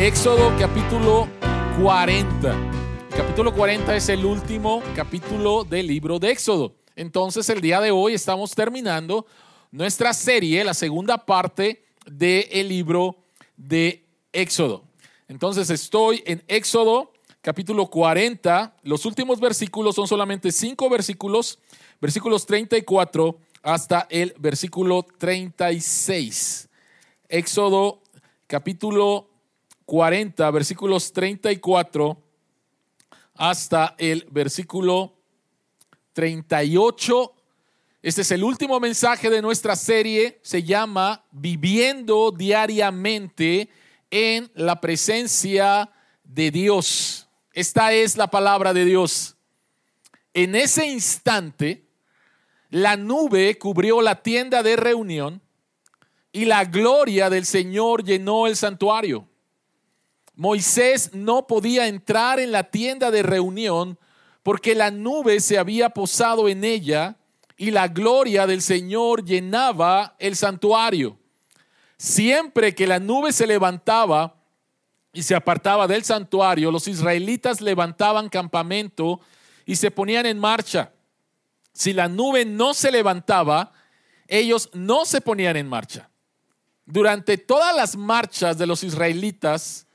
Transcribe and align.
Éxodo 0.00 0.50
capítulo 0.58 1.28
40. 1.82 2.56
capítulo 3.14 3.52
40 3.52 3.94
es 3.96 4.08
el 4.08 4.24
último 4.24 4.82
capítulo 4.96 5.62
del 5.62 5.88
libro 5.88 6.18
de 6.18 6.30
Éxodo. 6.30 6.74
Entonces 6.96 7.50
el 7.50 7.60
día 7.60 7.82
de 7.82 7.90
hoy 7.90 8.14
estamos 8.14 8.52
terminando 8.52 9.26
nuestra 9.70 10.14
serie, 10.14 10.64
la 10.64 10.72
segunda 10.72 11.18
parte 11.18 11.84
del 12.10 12.66
libro 12.70 13.14
de 13.58 14.02
Éxodo. 14.32 14.84
Entonces 15.28 15.68
estoy 15.68 16.22
en 16.24 16.42
Éxodo 16.48 17.12
capítulo 17.42 17.86
40. 17.88 18.74
Los 18.82 19.04
últimos 19.04 19.38
versículos 19.38 19.96
son 19.96 20.08
solamente 20.08 20.50
cinco 20.50 20.88
versículos, 20.88 21.58
versículos 22.00 22.46
34 22.46 23.36
hasta 23.62 24.06
el 24.08 24.34
versículo 24.38 25.06
36. 25.18 26.70
Éxodo 27.28 28.00
capítulo 28.46 29.29
40, 29.90 30.48
versículos 30.52 31.12
34 31.12 32.22
hasta 33.34 33.96
el 33.98 34.24
versículo 34.30 35.16
38. 36.12 37.34
Este 38.00 38.20
es 38.20 38.30
el 38.30 38.44
último 38.44 38.78
mensaje 38.78 39.28
de 39.30 39.42
nuestra 39.42 39.74
serie. 39.74 40.38
Se 40.44 40.62
llama 40.62 41.24
Viviendo 41.32 42.30
diariamente 42.30 43.68
en 44.12 44.48
la 44.54 44.80
presencia 44.80 45.90
de 46.22 46.52
Dios. 46.52 47.28
Esta 47.52 47.92
es 47.92 48.16
la 48.16 48.28
palabra 48.28 48.72
de 48.72 48.84
Dios. 48.84 49.34
En 50.32 50.54
ese 50.54 50.86
instante, 50.86 51.84
la 52.68 52.96
nube 52.96 53.58
cubrió 53.58 54.02
la 54.02 54.22
tienda 54.22 54.62
de 54.62 54.76
reunión 54.76 55.42
y 56.30 56.44
la 56.44 56.64
gloria 56.64 57.28
del 57.28 57.44
Señor 57.44 58.04
llenó 58.04 58.46
el 58.46 58.54
santuario. 58.54 59.26
Moisés 60.40 61.10
no 61.12 61.46
podía 61.46 61.86
entrar 61.86 62.40
en 62.40 62.50
la 62.50 62.70
tienda 62.70 63.10
de 63.10 63.22
reunión 63.22 63.98
porque 64.42 64.74
la 64.74 64.90
nube 64.90 65.38
se 65.40 65.58
había 65.58 65.90
posado 65.90 66.48
en 66.48 66.64
ella 66.64 67.18
y 67.58 67.70
la 67.72 67.88
gloria 67.88 68.46
del 68.46 68.62
Señor 68.62 69.22
llenaba 69.22 70.16
el 70.18 70.34
santuario. 70.34 71.18
Siempre 71.98 72.74
que 72.74 72.86
la 72.86 72.98
nube 72.98 73.34
se 73.34 73.46
levantaba 73.46 74.34
y 75.12 75.24
se 75.24 75.34
apartaba 75.34 75.86
del 75.86 76.04
santuario, 76.04 76.70
los 76.70 76.88
israelitas 76.88 77.60
levantaban 77.60 78.30
campamento 78.30 79.20
y 79.66 79.76
se 79.76 79.90
ponían 79.90 80.24
en 80.24 80.38
marcha. 80.38 80.90
Si 81.74 81.92
la 81.92 82.08
nube 82.08 82.46
no 82.46 82.72
se 82.72 82.90
levantaba, 82.90 83.72
ellos 84.26 84.70
no 84.72 85.04
se 85.04 85.20
ponían 85.20 85.58
en 85.58 85.68
marcha. 85.68 86.08
Durante 86.86 87.36
todas 87.36 87.76
las 87.76 87.94
marchas 87.94 88.56
de 88.56 88.66
los 88.66 88.82
israelitas, 88.84 89.86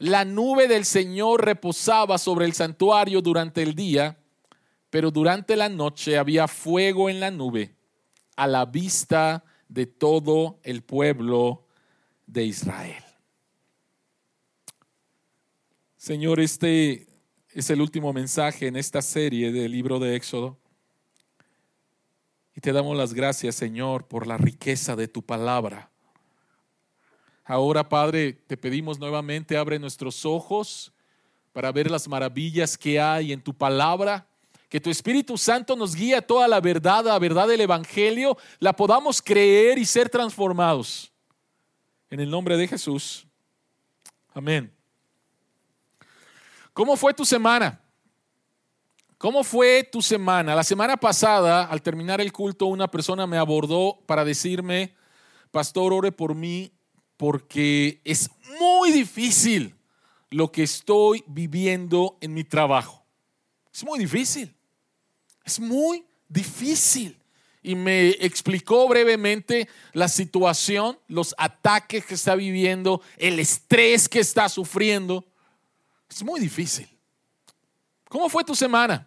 la 0.00 0.24
nube 0.24 0.66
del 0.66 0.86
Señor 0.86 1.44
reposaba 1.44 2.16
sobre 2.16 2.46
el 2.46 2.54
santuario 2.54 3.20
durante 3.20 3.62
el 3.62 3.74
día, 3.74 4.18
pero 4.88 5.10
durante 5.10 5.56
la 5.56 5.68
noche 5.68 6.16
había 6.16 6.48
fuego 6.48 7.10
en 7.10 7.20
la 7.20 7.30
nube 7.30 7.76
a 8.34 8.46
la 8.46 8.64
vista 8.64 9.44
de 9.68 9.84
todo 9.84 10.58
el 10.62 10.82
pueblo 10.82 11.66
de 12.26 12.44
Israel. 12.44 13.04
Señor, 15.98 16.40
este 16.40 17.06
es 17.50 17.68
el 17.68 17.82
último 17.82 18.14
mensaje 18.14 18.68
en 18.68 18.76
esta 18.76 19.02
serie 19.02 19.52
del 19.52 19.70
libro 19.70 19.98
de 19.98 20.16
Éxodo. 20.16 20.58
Y 22.56 22.62
te 22.62 22.72
damos 22.72 22.96
las 22.96 23.12
gracias, 23.12 23.54
Señor, 23.54 24.08
por 24.08 24.26
la 24.26 24.38
riqueza 24.38 24.96
de 24.96 25.08
tu 25.08 25.22
palabra. 25.22 25.89
Ahora, 27.50 27.88
Padre, 27.88 28.32
te 28.32 28.56
pedimos 28.56 29.00
nuevamente, 29.00 29.56
abre 29.56 29.76
nuestros 29.80 30.24
ojos 30.24 30.92
para 31.52 31.72
ver 31.72 31.90
las 31.90 32.06
maravillas 32.06 32.78
que 32.78 33.00
hay 33.00 33.32
en 33.32 33.42
tu 33.42 33.52
palabra. 33.52 34.24
Que 34.68 34.78
tu 34.78 34.88
Espíritu 34.88 35.36
Santo 35.36 35.74
nos 35.74 35.96
guíe 35.96 36.14
a 36.14 36.22
toda 36.22 36.46
la 36.46 36.60
verdad, 36.60 37.04
la 37.06 37.18
verdad 37.18 37.48
del 37.48 37.62
Evangelio, 37.62 38.38
la 38.60 38.72
podamos 38.72 39.20
creer 39.20 39.78
y 39.78 39.84
ser 39.84 40.08
transformados. 40.08 41.10
En 42.08 42.20
el 42.20 42.30
nombre 42.30 42.56
de 42.56 42.68
Jesús. 42.68 43.26
Amén. 44.32 44.72
¿Cómo 46.72 46.96
fue 46.96 47.12
tu 47.12 47.24
semana? 47.24 47.80
¿Cómo 49.18 49.42
fue 49.42 49.82
tu 49.82 50.00
semana? 50.00 50.54
La 50.54 50.62
semana 50.62 50.96
pasada, 50.96 51.64
al 51.64 51.82
terminar 51.82 52.20
el 52.20 52.32
culto, 52.32 52.66
una 52.66 52.88
persona 52.88 53.26
me 53.26 53.38
abordó 53.38 53.98
para 54.06 54.24
decirme, 54.24 54.94
pastor, 55.50 55.92
ore 55.92 56.12
por 56.12 56.36
mí 56.36 56.70
porque 57.20 58.00
es 58.02 58.30
muy 58.58 58.92
difícil 58.92 59.74
lo 60.30 60.50
que 60.50 60.62
estoy 60.62 61.22
viviendo 61.26 62.16
en 62.22 62.32
mi 62.32 62.44
trabajo. 62.44 63.04
Es 63.70 63.84
muy 63.84 63.98
difícil. 63.98 64.56
Es 65.44 65.60
muy 65.60 66.06
difícil. 66.30 67.20
Y 67.62 67.74
me 67.74 68.08
explicó 68.08 68.88
brevemente 68.88 69.68
la 69.92 70.08
situación, 70.08 70.98
los 71.08 71.34
ataques 71.36 72.06
que 72.06 72.14
está 72.14 72.34
viviendo, 72.36 73.02
el 73.18 73.38
estrés 73.38 74.08
que 74.08 74.20
está 74.20 74.48
sufriendo. 74.48 75.22
Es 76.08 76.22
muy 76.22 76.40
difícil. 76.40 76.88
¿Cómo 78.08 78.30
fue 78.30 78.44
tu 78.44 78.54
semana? 78.54 79.06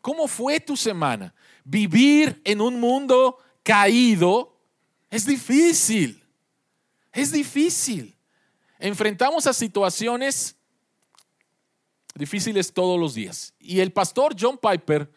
¿Cómo 0.00 0.26
fue 0.26 0.58
tu 0.58 0.74
semana? 0.74 1.34
Vivir 1.64 2.40
en 2.44 2.62
un 2.62 2.80
mundo 2.80 3.36
caído 3.62 4.56
es 5.10 5.26
difícil. 5.26 6.22
Es 7.16 7.32
difícil. 7.32 8.14
Enfrentamos 8.78 9.46
a 9.46 9.54
situaciones 9.54 10.54
difíciles 12.14 12.72
todos 12.72 13.00
los 13.00 13.14
días. 13.14 13.54
Y 13.58 13.80
el 13.80 13.90
pastor 13.90 14.36
John 14.38 14.58
Piper 14.58 15.10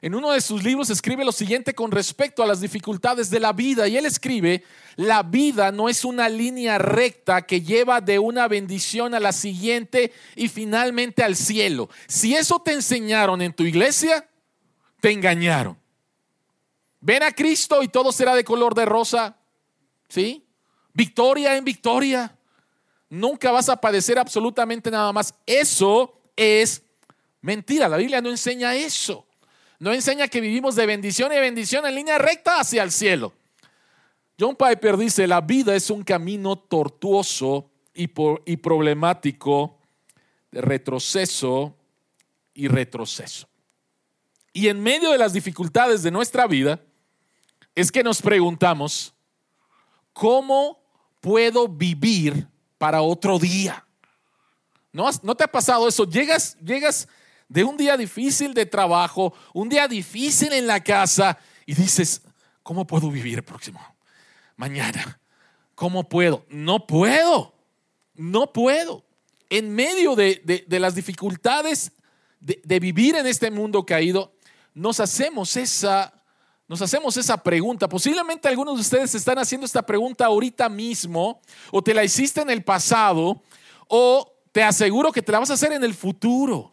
en 0.00 0.14
uno 0.14 0.30
de 0.30 0.40
sus 0.40 0.62
libros 0.62 0.88
escribe 0.90 1.24
lo 1.24 1.32
siguiente 1.32 1.74
con 1.74 1.90
respecto 1.90 2.44
a 2.44 2.46
las 2.46 2.60
dificultades 2.60 3.28
de 3.28 3.40
la 3.40 3.52
vida. 3.52 3.88
Y 3.88 3.96
él 3.96 4.06
escribe, 4.06 4.62
la 4.94 5.24
vida 5.24 5.72
no 5.72 5.88
es 5.88 6.04
una 6.04 6.28
línea 6.28 6.78
recta 6.78 7.42
que 7.42 7.60
lleva 7.60 8.00
de 8.00 8.20
una 8.20 8.46
bendición 8.46 9.12
a 9.12 9.20
la 9.20 9.32
siguiente 9.32 10.12
y 10.36 10.46
finalmente 10.46 11.24
al 11.24 11.34
cielo. 11.34 11.88
Si 12.06 12.36
eso 12.36 12.60
te 12.60 12.72
enseñaron 12.72 13.42
en 13.42 13.52
tu 13.52 13.64
iglesia, 13.64 14.28
te 15.00 15.10
engañaron. 15.10 15.76
Ven 17.00 17.24
a 17.24 17.32
Cristo 17.32 17.82
y 17.82 17.88
todo 17.88 18.12
será 18.12 18.36
de 18.36 18.44
color 18.44 18.74
de 18.74 18.84
rosa. 18.84 19.36
¿Sí? 20.08 20.41
Victoria 20.94 21.56
en 21.56 21.64
victoria. 21.64 22.36
Nunca 23.08 23.50
vas 23.50 23.68
a 23.68 23.76
padecer 23.76 24.18
absolutamente 24.18 24.90
nada 24.90 25.12
más. 25.12 25.34
Eso 25.46 26.20
es 26.36 26.82
mentira. 27.40 27.88
La 27.88 27.96
Biblia 27.96 28.20
no 28.20 28.30
enseña 28.30 28.74
eso. 28.74 29.26
No 29.78 29.92
enseña 29.92 30.28
que 30.28 30.40
vivimos 30.40 30.76
de 30.76 30.86
bendición 30.86 31.32
y 31.32 31.40
bendición 31.40 31.84
en 31.86 31.94
línea 31.94 32.16
recta 32.16 32.60
hacia 32.60 32.82
el 32.82 32.92
cielo. 32.92 33.32
John 34.38 34.56
Piper 34.56 34.96
dice, 34.96 35.26
la 35.26 35.40
vida 35.40 35.74
es 35.74 35.90
un 35.90 36.04
camino 36.04 36.56
tortuoso 36.56 37.70
y, 37.94 38.10
y 38.46 38.56
problemático 38.56 39.78
de 40.50 40.60
retroceso 40.60 41.76
y 42.54 42.68
retroceso. 42.68 43.48
Y 44.52 44.68
en 44.68 44.82
medio 44.82 45.10
de 45.12 45.18
las 45.18 45.32
dificultades 45.32 46.02
de 46.02 46.10
nuestra 46.10 46.46
vida, 46.46 46.80
es 47.74 47.90
que 47.90 48.02
nos 48.02 48.20
preguntamos, 48.20 49.14
¿cómo 50.12 50.81
puedo 51.22 51.68
vivir 51.68 52.46
para 52.76 53.00
otro 53.00 53.38
día. 53.38 53.86
¿No, 54.92 55.08
¿No 55.22 55.34
te 55.34 55.44
ha 55.44 55.48
pasado 55.50 55.88
eso? 55.88 56.04
Llegas, 56.04 56.58
llegas 56.62 57.08
de 57.48 57.64
un 57.64 57.78
día 57.78 57.96
difícil 57.96 58.52
de 58.52 58.66
trabajo, 58.66 59.32
un 59.54 59.70
día 59.70 59.88
difícil 59.88 60.52
en 60.52 60.66
la 60.66 60.82
casa 60.82 61.38
y 61.64 61.74
dices, 61.74 62.20
¿cómo 62.62 62.86
puedo 62.86 63.10
vivir 63.10 63.36
el 63.36 63.44
próximo? 63.44 63.80
Mañana. 64.56 65.18
¿Cómo 65.74 66.08
puedo? 66.08 66.44
No 66.50 66.86
puedo. 66.86 67.54
No 68.14 68.52
puedo. 68.52 69.04
En 69.48 69.74
medio 69.74 70.16
de, 70.16 70.64
las 70.68 70.94
dificultades 70.94 71.92
de 72.40 72.80
vivir 72.80 73.14
en 73.14 73.26
este 73.26 73.50
mundo 73.50 73.86
caído, 73.86 74.34
nos 74.74 74.98
hacemos 74.98 75.56
esa 75.56 76.21
nos 76.68 76.80
hacemos 76.80 77.16
esa 77.16 77.36
pregunta. 77.36 77.88
Posiblemente 77.88 78.48
algunos 78.48 78.76
de 78.76 78.80
ustedes 78.80 79.14
están 79.14 79.38
haciendo 79.38 79.66
esta 79.66 79.82
pregunta 79.82 80.26
ahorita 80.26 80.68
mismo, 80.68 81.40
o 81.70 81.82
te 81.82 81.94
la 81.94 82.04
hiciste 82.04 82.40
en 82.40 82.50
el 82.50 82.64
pasado, 82.64 83.42
o 83.88 84.32
te 84.52 84.62
aseguro 84.62 85.12
que 85.12 85.22
te 85.22 85.32
la 85.32 85.40
vas 85.40 85.50
a 85.50 85.54
hacer 85.54 85.72
en 85.72 85.84
el 85.84 85.94
futuro. 85.94 86.72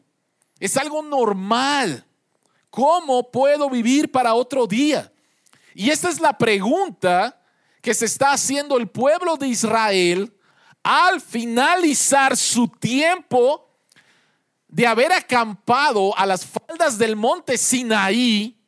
Es 0.59 0.77
algo 0.77 1.01
normal. 1.01 2.05
¿Cómo 2.69 3.31
puedo 3.31 3.69
vivir 3.69 4.11
para 4.11 4.33
otro 4.33 4.67
día? 4.67 5.11
Y 5.73 5.89
esta 5.89 6.09
es 6.09 6.19
la 6.19 6.37
pregunta 6.37 7.41
que 7.81 7.93
se 7.93 8.05
está 8.05 8.33
haciendo 8.33 8.77
el 8.77 8.87
pueblo 8.87 9.37
de 9.37 9.47
Israel 9.47 10.33
al 10.83 11.21
finalizar 11.21 12.35
su 12.37 12.67
tiempo 12.67 13.69
de 14.67 14.85
haber 14.85 15.11
acampado 15.11 16.15
a 16.17 16.25
las 16.25 16.45
faldas 16.45 16.97
del 16.97 17.15
monte 17.15 17.57
Sinaí 17.57 18.58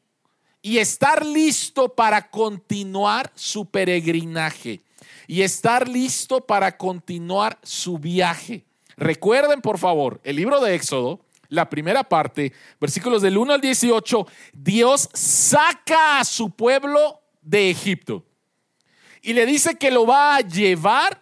y 0.61 0.77
estar 0.77 1.25
listo 1.25 1.89
para 1.89 2.29
continuar 2.29 3.31
su 3.35 3.65
peregrinaje. 3.65 4.81
y 5.27 5.43
estar 5.43 5.87
listo 5.87 6.45
para 6.45 6.75
continuar 6.75 7.57
su 7.63 7.97
viaje. 7.97 8.65
Recuerden, 8.97 9.61
por 9.61 9.77
favor, 9.77 10.19
el 10.25 10.35
libro 10.35 10.59
de 10.59 10.75
Éxodo, 10.75 11.21
la 11.47 11.69
primera 11.69 12.03
parte, 12.03 12.51
versículos 12.81 13.21
del 13.21 13.37
1 13.37 13.53
al 13.53 13.61
18, 13.61 14.27
Dios 14.51 15.09
saca 15.13 16.19
a 16.19 16.25
su 16.25 16.49
pueblo 16.49 17.21
de 17.41 17.69
Egipto 17.69 18.25
y 19.21 19.33
le 19.33 19.45
dice 19.45 19.75
que 19.75 19.91
lo 19.91 20.05
va 20.05 20.35
a 20.35 20.41
llevar 20.41 21.21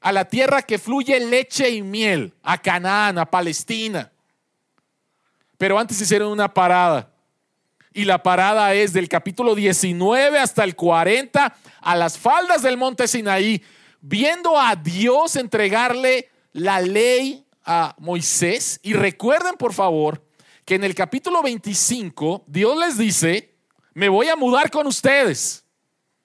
a 0.00 0.12
la 0.12 0.24
tierra 0.24 0.62
que 0.62 0.78
fluye 0.78 1.18
leche 1.20 1.70
y 1.70 1.82
miel, 1.82 2.34
a 2.42 2.58
Canaán, 2.58 3.18
a 3.18 3.30
Palestina. 3.30 4.12
Pero 5.56 5.78
antes 5.78 6.00
hicieron 6.00 6.30
una 6.30 6.52
parada. 6.52 7.11
Y 7.94 8.04
la 8.04 8.22
parada 8.22 8.74
es 8.74 8.92
del 8.92 9.08
capítulo 9.08 9.54
19 9.54 10.38
hasta 10.38 10.64
el 10.64 10.74
40 10.74 11.56
a 11.80 11.96
las 11.96 12.18
faldas 12.18 12.62
del 12.62 12.76
monte 12.76 13.06
Sinaí, 13.06 13.62
viendo 14.00 14.58
a 14.58 14.76
Dios 14.76 15.36
entregarle 15.36 16.30
la 16.52 16.80
ley 16.80 17.44
a 17.64 17.94
Moisés. 17.98 18.80
Y 18.82 18.94
recuerden, 18.94 19.54
por 19.56 19.72
favor, 19.72 20.24
que 20.64 20.74
en 20.74 20.84
el 20.84 20.94
capítulo 20.94 21.42
25 21.42 22.44
Dios 22.46 22.78
les 22.78 22.98
dice, 22.98 23.54
me 23.94 24.08
voy 24.08 24.28
a 24.28 24.36
mudar 24.36 24.70
con 24.70 24.86
ustedes. 24.86 25.64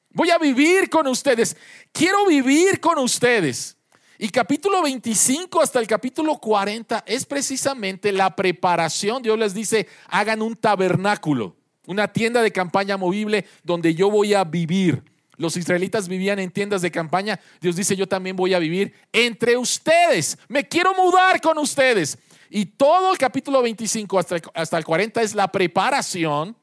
Voy 0.10 0.32
a 0.32 0.38
vivir 0.38 0.90
con 0.90 1.08
ustedes. 1.08 1.58
Quiero 1.92 2.26
vivir 2.26 2.80
con 2.80 2.98
ustedes. 2.98 3.77
Y 4.20 4.30
capítulo 4.30 4.82
25 4.82 5.62
hasta 5.62 5.80
el 5.80 5.86
capítulo 5.86 6.38
40 6.40 7.04
es 7.06 7.26
precisamente 7.26 8.12
la 8.12 8.36
preparación. 8.36 9.22
Dios 9.22 9.38
les 9.38 9.54
dice, 9.54 9.88
hagan 10.08 10.42
un 10.42 10.56
tabernáculo, 10.56 11.56
una 11.86 12.08
tienda 12.08 12.42
de 12.42 12.52
campaña 12.52 12.98
movible 12.98 13.46
donde 13.64 13.94
yo 13.94 14.10
voy 14.10 14.34
a 14.34 14.44
vivir. 14.44 15.04
Los 15.36 15.56
israelitas 15.56 16.08
vivían 16.08 16.40
en 16.40 16.50
tiendas 16.50 16.82
de 16.82 16.90
campaña. 16.90 17.40
Dios 17.62 17.76
dice, 17.76 17.96
yo 17.96 18.08
también 18.08 18.36
voy 18.36 18.56
a 18.56 18.60
vivir 18.60 18.92
entre 19.14 19.56
ustedes. 19.56 20.40
Me 20.48 20.68
quiero 20.68 20.96
mudar 20.96 21.40
con 21.40 21.60
ustedes. 21.60 22.18
Y 22.50 22.66
todo 22.66 23.12
el 23.12 23.20
capítulo 23.20 23.62
25 23.62 24.18
hasta, 24.54 24.78
el 24.78 24.86
40 24.86 25.22
es 25.22 25.36
la 25.36 25.52
preparación 25.52 26.58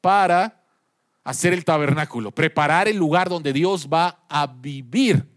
para 0.00 0.62
hacer 1.24 1.54
el 1.54 1.64
tabernáculo, 1.64 2.30
preparar 2.30 2.86
el 2.86 2.96
lugar 2.96 3.28
donde 3.28 3.52
Dios 3.52 3.88
va 3.92 4.24
a 4.28 4.46
vivir. 4.46 5.33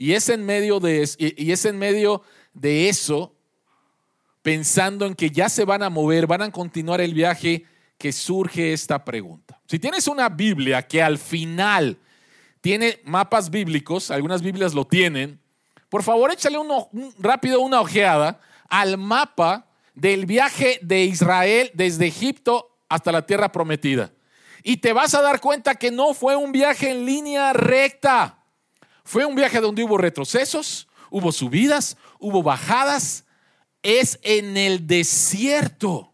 Y 0.00 0.14
es 0.14 0.30
en 0.30 0.46
medio 0.46 0.80
de, 0.80 1.06
y 1.18 1.52
es 1.52 1.66
en 1.66 1.78
medio 1.78 2.22
de 2.54 2.88
eso, 2.88 3.34
pensando 4.40 5.04
en 5.04 5.14
que 5.14 5.28
ya 5.28 5.50
se 5.50 5.66
van 5.66 5.82
a 5.82 5.90
mover, 5.90 6.26
van 6.26 6.40
a 6.40 6.50
continuar 6.50 7.02
el 7.02 7.12
viaje, 7.12 7.66
que 7.98 8.10
surge 8.10 8.72
esta 8.72 9.04
pregunta. 9.04 9.60
Si 9.66 9.78
tienes 9.78 10.08
una 10.08 10.30
Biblia 10.30 10.80
que 10.80 11.02
al 11.02 11.18
final 11.18 11.98
tiene 12.62 12.98
mapas 13.04 13.50
bíblicos, 13.50 14.10
algunas 14.10 14.40
Biblias 14.40 14.72
lo 14.72 14.86
tienen, 14.86 15.38
por 15.90 16.02
favor 16.02 16.32
échale 16.32 16.56
uno, 16.56 16.88
rápido 17.18 17.60
una 17.60 17.82
ojeada 17.82 18.40
al 18.70 18.96
mapa 18.96 19.66
del 19.94 20.24
viaje 20.24 20.78
de 20.80 21.04
Israel 21.04 21.70
desde 21.74 22.06
Egipto 22.06 22.74
hasta 22.88 23.12
la 23.12 23.26
tierra 23.26 23.52
prometida. 23.52 24.10
Y 24.62 24.78
te 24.78 24.94
vas 24.94 25.12
a 25.12 25.20
dar 25.20 25.42
cuenta 25.42 25.74
que 25.74 25.90
no 25.90 26.14
fue 26.14 26.36
un 26.36 26.52
viaje 26.52 26.88
en 26.90 27.04
línea 27.04 27.52
recta. 27.52 28.39
Fue 29.10 29.24
un 29.24 29.34
viaje 29.34 29.60
donde 29.60 29.82
hubo 29.82 29.98
retrocesos, 29.98 30.86
hubo 31.10 31.32
subidas, 31.32 31.96
hubo 32.20 32.44
bajadas. 32.44 33.24
Es 33.82 34.20
en 34.22 34.56
el 34.56 34.86
desierto. 34.86 36.12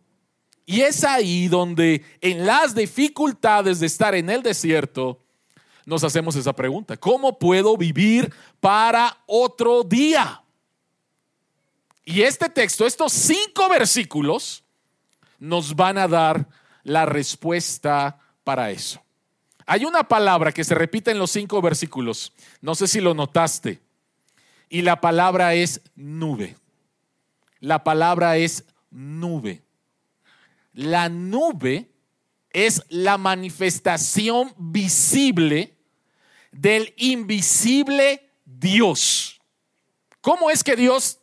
Y 0.64 0.80
es 0.80 1.04
ahí 1.04 1.46
donde 1.46 2.06
en 2.22 2.46
las 2.46 2.74
dificultades 2.74 3.80
de 3.80 3.86
estar 3.86 4.14
en 4.14 4.30
el 4.30 4.42
desierto 4.42 5.20
nos 5.84 6.04
hacemos 6.04 6.36
esa 6.36 6.54
pregunta. 6.54 6.96
¿Cómo 6.96 7.38
puedo 7.38 7.76
vivir 7.76 8.32
para 8.60 9.18
otro 9.26 9.82
día? 9.82 10.42
Y 12.02 12.22
este 12.22 12.48
texto, 12.48 12.86
estos 12.86 13.12
cinco 13.12 13.68
versículos, 13.68 14.64
nos 15.38 15.76
van 15.76 15.98
a 15.98 16.08
dar 16.08 16.48
la 16.82 17.04
respuesta 17.04 18.18
para 18.42 18.70
eso. 18.70 19.05
Hay 19.66 19.84
una 19.84 20.04
palabra 20.04 20.52
que 20.52 20.62
se 20.62 20.76
repite 20.76 21.10
en 21.10 21.18
los 21.18 21.32
cinco 21.32 21.60
versículos, 21.60 22.32
no 22.60 22.76
sé 22.76 22.86
si 22.86 23.00
lo 23.00 23.14
notaste, 23.14 23.80
y 24.68 24.82
la 24.82 25.00
palabra 25.00 25.54
es 25.54 25.80
nube. 25.96 26.56
La 27.58 27.82
palabra 27.82 28.36
es 28.36 28.64
nube. 28.90 29.62
La 30.72 31.08
nube 31.08 31.90
es 32.50 32.84
la 32.88 33.18
manifestación 33.18 34.54
visible 34.56 35.76
del 36.52 36.94
invisible 36.96 38.30
Dios. 38.44 39.40
¿Cómo 40.20 40.50
es 40.50 40.62
que 40.62 40.76
Dios 40.76 41.18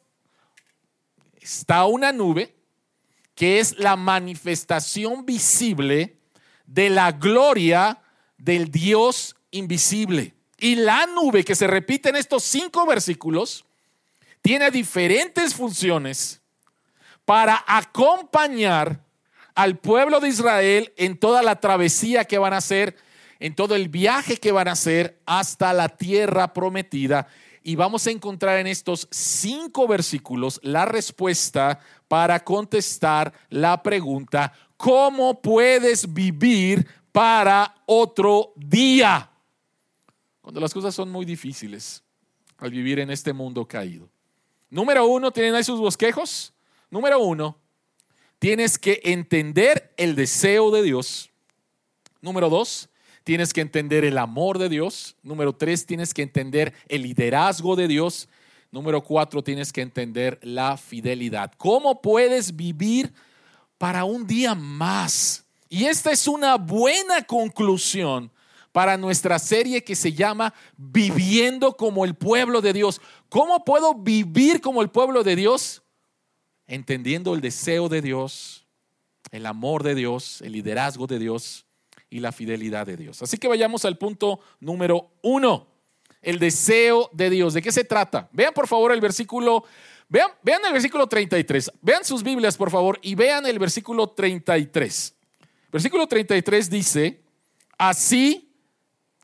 está 1.39 1.85
una 1.85 2.11
nube 2.11 2.55
que 3.35 3.59
es 3.59 3.77
la 3.79 3.95
manifestación 3.95 5.25
visible 5.25 6.19
de 6.65 6.89
la 6.89 7.11
gloria 7.11 8.02
del 8.43 8.69
Dios 8.69 9.35
invisible. 9.51 10.33
Y 10.59 10.75
la 10.75 11.07
nube 11.07 11.43
que 11.43 11.55
se 11.55 11.67
repite 11.67 12.09
en 12.09 12.15
estos 12.15 12.43
cinco 12.43 12.85
versículos 12.85 13.65
tiene 14.41 14.71
diferentes 14.71 15.53
funciones 15.53 16.41
para 17.25 17.63
acompañar 17.65 18.99
al 19.55 19.77
pueblo 19.77 20.19
de 20.19 20.29
Israel 20.29 20.93
en 20.97 21.17
toda 21.17 21.41
la 21.41 21.59
travesía 21.59 22.25
que 22.25 22.37
van 22.37 22.53
a 22.53 22.57
hacer, 22.57 22.97
en 23.39 23.55
todo 23.55 23.75
el 23.75 23.87
viaje 23.87 24.37
que 24.37 24.51
van 24.51 24.67
a 24.67 24.73
hacer 24.73 25.19
hasta 25.25 25.71
la 25.73 25.89
tierra 25.89 26.53
prometida. 26.53 27.27
Y 27.61 27.75
vamos 27.75 28.07
a 28.07 28.11
encontrar 28.11 28.57
en 28.57 28.67
estos 28.67 29.07
cinco 29.09 29.87
versículos 29.87 30.59
la 30.63 30.85
respuesta 30.85 31.79
para 32.09 32.43
contestar 32.43 33.31
la 33.49 33.81
pregunta, 33.81 34.51
¿Cómo 34.83 35.41
puedes 35.41 36.13
vivir 36.13 36.85
para 37.13 37.73
otro 37.85 38.51
día? 38.57 39.31
Cuando 40.41 40.59
las 40.59 40.73
cosas 40.73 40.93
son 40.93 41.09
muy 41.09 41.23
difíciles 41.23 42.03
al 42.57 42.71
vivir 42.71 42.99
en 42.99 43.09
este 43.09 43.31
mundo 43.31 43.65
caído. 43.65 44.09
Número 44.69 45.05
uno, 45.05 45.31
¿tienen 45.31 45.55
ahí 45.55 45.63
sus 45.63 45.79
bosquejos? 45.79 46.53
Número 46.89 47.19
uno, 47.19 47.57
tienes 48.39 48.77
que 48.77 48.99
entender 49.05 49.93
el 49.95 50.15
deseo 50.15 50.69
de 50.71 50.83
Dios. 50.83 51.29
Número 52.19 52.49
dos, 52.49 52.89
tienes 53.23 53.53
que 53.53 53.61
entender 53.61 54.03
el 54.03 54.17
amor 54.17 54.59
de 54.59 54.67
Dios. 54.67 55.15
Número 55.23 55.55
tres, 55.55 55.85
tienes 55.85 56.13
que 56.13 56.23
entender 56.23 56.73
el 56.89 57.03
liderazgo 57.03 57.77
de 57.77 57.87
Dios. 57.87 58.27
Número 58.69 59.01
cuatro, 59.01 59.41
tienes 59.41 59.71
que 59.71 59.81
entender 59.81 60.39
la 60.41 60.75
fidelidad. 60.75 61.53
¿Cómo 61.57 62.01
puedes 62.01 62.55
vivir 62.55 63.13
para 63.83 64.05
un 64.05 64.25
día 64.25 64.55
más. 64.55 65.42
Y 65.73 65.87
esta 65.87 66.11
es 66.11 66.27
una 66.27 66.57
buena 66.57 67.23
conclusión 67.23 68.31
para 68.71 68.95
nuestra 68.95 69.39
serie 69.39 69.83
que 69.83 69.95
se 69.95 70.13
llama 70.13 70.53
Viviendo 70.77 71.75
como 71.75 72.05
el 72.05 72.13
pueblo 72.13 72.61
de 72.61 72.73
Dios. 72.73 73.01
¿Cómo 73.27 73.65
puedo 73.65 73.95
vivir 73.95 74.61
como 74.61 74.83
el 74.83 74.91
pueblo 74.91 75.23
de 75.23 75.35
Dios? 75.35 75.81
Entendiendo 76.67 77.33
el 77.33 77.41
deseo 77.41 77.89
de 77.89 78.03
Dios, 78.03 78.67
el 79.31 79.47
amor 79.47 79.81
de 79.81 79.95
Dios, 79.95 80.43
el 80.43 80.51
liderazgo 80.51 81.07
de 81.07 81.17
Dios 81.17 81.65
y 82.07 82.19
la 82.19 82.31
fidelidad 82.31 82.85
de 82.85 82.95
Dios. 82.95 83.23
Así 83.23 83.39
que 83.39 83.47
vayamos 83.47 83.83
al 83.83 83.97
punto 83.97 84.41
número 84.59 85.09
uno, 85.23 85.65
el 86.21 86.37
deseo 86.37 87.09
de 87.13 87.31
Dios. 87.31 87.55
¿De 87.55 87.63
qué 87.63 87.71
se 87.71 87.83
trata? 87.83 88.29
Vean 88.31 88.53
por 88.53 88.67
favor 88.67 88.91
el 88.91 89.01
versículo 89.01 89.63
Vean, 90.07 90.29
el 90.67 90.73
versículo 90.73 91.07
33. 91.07 91.71
Vean 91.81 92.05
sus 92.05 92.21
Biblias, 92.21 92.57
por 92.57 92.69
favor, 92.69 92.99
y 93.01 93.15
vean 93.15 93.47
el 93.47 93.57
versículo 93.57 94.09
33. 94.09 95.15
Versículo 95.73 96.07
33 96.07 96.69
dice, 96.69 97.21
así, 97.77 98.49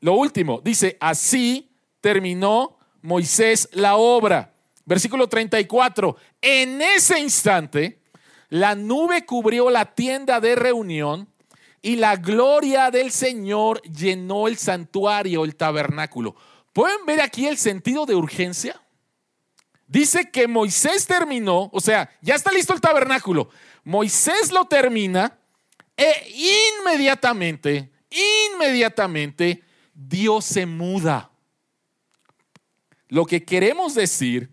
lo 0.00 0.14
último, 0.14 0.60
dice, 0.62 0.98
así 1.00 1.70
terminó 2.02 2.76
Moisés 3.00 3.68
la 3.72 3.96
obra. 3.96 4.52
Versículo 4.84 5.28
34, 5.28 6.16
en 6.42 6.82
ese 6.82 7.20
instante, 7.20 8.02
la 8.48 8.74
nube 8.74 9.24
cubrió 9.24 9.70
la 9.70 9.94
tienda 9.94 10.40
de 10.40 10.56
reunión 10.56 11.28
y 11.80 11.96
la 11.96 12.16
gloria 12.16 12.90
del 12.90 13.12
Señor 13.12 13.80
llenó 13.82 14.48
el 14.48 14.58
santuario, 14.58 15.44
el 15.44 15.56
tabernáculo. 15.56 16.34
¿Pueden 16.72 17.06
ver 17.06 17.22
aquí 17.22 17.46
el 17.46 17.56
sentido 17.56 18.04
de 18.04 18.16
urgencia? 18.16 18.80
dice 19.90 20.30
que 20.30 20.46
Moisés 20.46 21.06
terminó, 21.06 21.68
o 21.72 21.80
sea, 21.80 22.10
ya 22.22 22.36
está 22.36 22.52
listo 22.52 22.72
el 22.72 22.80
tabernáculo. 22.80 23.50
Moisés 23.82 24.52
lo 24.52 24.64
termina 24.66 25.39
e 26.00 26.78
inmediatamente, 26.80 27.92
inmediatamente 28.08 29.62
Dios 29.92 30.46
se 30.46 30.64
muda. 30.64 31.30
Lo 33.08 33.26
que 33.26 33.44
queremos 33.44 33.94
decir 33.94 34.50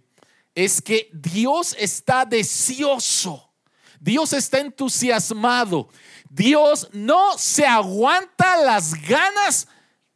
es 0.54 0.82
que 0.82 1.10
Dios 1.14 1.74
está 1.80 2.26
deseoso, 2.26 3.50
Dios 3.98 4.34
está 4.34 4.60
entusiasmado, 4.60 5.88
Dios 6.30 6.90
no 6.92 7.38
se 7.38 7.66
aguanta 7.66 8.58
las 8.58 8.94
ganas 9.08 9.70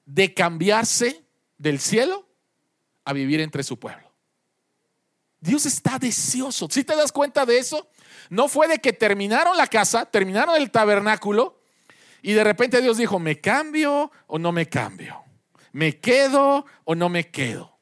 de 0.05 0.33
cambiarse 0.33 1.23
del 1.57 1.79
cielo 1.79 2.27
a 3.05 3.13
vivir 3.13 3.39
entre 3.39 3.63
su 3.63 3.79
pueblo. 3.79 4.11
Dios 5.39 5.65
está 5.65 5.97
deseoso. 5.97 6.67
Si 6.69 6.83
te 6.83 6.95
das 6.95 7.11
cuenta 7.11 7.45
de 7.45 7.57
eso? 7.57 7.89
No 8.31 8.47
fue 8.47 8.69
de 8.69 8.79
que 8.79 8.93
terminaron 8.93 9.57
la 9.57 9.67
casa, 9.67 10.05
terminaron 10.05 10.55
el 10.55 10.71
tabernáculo 10.71 11.59
y 12.21 12.31
de 12.31 12.45
repente 12.45 12.81
Dios 12.81 12.95
dijo, 12.95 13.19
¿me 13.19 13.41
cambio 13.41 14.09
o 14.25 14.39
no 14.39 14.53
me 14.53 14.69
cambio? 14.69 15.21
¿Me 15.73 15.99
quedo 15.99 16.65
o 16.85 16.95
no 16.95 17.09
me 17.09 17.29
quedo? 17.29 17.77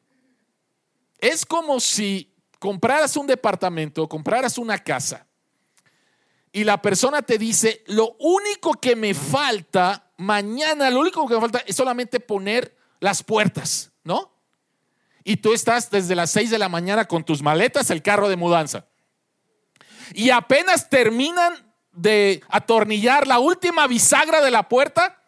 Es 1.19 1.45
como 1.45 1.79
si 1.79 2.33
compraras 2.57 3.15
un 3.15 3.27
departamento, 3.27 4.09
compraras 4.09 4.57
una 4.57 4.79
casa 4.79 5.27
y 6.51 6.63
la 6.63 6.81
persona 6.81 7.21
te 7.21 7.37
dice, 7.37 7.83
lo 7.85 8.15
único 8.17 8.73
que 8.73 8.95
me 8.95 9.13
falta 9.13 10.11
mañana, 10.17 10.89
lo 10.89 11.01
único 11.01 11.27
que 11.27 11.35
me 11.35 11.41
falta 11.41 11.59
es 11.59 11.75
solamente 11.75 12.19
poner 12.19 12.75
las 12.99 13.21
puertas, 13.21 13.91
¿no? 14.03 14.33
Y 15.23 15.37
tú 15.37 15.53
estás 15.53 15.91
desde 15.91 16.15
las 16.15 16.31
6 16.31 16.49
de 16.49 16.57
la 16.57 16.69
mañana 16.69 17.05
con 17.05 17.23
tus 17.23 17.43
maletas, 17.43 17.91
el 17.91 18.01
carro 18.01 18.29
de 18.29 18.35
mudanza. 18.35 18.88
Y 20.13 20.29
apenas 20.29 20.89
terminan 20.89 21.53
de 21.91 22.41
atornillar 22.47 23.27
la 23.27 23.39
última 23.39 23.87
bisagra 23.87 24.41
de 24.41 24.51
la 24.51 24.67
puerta, 24.67 25.21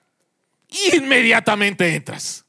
inmediatamente 0.94 1.96
entras. 1.96 2.46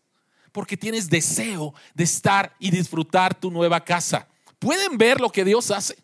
Porque 0.52 0.76
tienes 0.76 1.08
deseo 1.08 1.74
de 1.94 2.04
estar 2.04 2.54
y 2.58 2.70
disfrutar 2.70 3.34
tu 3.34 3.50
nueva 3.50 3.82
casa. 3.82 4.28
¿Pueden 4.58 4.98
ver 4.98 5.20
lo 5.20 5.30
que 5.30 5.44
Dios 5.44 5.70
hace? 5.70 5.96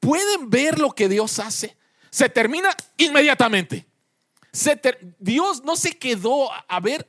¿Pueden 0.00 0.48
ver 0.48 0.78
lo 0.78 0.92
que 0.92 1.08
Dios 1.08 1.38
hace? 1.38 1.76
Se 2.10 2.28
termina 2.28 2.70
inmediatamente. 2.96 3.86
Dios 5.18 5.62
no 5.62 5.76
se 5.76 5.96
quedó 5.96 6.50
a, 6.68 6.80
ver, 6.80 7.06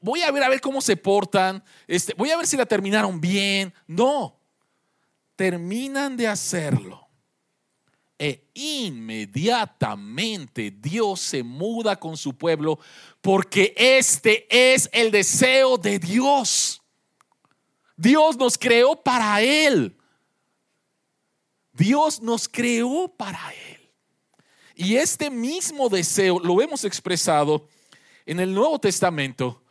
voy 0.00 0.22
a 0.22 0.30
ver 0.30 0.44
a 0.44 0.48
ver 0.48 0.60
cómo 0.60 0.80
se 0.80 0.96
portan, 0.96 1.64
este, 1.88 2.14
voy 2.14 2.30
a 2.30 2.36
ver 2.36 2.46
si 2.46 2.56
la 2.56 2.66
terminaron 2.66 3.20
bien. 3.20 3.74
No, 3.86 4.38
terminan 5.34 6.16
de 6.16 6.28
hacerlo. 6.28 7.03
E 8.24 8.48
inmediatamente 8.54 10.70
Dios 10.70 11.20
se 11.20 11.42
muda 11.42 12.00
con 12.00 12.16
su 12.16 12.38
pueblo 12.38 12.78
porque 13.20 13.74
este 13.76 14.46
es 14.48 14.88
el 14.94 15.10
deseo 15.10 15.76
de 15.76 15.98
Dios. 15.98 16.80
Dios 17.98 18.38
nos 18.38 18.56
creó 18.56 18.96
para 18.96 19.42
Él. 19.42 19.98
Dios 21.74 22.22
nos 22.22 22.48
creó 22.48 23.12
para 23.14 23.52
Él. 23.52 23.90
Y 24.74 24.96
este 24.96 25.28
mismo 25.28 25.90
deseo 25.90 26.40
lo 26.40 26.62
hemos 26.62 26.86
expresado 26.86 27.68
en 28.24 28.40
el 28.40 28.54
Nuevo 28.54 28.78
Testamento 28.78 29.62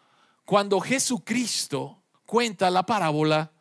cuando 0.45 0.79
Jesucristo 0.79 2.03
cuenta 2.27 2.69
la 2.69 2.85
parábola 2.85 3.51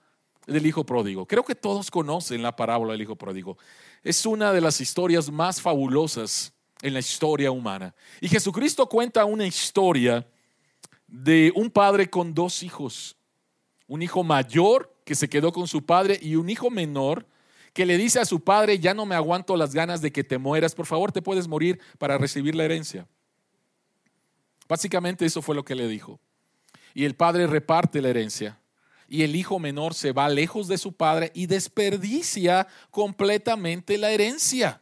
del 0.46 0.66
Hijo 0.66 0.84
Pródigo. 0.84 1.24
Creo 1.24 1.44
que 1.44 1.54
todos 1.54 1.90
conocen 1.90 2.42
la 2.42 2.54
parábola 2.54 2.92
del 2.92 3.00
Hijo 3.00 3.16
Pródigo. 3.16 3.56
Es 4.02 4.26
una 4.26 4.52
de 4.52 4.60
las 4.60 4.80
historias 4.80 5.30
más 5.30 5.60
fabulosas 5.60 6.52
en 6.82 6.94
la 6.94 7.00
historia 7.00 7.50
humana. 7.50 7.94
Y 8.20 8.28
Jesucristo 8.28 8.88
cuenta 8.88 9.24
una 9.24 9.46
historia 9.46 10.26
de 11.06 11.52
un 11.54 11.70
padre 11.70 12.10
con 12.10 12.34
dos 12.34 12.62
hijos. 12.62 13.16
Un 13.86 14.02
hijo 14.02 14.24
mayor 14.24 14.92
que 15.04 15.14
se 15.14 15.28
quedó 15.28 15.52
con 15.52 15.68
su 15.68 15.84
padre 15.84 16.18
y 16.20 16.36
un 16.36 16.50
hijo 16.50 16.70
menor 16.70 17.26
que 17.72 17.86
le 17.86 17.96
dice 17.96 18.20
a 18.20 18.24
su 18.24 18.40
padre, 18.40 18.78
ya 18.78 18.92
no 18.92 19.06
me 19.06 19.14
aguanto 19.14 19.56
las 19.56 19.74
ganas 19.74 20.02
de 20.02 20.12
que 20.12 20.24
te 20.24 20.38
mueras, 20.38 20.74
por 20.74 20.86
favor 20.86 21.10
te 21.10 21.22
puedes 21.22 21.48
morir 21.48 21.80
para 21.98 22.18
recibir 22.18 22.54
la 22.54 22.64
herencia. 22.64 23.06
Básicamente 24.68 25.24
eso 25.24 25.42
fue 25.42 25.54
lo 25.54 25.64
que 25.64 25.74
le 25.74 25.88
dijo. 25.88 26.20
Y 26.94 27.04
el 27.04 27.14
padre 27.14 27.46
reparte 27.46 28.02
la 28.02 28.10
herencia. 28.10 28.58
Y 29.12 29.24
el 29.24 29.36
hijo 29.36 29.58
menor 29.58 29.92
se 29.92 30.12
va 30.12 30.26
lejos 30.30 30.68
de 30.68 30.78
su 30.78 30.94
padre 30.94 31.32
y 31.34 31.44
desperdicia 31.44 32.66
completamente 32.90 33.98
la 33.98 34.10
herencia. 34.10 34.80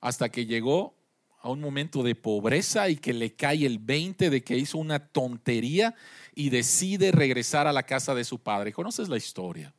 Hasta 0.00 0.30
que 0.30 0.46
llegó 0.46 0.96
a 1.42 1.50
un 1.50 1.60
momento 1.60 2.02
de 2.02 2.14
pobreza 2.14 2.88
y 2.88 2.96
que 2.96 3.12
le 3.12 3.34
cae 3.34 3.66
el 3.66 3.78
20 3.78 4.30
de 4.30 4.42
que 4.42 4.56
hizo 4.56 4.78
una 4.78 5.08
tontería 5.08 5.94
y 6.34 6.48
decide 6.48 7.12
regresar 7.12 7.66
a 7.66 7.74
la 7.74 7.82
casa 7.82 8.14
de 8.14 8.24
su 8.24 8.38
padre. 8.38 8.72
¿Conoces 8.72 9.10
la 9.10 9.18
historia? 9.18 9.74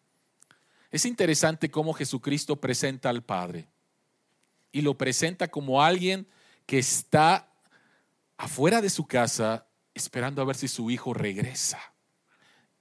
Es 0.91 1.03
interesante 1.05 1.71
cómo 1.71 1.93
Jesucristo 1.93 2.57
presenta 2.57 3.09
al 3.09 3.23
Padre 3.23 3.67
y 4.71 4.81
lo 4.81 5.00
presenta 5.00 5.47
como 5.47 5.81
alguien 5.81 6.27
que 6.67 6.77
está 6.77 7.51
afuera 8.38 8.81
de 8.81 8.89
su 8.91 9.07
casa 9.07 9.65
esperando 10.03 10.41
a 10.41 10.46
ver 10.46 10.55
si 10.55 10.67
su 10.67 10.89
hijo 10.89 11.13
regresa. 11.13 11.79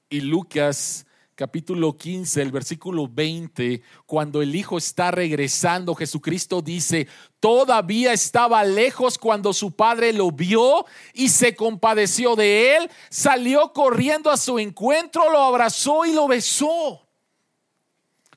Y 0.08 0.20
Lucas 0.20 1.06
capítulo 1.34 1.96
15, 1.96 2.42
el 2.42 2.52
versículo 2.52 3.08
20, 3.08 3.82
cuando 4.04 4.42
el 4.42 4.54
hijo 4.54 4.76
está 4.76 5.10
regresando, 5.10 5.94
Jesucristo 5.94 6.60
dice, 6.60 7.08
todavía 7.38 8.12
estaba 8.12 8.62
lejos 8.64 9.16
cuando 9.16 9.52
su 9.52 9.72
padre 9.72 10.12
lo 10.12 10.30
vio 10.30 10.84
y 11.14 11.30
se 11.30 11.54
compadeció 11.54 12.36
de 12.36 12.76
él, 12.76 12.90
salió 13.08 13.72
corriendo 13.72 14.30
a 14.30 14.36
su 14.36 14.58
encuentro, 14.58 15.30
lo 15.30 15.38
abrazó 15.38 16.04
y 16.04 16.12
lo 16.12 16.28
besó 16.28 17.06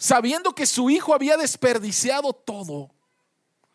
sabiendo 0.04 0.54
que 0.54 0.66
su 0.66 0.90
hijo 0.90 1.13
había 1.13 1.38
desperdiciado 1.38 2.34
todo. 2.34 2.92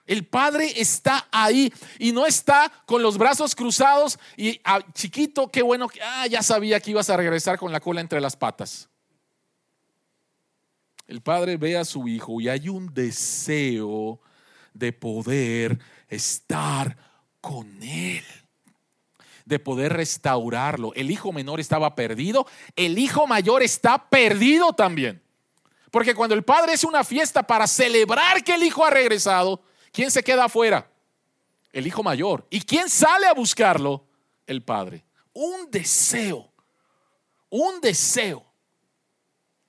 El 0.08 0.24
padre 0.24 0.72
está 0.80 1.28
ahí 1.30 1.70
y 1.98 2.12
no 2.12 2.26
está 2.26 2.72
con 2.86 3.02
los 3.02 3.18
brazos 3.18 3.54
cruzados 3.54 4.18
y 4.38 4.58
ah, 4.64 4.80
chiquito, 4.94 5.50
qué 5.50 5.60
bueno, 5.60 5.86
ah, 6.02 6.26
ya 6.26 6.42
sabía 6.42 6.80
que 6.80 6.92
ibas 6.92 7.10
a 7.10 7.16
regresar 7.18 7.58
con 7.58 7.70
la 7.72 7.78
cola 7.78 8.00
entre 8.00 8.18
las 8.18 8.34
patas. 8.34 8.88
El 11.06 11.20
padre 11.20 11.58
ve 11.58 11.76
a 11.76 11.84
su 11.84 12.08
hijo 12.08 12.40
y 12.40 12.48
hay 12.48 12.70
un 12.70 12.94
deseo 12.94 14.18
de 14.72 14.94
poder 14.94 15.78
estar 16.08 16.96
con 17.42 17.82
él, 17.82 18.24
de 19.44 19.58
poder 19.58 19.92
restaurarlo. 19.92 20.94
El 20.94 21.10
hijo 21.10 21.34
menor 21.34 21.60
estaba 21.60 21.94
perdido, 21.94 22.46
el 22.76 22.98
hijo 22.98 23.26
mayor 23.26 23.62
está 23.62 24.08
perdido 24.08 24.72
también. 24.72 25.22
Porque 25.90 26.14
cuando 26.14 26.34
el 26.34 26.44
padre 26.44 26.72
es 26.72 26.84
una 26.84 27.04
fiesta 27.04 27.42
para 27.42 27.66
celebrar 27.66 28.42
que 28.42 28.54
el 28.54 28.62
hijo 28.62 28.86
ha 28.86 28.90
regresado, 28.90 29.62
¿quién 29.92 30.10
se 30.10 30.22
queda 30.22 30.44
afuera? 30.44 30.90
El 31.72 31.86
hijo 31.86 32.02
mayor. 32.02 32.46
¿Y 32.50 32.60
quién 32.60 32.88
sale 32.88 33.26
a 33.26 33.34
buscarlo? 33.34 34.06
El 34.46 34.62
padre. 34.62 35.04
Un 35.32 35.70
deseo. 35.70 36.50
Un 37.50 37.80
deseo. 37.80 38.44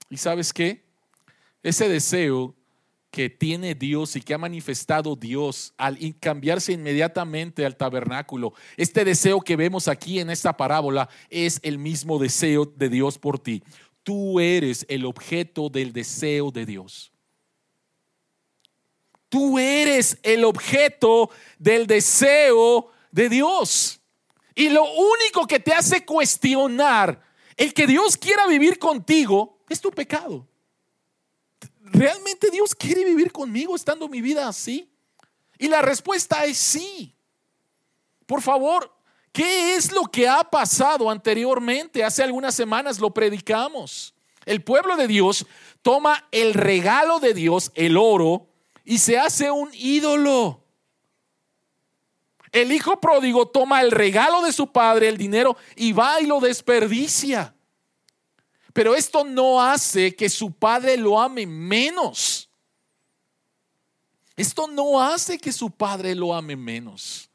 ¿Y 0.10 0.18
sabes 0.18 0.54
qué? 0.54 0.86
Ese 1.62 1.88
deseo 1.88 2.56
que 3.12 3.30
tiene 3.30 3.74
Dios 3.74 4.16
y 4.16 4.22
que 4.22 4.34
ha 4.34 4.38
manifestado 4.38 5.16
Dios 5.16 5.74
al 5.78 5.98
cambiarse 6.20 6.74
inmediatamente 6.74 7.66
al 7.66 7.76
tabernáculo, 7.76 8.54
este 8.78 9.04
deseo 9.04 9.42
que 9.42 9.56
vemos 9.56 9.88
aquí 9.88 10.20
en 10.20 10.30
esta 10.30 10.56
parábola 10.56 11.10
es 11.30 11.60
el 11.64 11.80
mismo 11.80 12.20
deseo 12.20 12.66
de 12.66 12.90
Dios 12.90 13.18
por 13.18 13.40
ti 13.40 13.64
tú 14.10 14.40
eres 14.40 14.88
el 14.90 15.06
objeto 15.06 15.70
del 15.70 15.94
deseo 15.94 16.50
de 16.50 16.66
Dios. 16.66 17.12
Tú 19.30 19.58
eres 19.60 20.18
el 20.24 20.44
objeto 20.44 21.30
del 21.58 21.88
deseo 21.88 22.92
de 23.12 23.30
Dios. 23.30 24.00
Y 24.56 24.70
lo 24.70 24.84
único 24.84 25.48
que 25.48 25.60
te 25.60 25.74
hace 25.74 26.04
cuestionar 26.04 27.22
el 27.56 27.74
que 27.74 27.88
Dios 27.88 28.18
quiera 28.18 28.48
vivir 28.48 28.80
contigo 28.80 29.60
es 29.70 29.80
tu 29.80 29.92
pecado. 29.92 30.48
¿Realmente 31.82 32.50
Dios 32.52 32.76
quiere 32.76 33.06
vivir 33.06 33.32
conmigo 33.32 33.76
estando 33.76 34.08
mi 34.08 34.22
vida 34.22 34.48
así? 34.48 34.90
Y 35.58 35.68
la 35.68 35.82
respuesta 35.82 36.46
es 36.46 36.58
sí. 36.58 37.16
Por 38.26 38.42
favor, 38.42 38.92
¿Qué 39.32 39.76
es 39.76 39.92
lo 39.92 40.04
que 40.04 40.28
ha 40.28 40.44
pasado 40.44 41.10
anteriormente? 41.10 42.04
Hace 42.04 42.24
algunas 42.24 42.56
semanas 42.56 43.00
lo 43.00 43.12
predicamos. 43.12 44.14
El 44.46 44.64
pueblo 44.64 44.96
de 44.96 45.08
Dios 45.08 45.46
toma 45.82 46.28
el 46.32 46.54
regalo 46.54 47.20
de 47.20 47.34
Dios, 47.34 47.72
el 47.76 47.96
oro, 47.98 48.49
y 48.90 48.98
se 48.98 49.18
hace 49.18 49.50
un 49.50 49.70
ídolo. 49.74 50.62
El 52.52 52.72
hijo 52.72 53.00
pródigo 53.00 53.48
toma 53.48 53.82
el 53.82 53.92
regalo 53.92 54.42
de 54.42 54.52
su 54.52 54.72
padre, 54.72 55.08
el 55.08 55.18
dinero, 55.18 55.56
y 55.76 55.94
va 55.94 56.20
y 56.20 56.26
lo 56.26 56.40
desperdicia. 56.40 57.56
Pero 58.74 58.96
esto 58.96 59.24
no 59.24 59.62
hace 59.62 60.16
que 60.16 60.28
su 60.28 60.52
padre 60.52 60.98
lo 60.98 61.20
ame 61.20 61.46
menos. 61.46 62.50
Esto 64.36 64.68
no 64.68 65.02
hace 65.02 65.38
que 65.38 65.52
su 65.52 65.70
padre 65.72 66.16
lo 66.16 66.34
ame 66.34 66.56
menos 66.56 67.30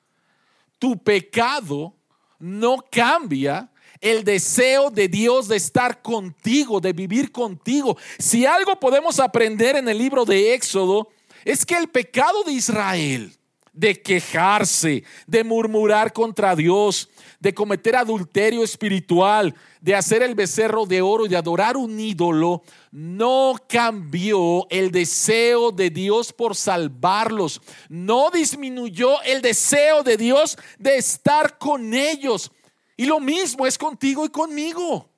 tu 0.84 0.98
pecado 0.98 1.94
no 2.38 2.76
cambia 2.90 3.70
el 4.02 4.22
deseo 4.22 4.90
de 4.90 5.08
Dios 5.08 5.48
de 5.48 5.56
estar 5.56 6.02
contigo, 6.02 6.78
de 6.78 6.92
vivir 6.92 7.32
contigo. 7.32 7.96
Si 8.18 8.44
algo 8.44 8.78
podemos 8.78 9.18
aprender 9.18 9.76
en 9.76 9.88
el 9.88 9.96
libro 9.96 10.26
de 10.26 10.52
Éxodo, 10.52 11.08
es 11.44 11.64
que 11.66 11.76
el 11.76 11.88
pecado 11.88 12.42
de 12.44 12.52
Israel 12.52 13.32
de 13.74 14.00
quejarse, 14.00 15.02
de 15.26 15.42
murmurar 15.42 16.12
contra 16.12 16.54
Dios, 16.54 17.08
de 17.40 17.52
cometer 17.52 17.96
adulterio 17.96 18.62
espiritual, 18.62 19.52
de 19.80 19.96
hacer 19.96 20.22
el 20.22 20.36
becerro 20.36 20.86
de 20.86 21.02
oro 21.02 21.26
y 21.26 21.28
de 21.28 21.36
adorar 21.36 21.76
un 21.76 21.98
ídolo, 21.98 22.62
no 22.92 23.56
cambió 23.68 24.68
el 24.70 24.92
deseo 24.92 25.72
de 25.72 25.90
Dios 25.90 26.32
por 26.32 26.54
salvarlos, 26.54 27.60
no 27.88 28.30
disminuyó 28.30 29.20
el 29.22 29.42
deseo 29.42 30.04
de 30.04 30.16
Dios 30.16 30.56
de 30.78 30.96
estar 30.96 31.58
con 31.58 31.92
ellos. 31.92 32.52
Y 32.96 33.06
lo 33.06 33.18
mismo 33.18 33.66
es 33.66 33.76
contigo 33.76 34.24
y 34.24 34.28
conmigo. 34.28 35.10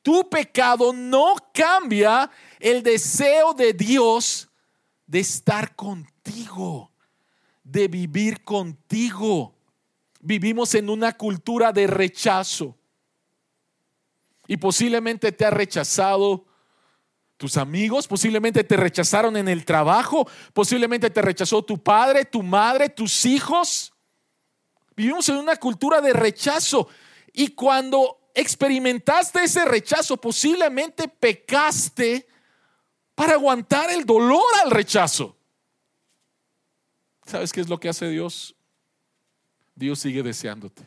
Tu 0.00 0.26
pecado 0.30 0.94
no 0.94 1.34
cambia 1.52 2.30
el 2.58 2.82
deseo 2.82 3.52
de 3.52 3.74
Dios 3.74 4.47
de 5.08 5.20
estar 5.20 5.74
contigo, 5.74 6.92
de 7.64 7.88
vivir 7.88 8.44
contigo. 8.44 9.54
Vivimos 10.20 10.74
en 10.74 10.90
una 10.90 11.16
cultura 11.16 11.72
de 11.72 11.86
rechazo. 11.86 12.76
Y 14.46 14.58
posiblemente 14.58 15.32
te 15.32 15.46
ha 15.46 15.50
rechazado 15.50 16.44
tus 17.38 17.56
amigos, 17.56 18.06
posiblemente 18.06 18.64
te 18.64 18.76
rechazaron 18.76 19.36
en 19.36 19.48
el 19.48 19.64
trabajo, 19.64 20.28
posiblemente 20.52 21.08
te 21.08 21.22
rechazó 21.22 21.62
tu 21.62 21.82
padre, 21.82 22.24
tu 22.24 22.42
madre, 22.42 22.88
tus 22.88 23.24
hijos. 23.24 23.92
Vivimos 24.94 25.28
en 25.28 25.36
una 25.36 25.56
cultura 25.56 26.00
de 26.00 26.12
rechazo. 26.12 26.88
Y 27.32 27.48
cuando 27.48 28.30
experimentaste 28.34 29.44
ese 29.44 29.64
rechazo, 29.64 30.18
posiblemente 30.18 31.08
pecaste 31.08 32.26
para 33.18 33.32
aguantar 33.32 33.90
el 33.90 34.06
dolor 34.06 34.46
al 34.62 34.70
rechazo. 34.70 35.36
¿Sabes 37.26 37.52
qué 37.52 37.60
es 37.60 37.68
lo 37.68 37.80
que 37.80 37.88
hace 37.88 38.08
Dios? 38.08 38.54
Dios 39.74 39.98
sigue 39.98 40.22
deseándote. 40.22 40.84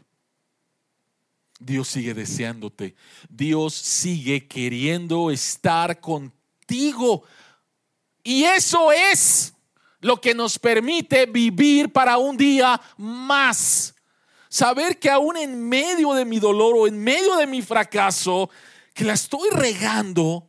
Dios 1.60 1.90
sigue 1.90 2.14
deseándote. 2.14 2.96
Dios 3.28 3.74
sigue 3.74 4.48
queriendo 4.48 5.30
estar 5.30 6.00
contigo. 6.00 7.24
Y 8.24 8.46
eso 8.46 8.94
es 8.94 9.54
lo 10.00 10.22
que 10.22 10.34
nos 10.34 10.58
permite 10.58 11.26
vivir 11.26 11.92
para 11.92 12.18
un 12.18 12.38
día 12.38 12.80
más. 12.96 13.94
Saber 14.48 14.98
que 15.00 15.10
aún 15.10 15.36
en 15.36 15.68
medio 15.68 16.14
de 16.14 16.24
mi 16.24 16.40
dolor 16.40 16.76
o 16.78 16.88
en 16.88 16.98
medio 16.98 17.36
de 17.36 17.46
mi 17.46 17.62
fracaso, 17.62 18.50
que 18.94 19.04
la 19.04 19.14
estoy 19.16 19.50
regando, 19.50 20.48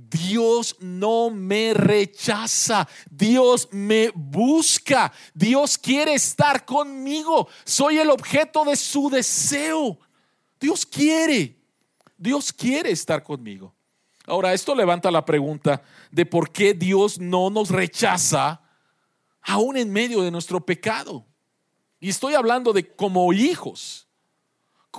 Dios 0.00 0.76
no 0.78 1.28
me 1.28 1.74
rechaza, 1.74 2.86
Dios 3.10 3.68
me 3.72 4.12
busca, 4.14 5.12
Dios 5.34 5.76
quiere 5.76 6.14
estar 6.14 6.64
conmigo, 6.64 7.48
soy 7.64 7.98
el 7.98 8.10
objeto 8.10 8.64
de 8.64 8.76
su 8.76 9.10
deseo. 9.10 9.98
Dios 10.60 10.86
quiere, 10.86 11.56
Dios 12.16 12.52
quiere 12.52 12.92
estar 12.92 13.24
conmigo. 13.24 13.74
Ahora, 14.24 14.52
esto 14.52 14.72
levanta 14.72 15.10
la 15.10 15.24
pregunta 15.24 15.82
de 16.12 16.24
por 16.24 16.52
qué 16.52 16.74
Dios 16.74 17.18
no 17.18 17.50
nos 17.50 17.70
rechaza 17.70 18.60
aún 19.42 19.76
en 19.76 19.92
medio 19.92 20.22
de 20.22 20.30
nuestro 20.30 20.64
pecado. 20.64 21.26
Y 21.98 22.10
estoy 22.10 22.34
hablando 22.34 22.72
de 22.72 22.94
como 22.94 23.32
hijos. 23.32 24.06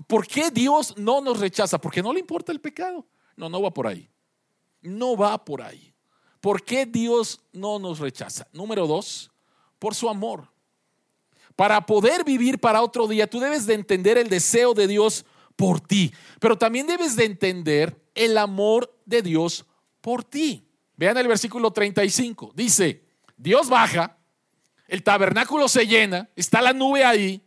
¿Por 0.07 0.27
qué 0.27 0.51
Dios 0.51 0.97
no 0.97 1.21
nos 1.21 1.39
rechaza? 1.39 1.79
Porque 1.79 2.03
no 2.03 2.11
le 2.11 2.19
importa 2.19 2.51
el 2.51 2.59
pecado. 2.59 3.05
No, 3.37 3.47
no 3.47 3.61
va 3.61 3.71
por 3.71 3.87
ahí 3.87 4.09
no 4.81 5.15
va 5.15 5.43
por 5.43 5.61
ahí. 5.61 5.93
¿Por 6.41 6.63
qué 6.63 6.85
Dios 6.85 7.41
no 7.51 7.79
nos 7.79 7.99
rechaza? 7.99 8.47
Número 8.53 8.87
dos, 8.87 9.31
por 9.77 9.93
su 9.93 10.09
amor. 10.09 10.47
Para 11.55 11.85
poder 11.85 12.23
vivir 12.23 12.59
para 12.59 12.81
otro 12.81 13.07
día, 13.07 13.29
tú 13.29 13.39
debes 13.39 13.65
de 13.65 13.73
entender 13.73 14.17
el 14.17 14.29
deseo 14.29 14.73
de 14.73 14.87
Dios 14.87 15.25
por 15.55 15.81
ti, 15.81 16.13
pero 16.39 16.57
también 16.57 16.87
debes 16.87 17.17
de 17.17 17.25
entender 17.25 18.01
el 18.15 18.37
amor 18.37 18.95
de 19.05 19.21
Dios 19.21 19.65
por 19.99 20.23
ti. 20.23 20.65
Vean 20.95 21.17
el 21.17 21.27
versículo 21.27 21.71
35. 21.71 22.53
Dice, 22.55 23.03
Dios 23.35 23.67
baja, 23.67 24.17
el 24.87 25.03
tabernáculo 25.03 25.67
se 25.67 25.85
llena, 25.85 26.29
está 26.35 26.61
la 26.61 26.71
nube 26.71 27.03
ahí, 27.03 27.41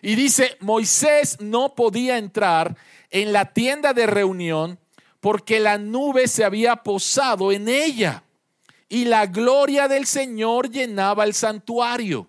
y 0.00 0.14
dice, 0.14 0.56
Moisés 0.60 1.38
no 1.40 1.74
podía 1.74 2.18
entrar 2.18 2.76
en 3.10 3.32
la 3.32 3.52
tienda 3.52 3.92
de 3.92 4.06
reunión 4.06 4.78
porque 5.22 5.60
la 5.60 5.78
nube 5.78 6.26
se 6.26 6.42
había 6.42 6.74
posado 6.74 7.52
en 7.52 7.68
ella 7.68 8.24
y 8.88 9.04
la 9.04 9.26
gloria 9.26 9.86
del 9.86 10.04
Señor 10.04 10.68
llenaba 10.68 11.22
el 11.22 11.32
santuario. 11.32 12.26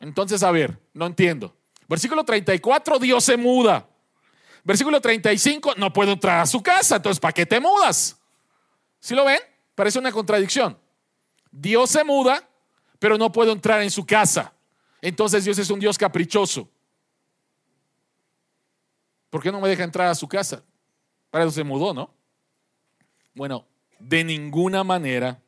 Entonces, 0.00 0.42
a 0.42 0.50
ver, 0.50 0.80
no 0.94 1.04
entiendo. 1.04 1.54
Versículo 1.86 2.24
34, 2.24 2.98
Dios 2.98 3.22
se 3.22 3.36
muda. 3.36 3.86
Versículo 4.64 4.98
35, 4.98 5.74
no 5.76 5.92
puedo 5.92 6.12
entrar 6.12 6.40
a 6.40 6.46
su 6.46 6.62
casa, 6.62 6.96
entonces, 6.96 7.20
¿para 7.20 7.34
qué 7.34 7.44
te 7.44 7.60
mudas? 7.60 8.18
¿Sí 8.98 9.14
lo 9.14 9.26
ven? 9.26 9.40
Parece 9.74 9.98
una 9.98 10.10
contradicción. 10.10 10.78
Dios 11.50 11.90
se 11.90 12.02
muda, 12.02 12.48
pero 12.98 13.18
no 13.18 13.30
puedo 13.30 13.52
entrar 13.52 13.82
en 13.82 13.90
su 13.90 14.06
casa. 14.06 14.54
Entonces 15.02 15.44
Dios 15.44 15.58
es 15.58 15.68
un 15.68 15.80
Dios 15.80 15.98
caprichoso. 15.98 16.66
¿Por 19.28 19.42
qué 19.42 19.52
no 19.52 19.60
me 19.60 19.68
deja 19.68 19.84
entrar 19.84 20.08
a 20.08 20.14
su 20.14 20.26
casa? 20.26 20.62
Para 21.32 21.44
eso 21.44 21.52
se 21.52 21.64
mudó, 21.64 21.94
¿no? 21.94 22.10
Bueno, 23.34 23.66
de 23.98 24.22
ninguna 24.22 24.84
manera 24.84 25.40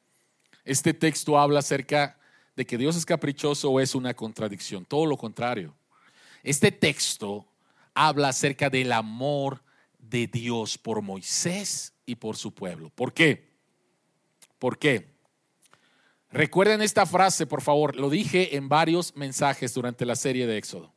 este 0.65 0.95
texto 0.95 1.39
habla 1.39 1.59
acerca 1.59 2.19
de 2.57 2.65
que 2.65 2.79
Dios 2.79 2.97
es 2.97 3.05
caprichoso 3.05 3.71
o 3.71 3.81
es 3.81 3.95
una 3.95 4.15
contradicción. 4.15 4.87
Todo 4.87 5.05
lo 5.05 5.19
contrario. 5.19 5.75
Este 6.43 6.73
texto 6.73 7.45
habla 7.93 8.29
acerca 8.29 8.71
del 8.71 8.93
amor 8.93 9.63
de 9.99 10.27
Dios 10.27 10.79
por 10.79 11.03
Moisés 11.03 11.93
y 12.07 12.15
por 12.15 12.39
su 12.39 12.55
pueblo. 12.55 12.89
¿Por 12.89 13.13
qué? 13.13 13.53
¿Por 14.59 14.79
qué? 14.79 15.13
Recuerden 16.31 16.81
esta 16.81 17.05
frase, 17.05 17.45
por 17.45 17.61
favor. 17.61 17.95
Lo 17.95 18.09
dije 18.09 18.57
en 18.57 18.71
varios 18.71 19.15
mensajes 19.17 19.75
durante 19.75 20.07
la 20.07 20.17
serie 20.17 20.47
de 20.47 20.57
Éxodo. 20.57 20.95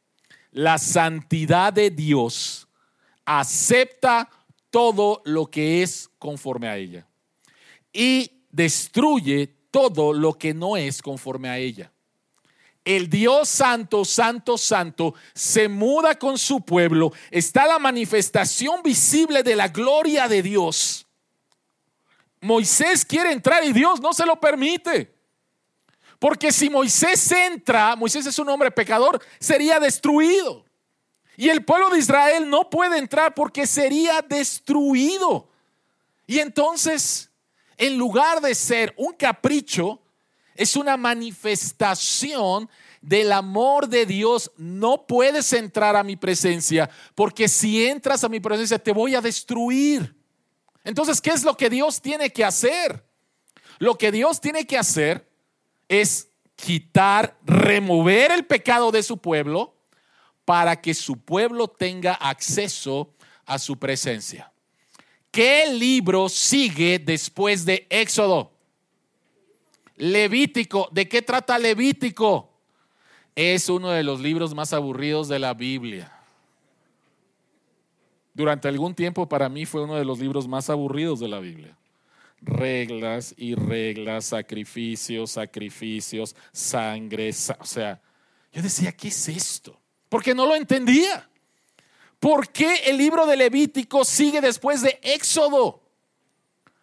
La 0.52 0.78
santidad 0.78 1.74
de 1.74 1.92
Dios 1.92 2.70
acepta 3.26 4.30
todo 4.70 5.22
lo 5.26 5.48
que 5.48 5.84
es 5.84 6.10
conforme 6.20 6.68
a 6.68 6.78
ella 6.78 7.08
y 7.94 8.44
destruye 8.52 9.48
todo 9.72 10.14
lo 10.14 10.34
que 10.34 10.54
no 10.54 10.78
es 10.78 11.02
conforme 11.02 11.50
a 11.50 11.58
ella. 11.58 11.92
El 12.86 13.10
Dios 13.10 13.50
santo, 13.50 14.06
santo, 14.06 14.58
santo 14.58 15.14
se 15.34 15.68
muda 15.68 16.18
con 16.18 16.38
su 16.38 16.62
pueblo. 16.62 17.12
Está 17.32 17.68
la 17.68 17.80
manifestación 17.80 18.82
visible 18.84 19.44
de 19.44 19.56
la 19.56 19.68
gloria 19.68 20.28
de 20.28 20.42
Dios. 20.42 21.06
Moisés 22.40 23.04
quiere 23.04 23.32
entrar 23.32 23.64
y 23.64 23.74
Dios 23.74 24.00
no 24.00 24.14
se 24.14 24.26
lo 24.26 24.40
permite. 24.40 25.12
Porque 26.20 26.52
si 26.52 26.70
Moisés 26.70 27.32
entra, 27.32 27.96
Moisés 27.96 28.28
es 28.28 28.40
un 28.40 28.48
hombre 28.50 28.72
pecador, 28.72 29.22
sería 29.40 29.80
destruido. 29.80 30.67
Y 31.40 31.50
el 31.50 31.64
pueblo 31.64 31.92
de 31.92 32.00
Israel 32.00 32.50
no 32.50 32.68
puede 32.68 32.98
entrar 32.98 33.36
porque 33.36 33.68
sería 33.68 34.24
destruido. 34.24 35.48
Y 36.26 36.40
entonces, 36.40 37.30
en 37.78 37.96
lugar 37.96 38.42
de 38.42 38.56
ser 38.56 38.94
un 38.98 39.14
capricho, 39.14 40.02
es 40.56 40.76
una 40.76 40.98
manifestación 40.98 42.68
del 43.02 43.32
amor 43.32 43.88
de 43.88 44.08
Dios. 44.08 44.52
No 44.58 45.06
puedes 45.06 45.54
entrar 45.54 45.96
a 45.96 46.04
mi 46.04 46.16
presencia 46.16 46.90
porque 47.14 47.48
si 47.48 47.86
entras 47.86 48.24
a 48.24 48.30
mi 48.30 48.40
presencia 48.40 48.80
te 48.80 48.92
voy 48.92 49.14
a 49.14 49.22
destruir. 49.22 50.16
Entonces, 50.84 51.22
¿qué 51.22 51.30
es 51.30 51.44
lo 51.44 51.56
que 51.56 51.70
Dios 51.70 52.02
tiene 52.02 52.32
que 52.32 52.44
hacer? 52.44 53.06
Lo 53.78 53.96
que 53.96 54.12
Dios 54.12 54.42
tiene 54.42 54.66
que 54.66 54.80
hacer 54.80 55.30
es 55.88 56.30
quitar, 56.56 57.38
remover 57.46 58.32
el 58.32 58.44
pecado 58.48 58.92
de 58.92 59.04
su 59.04 59.20
pueblo 59.20 59.77
para 60.48 60.80
que 60.80 60.94
su 60.94 61.20
pueblo 61.20 61.68
tenga 61.68 62.14
acceso 62.14 63.14
a 63.46 63.60
su 63.60 63.78
presencia. 63.78 64.50
¿Qué 65.30 65.66
libro 65.74 66.30
sigue 66.30 67.00
después 67.00 67.66
de 67.66 67.86
Éxodo? 67.90 68.54
Levítico. 69.98 70.88
¿De 70.94 71.06
qué 71.10 71.22
trata 71.22 71.60
Levítico? 71.60 72.50
Es 73.36 73.68
uno 73.68 73.90
de 73.90 74.04
los 74.04 74.22
libros 74.22 74.56
más 74.56 74.72
aburridos 74.72 75.28
de 75.28 75.38
la 75.38 75.54
Biblia. 75.54 76.18
Durante 78.34 78.70
algún 78.70 78.96
tiempo 78.96 79.28
para 79.28 79.50
mí 79.50 79.66
fue 79.66 79.84
uno 79.84 79.98
de 79.98 80.06
los 80.06 80.18
libros 80.18 80.48
más 80.48 80.70
aburridos 80.70 81.20
de 81.20 81.28
la 81.28 81.42
Biblia. 81.42 81.78
Reglas 82.40 83.36
y 83.36 83.54
reglas, 83.54 84.28
sacrificios, 84.28 85.32
sacrificios, 85.32 86.38
sangre, 86.54 87.32
o 87.60 87.66
sea, 87.66 88.02
yo 88.54 88.62
decía, 88.62 88.94
¿qué 88.94 89.10
es 89.10 89.28
esto? 89.28 89.78
Porque 90.10 90.34
no 90.34 90.46
lo 90.46 90.56
entendía. 90.56 91.30
¿Por 92.20 92.50
qué 92.50 92.84
el 92.86 92.98
libro 92.98 93.26
de 93.26 93.38
Levítico 93.38 94.04
sigue 94.04 94.42
después 94.42 94.82
de 94.82 95.00
Éxodo? 95.04 95.84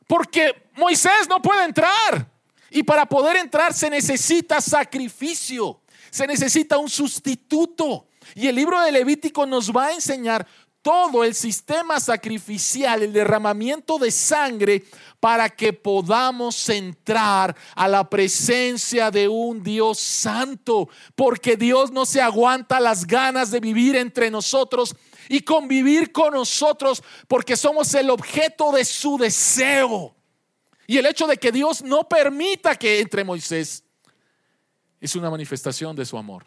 Porque 0.07 0.69
Moisés 0.75 1.29
no 1.29 1.41
puede 1.43 1.65
entrar. 1.65 2.31
Y 2.71 2.83
para 2.83 3.07
poder 3.07 3.37
entrar 3.37 3.73
se 3.73 3.89
necesita 3.91 4.61
sacrificio, 4.61 5.81
se 6.11 6.27
necesita 6.27 6.79
un 6.79 6.91
sustituto. 6.91 8.09
Y 8.35 8.49
el 8.49 8.57
libro 8.57 8.81
de 8.81 8.93
Levítico 8.93 9.47
nos 9.47 9.71
va 9.71 9.87
a 9.87 9.93
enseñar 9.93 10.47
todo 10.85 11.25
el 11.25 11.35
sistema 11.35 11.99
sacrificial, 11.99 13.03
el 13.03 13.15
derramamiento 13.15 13.97
de 13.99 14.11
sangre, 14.11 14.85
para 15.19 15.49
que 15.49 15.73
podamos 15.73 16.69
entrar 16.69 17.57
a 17.75 17.89
la 17.89 18.11
presencia 18.11 19.11
de 19.11 19.27
un 19.27 19.63
Dios 19.63 19.99
santo, 19.99 20.91
porque 21.15 21.57
Dios 21.57 21.91
no 21.91 22.05
se 22.05 22.21
aguanta 22.21 22.81
las 22.81 23.07
ganas 23.07 23.51
de 23.51 23.61
vivir 23.61 23.97
entre 23.97 24.31
nosotros 24.31 24.95
y 25.31 25.41
convivir 25.41 26.13
con 26.13 26.35
nosotros, 26.35 27.03
porque 27.29 27.57
somos 27.57 27.95
el 27.95 28.11
objeto 28.11 28.71
de 28.71 28.85
su 28.85 29.17
deseo. 29.17 30.15
Y 30.87 30.99
el 30.99 31.07
hecho 31.07 31.27
de 31.27 31.39
que 31.39 31.51
Dios 31.51 31.81
no 31.81 32.07
permita 32.07 32.77
que 32.77 33.01
entre 33.01 33.25
Moisés 33.25 33.85
es 35.01 35.17
una 35.17 35.31
manifestación 35.31 35.97
de 35.97 36.05
su 36.05 36.19
amor. 36.19 36.45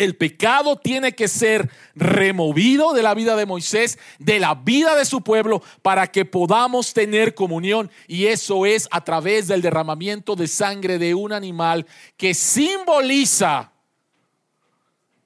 El 0.00 0.16
pecado 0.16 0.76
tiene 0.76 1.12
que 1.12 1.28
ser 1.28 1.68
removido 1.94 2.94
de 2.94 3.02
la 3.02 3.12
vida 3.12 3.36
de 3.36 3.44
Moisés, 3.44 3.98
de 4.18 4.40
la 4.40 4.54
vida 4.54 4.96
de 4.96 5.04
su 5.04 5.20
pueblo, 5.20 5.62
para 5.82 6.06
que 6.06 6.24
podamos 6.24 6.94
tener 6.94 7.34
comunión. 7.34 7.90
Y 8.08 8.24
eso 8.24 8.64
es 8.64 8.88
a 8.92 9.04
través 9.04 9.46
del 9.46 9.60
derramamiento 9.60 10.36
de 10.36 10.48
sangre 10.48 10.98
de 10.98 11.14
un 11.14 11.34
animal 11.34 11.86
que 12.16 12.32
simboliza 12.32 13.72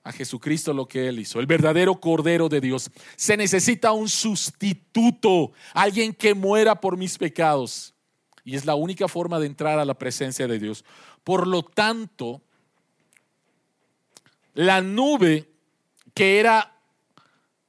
a 0.03 0.11
Jesucristo 0.11 0.73
lo 0.73 0.89
que 0.89 1.07
Él 1.07 1.21
hizo, 1.21 1.39
el 1.39 1.47
verdadero 1.47 2.01
Cordero 2.01 2.49
de 2.49 2.61
Dios. 2.61 2.91
Se 3.15 3.37
necesita 3.37 3.93
un 3.93 4.09
sustituto, 4.09 5.53
alguien 5.73 6.13
que 6.13 6.35
muera 6.35 6.81
por 6.81 6.97
mis 6.97 7.17
pecados. 7.17 7.95
Y 8.43 8.57
es 8.57 8.65
la 8.65 8.75
única 8.75 9.07
forma 9.07 9.39
de 9.39 9.47
entrar 9.47 9.79
a 9.79 9.85
la 9.85 9.95
presencia 9.95 10.49
de 10.49 10.59
Dios. 10.59 10.85
Por 11.23 11.47
lo 11.47 11.63
tanto, 11.63 12.43
la 14.55 14.81
nube, 14.81 15.49
que 16.15 16.41
era 16.41 16.79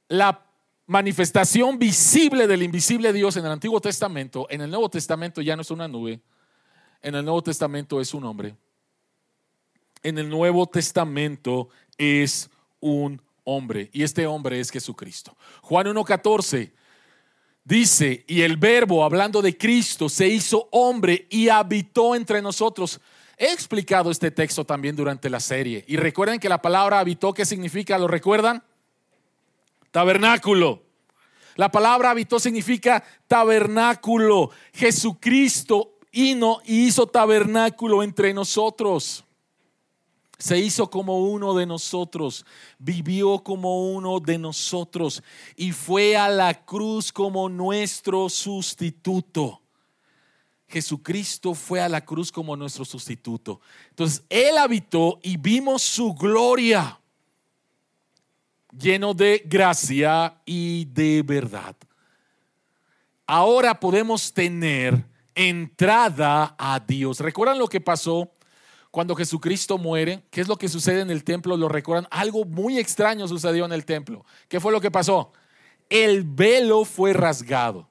la 0.08 0.46
manifestación 0.86 1.78
visible 1.78 2.46
del 2.46 2.62
invisible 2.62 3.12
Dios 3.12 3.36
en 3.36 3.44
el 3.44 3.52
Antiguo 3.52 3.80
Testamento, 3.80 4.46
en 4.48 4.60
el 4.60 4.70
Nuevo 4.70 4.88
Testamento 4.88 5.42
ya 5.42 5.56
no 5.56 5.62
es 5.62 5.70
una 5.70 5.88
nube, 5.88 6.20
en 7.02 7.14
el 7.14 7.24
Nuevo 7.24 7.42
Testamento 7.42 8.00
es 8.00 8.14
un 8.14 8.24
hombre. 8.24 8.56
En 10.02 10.18
el 10.18 10.28
Nuevo 10.28 10.66
Testamento 10.66 11.68
es 11.98 12.48
un 12.80 13.20
hombre 13.44 13.90
y 13.92 14.02
este 14.02 14.26
hombre 14.26 14.60
es 14.60 14.70
Jesucristo. 14.70 15.36
Juan 15.62 15.86
1.14 15.86 16.72
dice, 17.64 18.24
y 18.28 18.42
el 18.42 18.56
verbo, 18.56 19.04
hablando 19.04 19.42
de 19.42 19.56
Cristo, 19.56 20.08
se 20.08 20.28
hizo 20.28 20.68
hombre 20.70 21.26
y 21.30 21.48
habitó 21.48 22.14
entre 22.14 22.40
nosotros. 22.40 23.00
He 23.36 23.52
explicado 23.52 24.10
este 24.10 24.30
texto 24.30 24.64
también 24.64 24.96
durante 24.96 25.28
la 25.28 25.40
serie. 25.40 25.84
Y 25.86 25.96
recuerden 25.96 26.40
que 26.40 26.48
la 26.48 26.62
palabra 26.62 27.00
habitó, 27.00 27.34
¿qué 27.34 27.44
significa? 27.44 27.98
¿Lo 27.98 28.08
recuerdan? 28.08 28.62
Tabernáculo. 29.90 30.82
La 31.56 31.70
palabra 31.70 32.10
habitó 32.10 32.38
significa 32.40 33.02
tabernáculo. 33.26 34.50
Jesucristo 34.72 35.98
vino 36.16 36.60
y 36.64 36.86
hizo 36.86 37.06
tabernáculo 37.06 38.02
entre 38.02 38.32
nosotros. 38.32 39.24
Se 40.38 40.58
hizo 40.58 40.90
como 40.90 41.20
uno 41.20 41.54
de 41.54 41.66
nosotros, 41.66 42.44
vivió 42.78 43.38
como 43.42 43.90
uno 43.90 44.20
de 44.20 44.38
nosotros 44.38 45.22
y 45.56 45.72
fue 45.72 46.16
a 46.16 46.28
la 46.28 46.64
cruz 46.64 47.10
como 47.12 47.48
nuestro 47.48 48.28
sustituto. 48.28 49.62
Jesucristo 50.68 51.54
fue 51.54 51.80
a 51.80 51.88
la 51.88 52.04
cruz 52.04 52.32
como 52.32 52.56
nuestro 52.56 52.84
sustituto. 52.84 53.60
Entonces, 53.90 54.24
Él 54.28 54.58
habitó 54.58 55.20
y 55.22 55.36
vimos 55.36 55.82
su 55.82 56.12
gloria, 56.14 57.00
lleno 58.76 59.14
de 59.14 59.42
gracia 59.46 60.40
y 60.44 60.86
de 60.86 61.22
verdad. 61.22 61.76
Ahora 63.26 63.78
podemos 63.78 64.32
tener 64.32 65.04
entrada 65.34 66.56
a 66.58 66.80
Dios. 66.80 67.20
¿Recuerdan 67.20 67.58
lo 67.58 67.68
que 67.68 67.80
pasó 67.80 68.32
cuando 68.90 69.14
Jesucristo 69.14 69.78
muere? 69.78 70.24
¿Qué 70.30 70.40
es 70.40 70.48
lo 70.48 70.56
que 70.56 70.68
sucede 70.68 71.00
en 71.00 71.10
el 71.10 71.22
templo? 71.22 71.56
¿Lo 71.56 71.68
recuerdan? 71.68 72.08
Algo 72.10 72.44
muy 72.44 72.78
extraño 72.78 73.28
sucedió 73.28 73.64
en 73.64 73.72
el 73.72 73.84
templo. 73.84 74.24
¿Qué 74.48 74.58
fue 74.58 74.72
lo 74.72 74.80
que 74.80 74.90
pasó? 74.90 75.32
El 75.88 76.24
velo 76.24 76.84
fue 76.84 77.12
rasgado. 77.12 77.88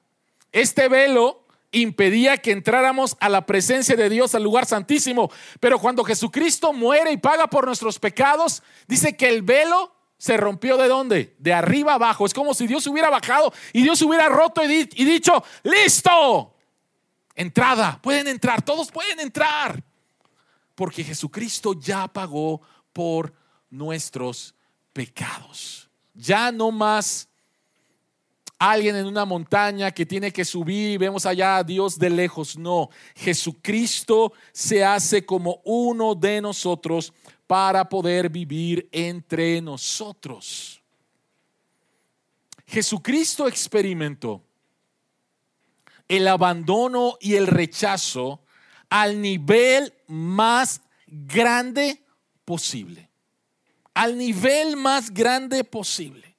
Este 0.52 0.88
velo 0.88 1.45
impedía 1.80 2.38
que 2.38 2.52
entráramos 2.52 3.16
a 3.20 3.28
la 3.28 3.46
presencia 3.46 3.96
de 3.96 4.08
Dios, 4.08 4.34
al 4.34 4.42
lugar 4.42 4.66
santísimo. 4.66 5.30
Pero 5.60 5.78
cuando 5.78 6.04
Jesucristo 6.04 6.72
muere 6.72 7.12
y 7.12 7.16
paga 7.16 7.48
por 7.48 7.66
nuestros 7.66 7.98
pecados, 7.98 8.62
dice 8.86 9.16
que 9.16 9.28
el 9.28 9.42
velo 9.42 9.94
se 10.18 10.36
rompió 10.36 10.76
de 10.76 10.88
dónde? 10.88 11.36
De 11.38 11.52
arriba 11.52 11.94
abajo. 11.94 12.26
Es 12.26 12.34
como 12.34 12.54
si 12.54 12.66
Dios 12.66 12.86
hubiera 12.86 13.10
bajado 13.10 13.52
y 13.72 13.82
Dios 13.82 14.00
hubiera 14.02 14.28
roto 14.28 14.64
y, 14.64 14.88
y 14.94 15.04
dicho, 15.04 15.44
listo, 15.62 16.54
entrada, 17.34 18.00
pueden 18.02 18.28
entrar, 18.28 18.62
todos 18.62 18.90
pueden 18.90 19.20
entrar. 19.20 19.82
Porque 20.74 21.04
Jesucristo 21.04 21.74
ya 21.78 22.08
pagó 22.08 22.60
por 22.92 23.32
nuestros 23.70 24.54
pecados. 24.92 25.90
Ya 26.14 26.50
no 26.50 26.70
más 26.70 27.28
alguien 28.58 28.96
en 28.96 29.06
una 29.06 29.24
montaña 29.24 29.90
que 29.90 30.06
tiene 30.06 30.32
que 30.32 30.44
subir 30.44 30.92
y 30.92 30.96
vemos 30.96 31.26
allá 31.26 31.58
a 31.58 31.64
Dios 31.64 31.98
de 31.98 32.10
lejos. 32.10 32.56
No, 32.56 32.90
Jesucristo 33.14 34.32
se 34.52 34.84
hace 34.84 35.24
como 35.24 35.60
uno 35.64 36.14
de 36.14 36.40
nosotros 36.40 37.12
para 37.46 37.88
poder 37.88 38.28
vivir 38.28 38.88
entre 38.92 39.60
nosotros. 39.60 40.80
Jesucristo 42.66 43.46
experimentó 43.46 44.42
el 46.08 46.26
abandono 46.26 47.16
y 47.20 47.34
el 47.34 47.46
rechazo 47.46 48.40
al 48.88 49.20
nivel 49.20 49.92
más 50.06 50.80
grande 51.06 52.02
posible. 52.44 53.10
Al 53.94 54.16
nivel 54.18 54.76
más 54.76 55.12
grande 55.12 55.64
posible. 55.64 56.35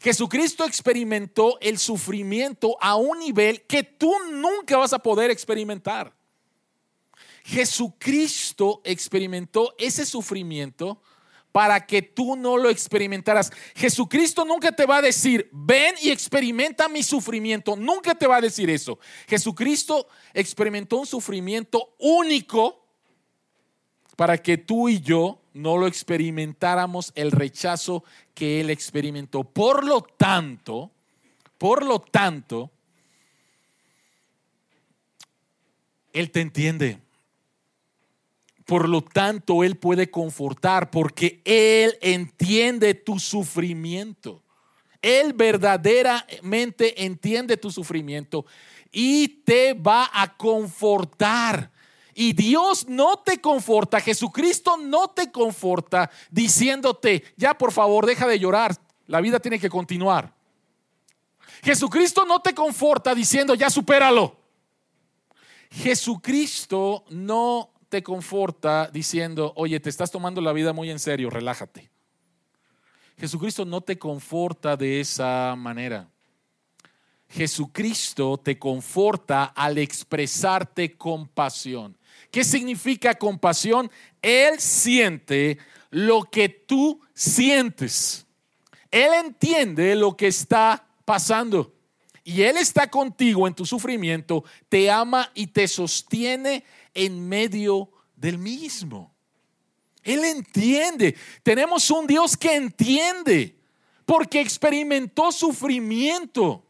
Jesucristo 0.00 0.64
experimentó 0.64 1.58
el 1.60 1.78
sufrimiento 1.78 2.76
a 2.80 2.96
un 2.96 3.18
nivel 3.18 3.62
que 3.62 3.82
tú 3.82 4.12
nunca 4.30 4.76
vas 4.76 4.92
a 4.92 4.98
poder 4.98 5.30
experimentar. 5.30 6.14
Jesucristo 7.44 8.80
experimentó 8.84 9.74
ese 9.78 10.04
sufrimiento 10.04 11.00
para 11.50 11.86
que 11.86 12.02
tú 12.02 12.36
no 12.36 12.56
lo 12.56 12.68
experimentaras. 12.68 13.50
Jesucristo 13.74 14.44
nunca 14.44 14.70
te 14.70 14.86
va 14.86 14.98
a 14.98 15.02
decir, 15.02 15.48
ven 15.50 15.94
y 16.00 16.10
experimenta 16.10 16.88
mi 16.88 17.02
sufrimiento. 17.02 17.74
Nunca 17.74 18.14
te 18.14 18.26
va 18.26 18.36
a 18.36 18.40
decir 18.40 18.68
eso. 18.70 18.98
Jesucristo 19.26 20.08
experimentó 20.34 20.98
un 20.98 21.06
sufrimiento 21.06 21.94
único 21.98 22.87
para 24.18 24.38
que 24.38 24.58
tú 24.58 24.88
y 24.88 24.98
yo 24.98 25.38
no 25.54 25.76
lo 25.76 25.86
experimentáramos 25.86 27.12
el 27.14 27.30
rechazo 27.30 28.02
que 28.34 28.60
él 28.60 28.68
experimentó. 28.68 29.44
Por 29.44 29.84
lo 29.84 30.00
tanto, 30.00 30.90
por 31.56 31.86
lo 31.86 32.00
tanto, 32.00 32.72
él 36.12 36.32
te 36.32 36.40
entiende. 36.40 36.98
Por 38.64 38.88
lo 38.88 39.02
tanto, 39.02 39.62
Él 39.62 39.76
puede 39.76 40.10
confortar 40.10 40.90
porque 40.90 41.40
Él 41.44 41.96
entiende 42.00 42.94
tu 42.94 43.20
sufrimiento. 43.20 44.42
Él 45.00 45.32
verdaderamente 45.32 47.04
entiende 47.04 47.56
tu 47.56 47.70
sufrimiento 47.70 48.46
y 48.90 49.28
te 49.28 49.74
va 49.74 50.10
a 50.12 50.36
confortar. 50.36 51.70
Y 52.20 52.32
Dios 52.32 52.88
no 52.88 53.20
te 53.20 53.40
conforta, 53.40 54.00
Jesucristo 54.00 54.76
no 54.76 55.06
te 55.06 55.30
conforta 55.30 56.10
diciéndote, 56.32 57.22
ya 57.36 57.54
por 57.54 57.70
favor, 57.70 58.06
deja 58.06 58.26
de 58.26 58.40
llorar, 58.40 58.74
la 59.06 59.20
vida 59.20 59.38
tiene 59.38 59.60
que 59.60 59.70
continuar. 59.70 60.34
Jesucristo 61.62 62.24
no 62.24 62.40
te 62.40 62.56
conforta 62.56 63.14
diciendo, 63.14 63.54
ya 63.54 63.70
supéralo. 63.70 64.36
Jesucristo 65.70 67.04
no 67.10 67.70
te 67.88 68.02
conforta 68.02 68.90
diciendo, 68.92 69.52
oye, 69.54 69.78
te 69.78 69.88
estás 69.88 70.10
tomando 70.10 70.40
la 70.40 70.52
vida 70.52 70.72
muy 70.72 70.90
en 70.90 70.98
serio, 70.98 71.30
relájate. 71.30 71.88
Jesucristo 73.16 73.64
no 73.64 73.80
te 73.80 73.96
conforta 73.96 74.76
de 74.76 74.98
esa 74.98 75.54
manera. 75.56 76.08
Jesucristo 77.28 78.38
te 78.38 78.58
conforta 78.58 79.44
al 79.44 79.78
expresarte 79.78 80.96
compasión. 80.96 81.96
¿Qué 82.30 82.44
significa 82.44 83.14
compasión? 83.14 83.90
Él 84.22 84.60
siente 84.60 85.58
lo 85.90 86.24
que 86.24 86.48
tú 86.48 87.00
sientes. 87.14 88.26
Él 88.90 89.10
entiende 89.24 89.94
lo 89.94 90.16
que 90.16 90.26
está 90.26 90.86
pasando. 91.04 91.74
Y 92.24 92.42
Él 92.42 92.58
está 92.58 92.90
contigo 92.90 93.46
en 93.48 93.54
tu 93.54 93.64
sufrimiento, 93.64 94.44
te 94.68 94.90
ama 94.90 95.30
y 95.34 95.46
te 95.46 95.66
sostiene 95.66 96.62
en 96.92 97.26
medio 97.26 97.88
del 98.16 98.36
mismo. 98.36 99.14
Él 100.02 100.24
entiende. 100.24 101.16
Tenemos 101.42 101.90
un 101.90 102.06
Dios 102.06 102.36
que 102.36 102.54
entiende 102.54 103.56
porque 104.04 104.40
experimentó 104.40 105.32
sufrimiento. 105.32 106.64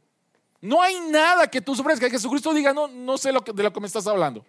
No 0.60 0.80
hay 0.80 1.00
nada 1.10 1.48
que 1.48 1.60
tú 1.60 1.74
sufres 1.74 1.98
que 1.98 2.10
Jesucristo 2.10 2.54
diga, 2.54 2.72
no, 2.72 2.86
no 2.86 3.18
sé 3.18 3.32
lo 3.32 3.42
que, 3.42 3.52
de 3.52 3.62
lo 3.62 3.72
que 3.72 3.80
me 3.80 3.86
estás 3.86 4.06
hablando. 4.06 4.44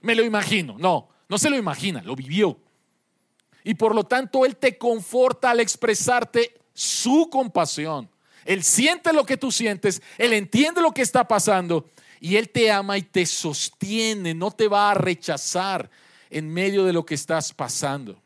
Me 0.00 0.14
lo 0.14 0.24
imagino. 0.24 0.76
No, 0.78 1.08
no 1.28 1.38
se 1.38 1.50
lo 1.50 1.56
imagina, 1.56 2.02
lo 2.02 2.14
vivió. 2.14 2.58
Y 3.64 3.74
por 3.74 3.94
lo 3.94 4.04
tanto, 4.04 4.44
Él 4.44 4.56
te 4.56 4.78
conforta 4.78 5.50
al 5.50 5.60
expresarte 5.60 6.54
su 6.72 7.28
compasión. 7.30 8.08
Él 8.44 8.62
siente 8.62 9.12
lo 9.12 9.26
que 9.26 9.36
tú 9.36 9.50
sientes, 9.50 10.00
Él 10.18 10.32
entiende 10.32 10.80
lo 10.80 10.92
que 10.92 11.02
está 11.02 11.26
pasando 11.26 11.90
y 12.20 12.36
Él 12.36 12.48
te 12.48 12.70
ama 12.70 12.96
y 12.96 13.02
te 13.02 13.26
sostiene, 13.26 14.34
no 14.34 14.52
te 14.52 14.68
va 14.68 14.92
a 14.92 14.94
rechazar 14.94 15.90
en 16.30 16.48
medio 16.48 16.84
de 16.84 16.92
lo 16.92 17.04
que 17.04 17.14
estás 17.14 17.52
pasando. 17.52 18.22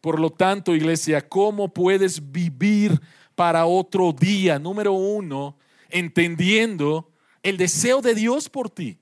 Por 0.00 0.20
lo 0.20 0.30
tanto, 0.30 0.74
iglesia, 0.74 1.26
¿cómo 1.26 1.72
puedes 1.72 2.30
vivir 2.30 3.00
para 3.34 3.66
otro 3.66 4.12
día? 4.12 4.58
Número 4.58 4.92
uno, 4.92 5.56
entendiendo 5.88 7.10
el 7.42 7.56
deseo 7.56 8.00
de 8.00 8.14
Dios 8.14 8.48
por 8.48 8.70
ti. 8.70 8.99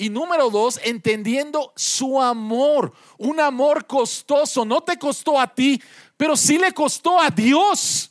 Y 0.00 0.08
número 0.08 0.48
dos, 0.48 0.80
entendiendo 0.82 1.74
su 1.76 2.22
amor, 2.22 2.94
un 3.18 3.38
amor 3.38 3.86
costoso. 3.86 4.64
No 4.64 4.80
te 4.80 4.98
costó 4.98 5.38
a 5.38 5.54
ti, 5.54 5.78
pero 6.16 6.38
sí 6.38 6.56
le 6.56 6.72
costó 6.72 7.20
a 7.20 7.28
Dios. 7.28 8.10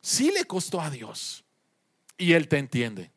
Sí 0.00 0.32
le 0.32 0.44
costó 0.44 0.80
a 0.80 0.90
Dios. 0.90 1.44
Y 2.18 2.32
Él 2.32 2.48
te 2.48 2.58
entiende. 2.58 3.12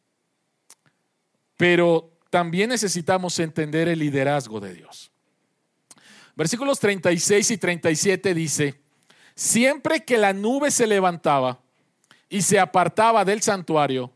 Pero 1.57 2.11
también 2.29 2.69
necesitamos 2.69 3.39
entender 3.39 3.87
el 3.87 3.97
liderazgo 3.97 4.59
de 4.59 4.75
Dios. 4.75 5.09
Versículos 6.35 6.79
36 6.79 7.49
y 7.49 7.57
37 7.57 8.35
dice, 8.35 8.79
siempre 9.33 10.05
que 10.05 10.19
la 10.19 10.31
nube 10.31 10.69
se 10.69 10.85
levantaba 10.85 11.59
y 12.29 12.43
se 12.43 12.59
apartaba 12.59 13.25
del 13.25 13.41
santuario, 13.41 14.13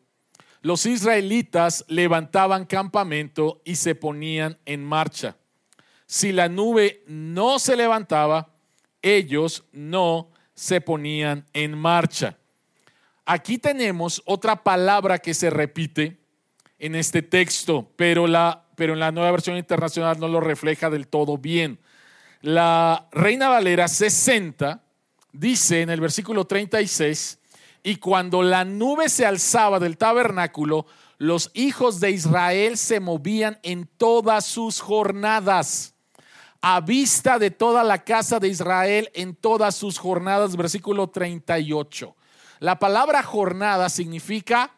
los 0.64 0.86
israelitas 0.86 1.84
levantaban 1.90 2.66
campamento 2.66 3.62
y 3.66 3.76
se 3.76 3.96
ponían 3.96 4.58
en 4.66 4.84
marcha. 4.84 5.36
Si 6.06 6.32
la 6.32 6.48
nube 6.48 7.04
no 7.06 7.60
se 7.60 7.76
levantaba, 7.76 8.50
ellos 9.02 9.66
no 9.74 10.32
se 10.54 10.80
ponían 10.80 11.46
en 11.52 11.78
marcha. 11.78 12.38
Aquí 13.26 13.58
tenemos 13.58 14.22
otra 14.26 14.64
palabra 14.64 15.20
que 15.20 15.34
se 15.34 15.50
repite 15.50 16.18
en 16.80 16.96
este 16.96 17.22
texto, 17.22 17.92
pero, 17.98 18.26
la, 18.26 18.66
pero 18.78 18.94
en 18.94 19.00
la 19.00 19.12
nueva 19.12 19.32
versión 19.32 19.58
internacional 19.58 20.18
no 20.18 20.30
lo 20.30 20.40
refleja 20.40 20.90
del 20.90 21.10
todo 21.10 21.38
bien. 21.38 21.78
La 22.40 23.10
Reina 23.12 23.50
Valera 23.50 23.90
60 23.90 24.82
dice 25.34 25.82
en 25.82 25.90
el 25.90 26.00
versículo 26.00 26.46
36, 26.46 27.40
y 27.84 27.98
cuando 27.98 28.42
la 28.42 28.64
nube 28.64 29.10
se 29.10 29.26
alzaba 29.26 29.78
del 29.78 29.98
tabernáculo, 29.98 30.86
los 31.18 31.52
hijos 31.54 32.00
de 32.00 32.12
Israel 32.12 32.78
se 32.78 33.02
movían 33.02 33.60
en 33.62 33.88
todas 33.98 34.46
sus 34.46 34.80
jornadas, 34.80 35.94
a 36.62 36.80
vista 36.80 37.38
de 37.40 37.52
toda 37.52 37.84
la 37.84 38.06
casa 38.06 38.40
de 38.40 38.48
Israel 38.48 39.12
en 39.14 39.36
todas 39.36 39.76
sus 39.76 39.98
jornadas, 39.98 40.56
versículo 40.56 41.10
38. 41.10 42.16
La 42.60 42.80
palabra 42.80 43.22
jornada 43.22 43.90
significa 43.90 44.72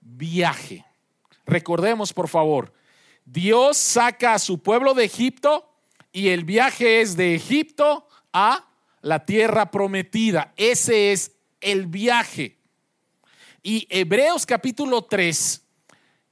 viaje. 0.00 0.84
Recordemos, 1.46 2.12
por 2.12 2.28
favor, 2.28 2.72
Dios 3.24 3.76
saca 3.76 4.34
a 4.34 4.38
su 4.40 4.60
pueblo 4.60 4.92
de 4.94 5.04
Egipto 5.04 5.72
y 6.12 6.28
el 6.30 6.44
viaje 6.44 7.00
es 7.00 7.16
de 7.16 7.36
Egipto 7.36 8.08
a 8.32 8.68
la 9.02 9.24
tierra 9.24 9.70
prometida. 9.70 10.52
Ese 10.56 11.12
es 11.12 11.32
el 11.60 11.86
viaje. 11.86 12.58
Y 13.62 13.86
Hebreos 13.90 14.46
capítulo 14.46 15.02
3 15.02 15.62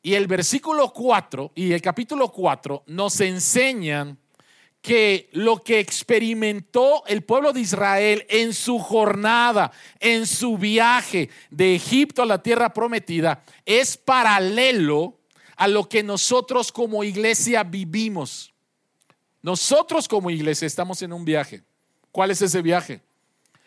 y 0.03 0.15
el 0.15 0.27
versículo 0.27 0.93
4 0.93 1.53
y 1.55 1.73
el 1.73 1.83
capítulo 1.83 2.33
4 2.33 2.85
nos 2.87 3.21
enseñan 3.21 4.19
que 4.81 5.29
lo 5.33 5.63
que 5.63 5.81
experimentó 5.81 7.05
el 7.07 7.23
pueblo 7.23 7.53
de 7.53 7.61
Israel 7.61 8.25
en 8.29 8.55
su 8.55 8.79
jornada, 8.79 9.73
en 10.01 10.27
su 10.27 10.57
viaje 10.57 11.29
de 11.51 11.75
Egipto 11.75 12.23
a 12.23 12.27
la 12.27 12.43
tierra 12.43 12.73
prometida, 12.73 13.43
es 13.67 13.97
paralelo 13.97 15.19
a 15.57 15.67
lo 15.67 15.89
que 15.89 16.03
nosotros 16.03 16.71
como 16.71 17.03
iglesia 17.03 17.65
vivimos. 17.65 18.55
Nosotros 19.43 20.07
como 20.09 20.31
iglesia 20.31 20.67
estamos 20.67 21.03
en 21.03 21.13
un 21.13 21.25
viaje. 21.25 21.63
¿Cuál 22.13 22.31
es 22.31 22.41
ese 22.41 22.63
viaje? 22.63 23.03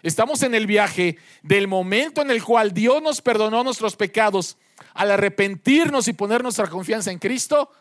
Estamos 0.04 0.44
en 0.44 0.56
el 0.56 0.68
viaje 0.68 1.18
del 1.44 1.68
momento 1.68 2.22
en 2.22 2.32
el 2.32 2.44
cual 2.44 2.74
Dios 2.74 3.02
nos 3.02 3.22
perdonó 3.22 3.64
nuestros 3.64 3.96
pecados 3.96 4.58
al 4.94 5.12
arrepentirnos 5.12 6.08
y 6.08 6.14
poner 6.14 6.44
nuestra 6.44 6.68
confianza 6.68 7.12
en 7.12 7.20
Cristo 7.20 7.72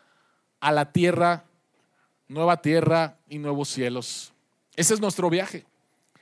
a 0.61 0.73
la 0.73 0.93
tierra 0.93 1.45
nueva 2.31 2.63
tierra 2.63 3.19
y 3.29 3.39
nuevos 3.39 3.69
cielos. 3.69 4.33
Ese 4.77 4.95
es 4.95 5.01
nuestro 5.01 5.29
viaje. 5.29 5.65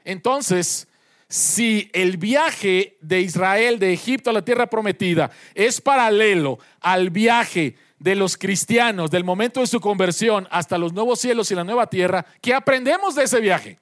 Entonces, 0.04 0.88
si 1.28 1.90
el 1.92 2.16
viaje 2.16 2.96
de 3.02 3.20
Israel 3.20 3.78
de 3.78 3.92
Egipto 3.92 4.30
a 4.30 4.32
la 4.32 4.44
tierra 4.44 4.68
prometida 4.68 5.30
es 5.54 5.80
paralelo 5.80 6.58
al 6.80 7.10
viaje 7.10 7.76
de 7.98 8.14
los 8.14 8.38
cristianos 8.38 9.10
del 9.10 9.24
momento 9.24 9.60
de 9.60 9.66
su 9.66 9.80
conversión 9.80 10.48
hasta 10.50 10.78
los 10.78 10.94
nuevos 10.94 11.20
cielos 11.20 11.50
y 11.50 11.54
la 11.54 11.64
nueva 11.64 11.88
tierra, 11.88 12.24
¿qué 12.40 12.54
aprendemos 12.54 13.14
de 13.14 13.24
ese 13.24 13.40
viaje? 13.40 13.78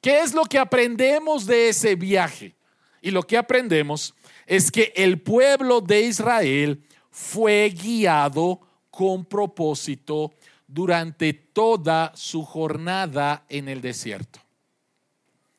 ¿Qué 0.00 0.20
es 0.20 0.34
lo 0.34 0.44
que 0.44 0.58
aprendemos 0.58 1.46
de 1.46 1.68
ese 1.68 1.94
viaje? 1.94 2.54
Y 3.00 3.10
lo 3.10 3.22
que 3.22 3.36
aprendemos 3.36 4.14
es 4.46 4.70
que 4.70 4.92
el 4.96 5.20
pueblo 5.20 5.80
de 5.80 6.02
Israel 6.02 6.84
fue 7.10 7.70
guiado 7.70 8.60
con 8.90 9.24
propósito 9.24 10.32
durante 10.66 11.32
toda 11.32 12.12
su 12.14 12.44
jornada 12.44 13.44
en 13.48 13.68
el 13.68 13.80
desierto. 13.80 14.40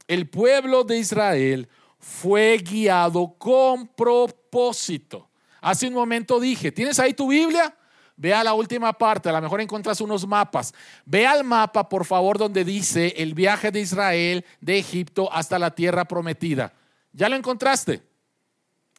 El 0.07 0.29
pueblo 0.29 0.83
de 0.83 0.97
Israel 0.99 1.67
fue 1.99 2.57
guiado 2.57 3.35
con 3.37 3.87
propósito. 3.87 5.29
Hace 5.61 5.87
un 5.87 5.93
momento 5.93 6.39
dije, 6.39 6.71
¿tienes 6.71 6.99
ahí 6.99 7.13
tu 7.13 7.27
Biblia? 7.27 7.75
Ve 8.19 8.33
a 8.33 8.43
la 8.43 8.55
última 8.55 8.93
parte, 8.93 9.29
a 9.29 9.31
lo 9.31 9.41
mejor 9.41 9.61
encuentras 9.61 10.01
unos 10.01 10.27
mapas. 10.27 10.73
Ve 11.05 11.27
al 11.27 11.43
mapa, 11.43 11.87
por 11.87 12.03
favor, 12.03 12.39
donde 12.39 12.65
dice 12.65 13.13
el 13.17 13.35
viaje 13.35 13.71
de 13.71 13.79
Israel 13.79 14.43
de 14.59 14.79
Egipto 14.79 15.31
hasta 15.31 15.59
la 15.59 15.75
tierra 15.75 16.05
prometida. 16.05 16.73
¿Ya 17.13 17.29
lo 17.29 17.35
encontraste? 17.35 18.01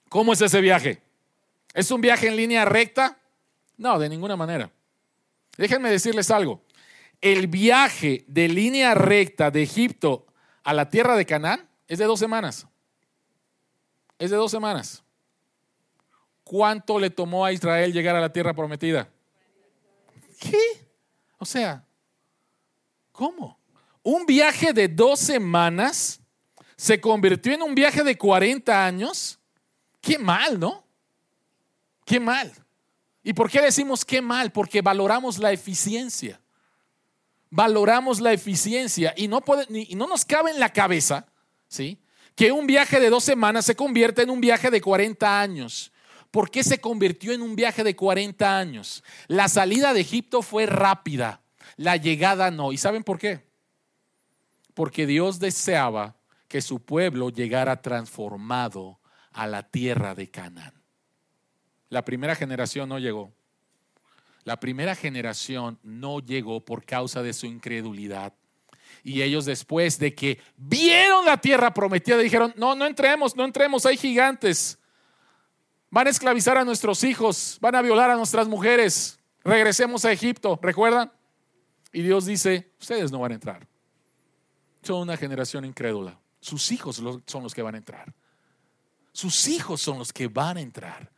¿Cómo 0.08 0.32
es 0.32 0.40
ese 0.40 0.60
viaje? 0.60 1.02
¿Es 1.74 1.90
un 1.90 2.00
viaje 2.00 2.28
en 2.28 2.36
línea 2.36 2.64
recta? 2.64 3.18
No, 3.76 3.98
de 3.98 4.08
ninguna 4.08 4.36
manera. 4.36 4.70
Déjenme 5.56 5.90
decirles 5.90 6.30
algo. 6.30 6.62
El 7.20 7.48
viaje 7.48 8.24
de 8.28 8.46
línea 8.46 8.94
recta 8.94 9.50
de 9.50 9.64
Egipto 9.64 10.26
a 10.62 10.72
la 10.72 10.88
tierra 10.88 11.16
de 11.16 11.26
Canaán 11.26 11.68
es 11.88 11.98
de 11.98 12.04
dos 12.04 12.20
semanas. 12.20 12.68
Es 14.18 14.30
de 14.30 14.36
dos 14.36 14.52
semanas. 14.52 15.02
¿Cuánto 16.48 16.98
le 16.98 17.10
tomó 17.10 17.44
a 17.44 17.52
Israel 17.52 17.92
llegar 17.92 18.16
a 18.16 18.22
la 18.22 18.32
tierra 18.32 18.54
prometida? 18.54 19.06
¿Qué? 20.40 20.58
O 21.36 21.44
sea, 21.44 21.84
¿cómo? 23.12 23.58
Un 24.02 24.24
viaje 24.24 24.72
de 24.72 24.88
dos 24.88 25.20
semanas 25.20 26.20
se 26.74 26.98
convirtió 27.02 27.52
en 27.52 27.60
un 27.60 27.74
viaje 27.74 28.02
de 28.02 28.16
40 28.16 28.86
años. 28.86 29.38
Qué 30.00 30.18
mal, 30.18 30.58
¿no? 30.58 30.82
Qué 32.06 32.18
mal. 32.18 32.50
¿Y 33.22 33.34
por 33.34 33.50
qué 33.50 33.60
decimos 33.60 34.02
qué 34.02 34.22
mal? 34.22 34.50
Porque 34.50 34.80
valoramos 34.80 35.36
la 35.36 35.52
eficiencia. 35.52 36.40
Valoramos 37.50 38.20
la 38.22 38.32
eficiencia 38.32 39.12
y 39.18 39.28
no, 39.28 39.42
puede, 39.42 39.66
y 39.68 39.94
no 39.96 40.06
nos 40.06 40.24
cabe 40.24 40.50
en 40.50 40.58
la 40.58 40.72
cabeza, 40.72 41.26
¿sí? 41.68 41.98
Que 42.34 42.52
un 42.52 42.66
viaje 42.66 43.00
de 43.00 43.10
dos 43.10 43.24
semanas 43.24 43.66
se 43.66 43.76
convierte 43.76 44.22
en 44.22 44.30
un 44.30 44.40
viaje 44.40 44.70
de 44.70 44.80
40 44.80 45.40
años. 45.42 45.92
¿Por 46.30 46.50
qué 46.50 46.62
se 46.62 46.80
convirtió 46.80 47.32
en 47.32 47.42
un 47.42 47.56
viaje 47.56 47.84
de 47.84 47.96
40 47.96 48.58
años? 48.58 49.02
La 49.28 49.48
salida 49.48 49.94
de 49.94 50.00
Egipto 50.00 50.42
fue 50.42 50.66
rápida, 50.66 51.40
la 51.76 51.96
llegada 51.96 52.50
no. 52.50 52.72
¿Y 52.72 52.76
saben 52.76 53.02
por 53.02 53.18
qué? 53.18 53.46
Porque 54.74 55.06
Dios 55.06 55.40
deseaba 55.40 56.16
que 56.46 56.60
su 56.60 56.84
pueblo 56.84 57.30
llegara 57.30 57.80
transformado 57.80 59.00
a 59.32 59.46
la 59.46 59.62
tierra 59.62 60.14
de 60.14 60.30
Canaán. 60.30 60.74
La 61.88 62.04
primera 62.04 62.34
generación 62.34 62.88
no 62.88 62.98
llegó. 62.98 63.32
La 64.44 64.60
primera 64.60 64.94
generación 64.94 65.78
no 65.82 66.20
llegó 66.20 66.64
por 66.64 66.84
causa 66.84 67.22
de 67.22 67.32
su 67.32 67.46
incredulidad. 67.46 68.34
Y 69.02 69.22
ellos 69.22 69.44
después 69.44 69.98
de 69.98 70.14
que 70.14 70.40
vieron 70.56 71.24
la 71.24 71.38
tierra 71.38 71.72
prometida 71.72 72.18
dijeron, 72.18 72.52
no, 72.56 72.74
no 72.74 72.86
entremos, 72.86 73.36
no 73.36 73.44
entremos, 73.44 73.86
hay 73.86 73.96
gigantes. 73.96 74.77
Van 75.90 76.06
a 76.06 76.10
esclavizar 76.10 76.58
a 76.58 76.64
nuestros 76.64 77.02
hijos, 77.04 77.58
van 77.60 77.74
a 77.74 77.82
violar 77.82 78.10
a 78.10 78.16
nuestras 78.16 78.46
mujeres. 78.46 79.18
regresemos 79.42 80.04
a 80.04 80.12
Egipto, 80.12 80.58
¿recuerdan? 80.60 81.10
Y 81.92 82.02
Dios 82.02 82.26
dice, 82.26 82.70
ustedes 82.78 83.10
no 83.10 83.20
van 83.20 83.32
a 83.32 83.34
entrar. 83.34 83.66
Son 84.82 85.00
una 85.00 85.16
generación 85.16 85.64
incrédula. 85.64 86.18
Sus 86.40 86.70
hijos 86.70 87.02
son 87.26 87.42
los 87.42 87.54
que 87.54 87.62
van 87.62 87.74
a 87.74 87.78
entrar. 87.78 88.12
Sus 89.12 89.48
hijos 89.48 89.80
son 89.80 89.98
los 89.98 90.12
que 90.12 90.28
van 90.28 90.58
a 90.58 90.60
entrar. 90.60 91.10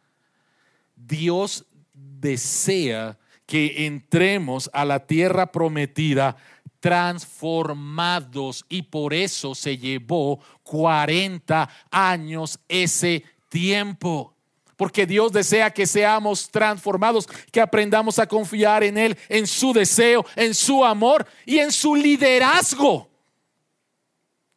Dios 0.94 1.64
desea 1.92 3.18
que 3.46 3.86
entremos 3.86 4.70
a 4.72 4.84
la 4.84 5.06
tierra 5.06 5.50
prometida 5.50 6.36
transformados 6.78 8.64
y 8.68 8.82
por 8.82 9.12
eso 9.12 9.54
se 9.54 9.76
llevó 9.76 10.40
40 10.62 11.68
años 11.90 12.58
ese 12.68 13.24
tiempo. 13.48 14.34
Porque 14.80 15.04
Dios 15.04 15.30
desea 15.30 15.70
que 15.70 15.86
seamos 15.86 16.50
transformados, 16.50 17.26
que 17.52 17.60
aprendamos 17.60 18.18
a 18.18 18.26
confiar 18.26 18.82
en 18.82 18.96
Él, 18.96 19.14
en 19.28 19.46
su 19.46 19.74
deseo, 19.74 20.24
en 20.34 20.54
su 20.54 20.82
amor 20.82 21.26
y 21.44 21.58
en 21.58 21.70
su 21.70 21.94
liderazgo. 21.94 23.06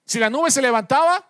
Si 0.05 0.19
la 0.19 0.29
nube 0.29 0.49
se 0.49 0.61
levantaba, 0.61 1.29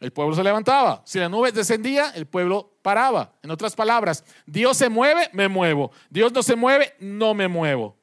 el 0.00 0.12
pueblo 0.12 0.34
se 0.34 0.42
levantaba. 0.42 1.00
Si 1.06 1.20
la 1.20 1.28
nube 1.28 1.52
descendía, 1.52 2.10
el 2.10 2.26
pueblo 2.26 2.72
paraba. 2.82 3.36
En 3.40 3.52
otras 3.52 3.76
palabras, 3.76 4.24
Dios 4.46 4.76
se 4.76 4.88
mueve, 4.88 5.30
me 5.32 5.46
muevo. 5.46 5.92
Dios 6.10 6.32
no 6.32 6.42
se 6.42 6.56
mueve, 6.56 6.96
no 6.98 7.34
me 7.34 7.46
muevo. 7.46 7.96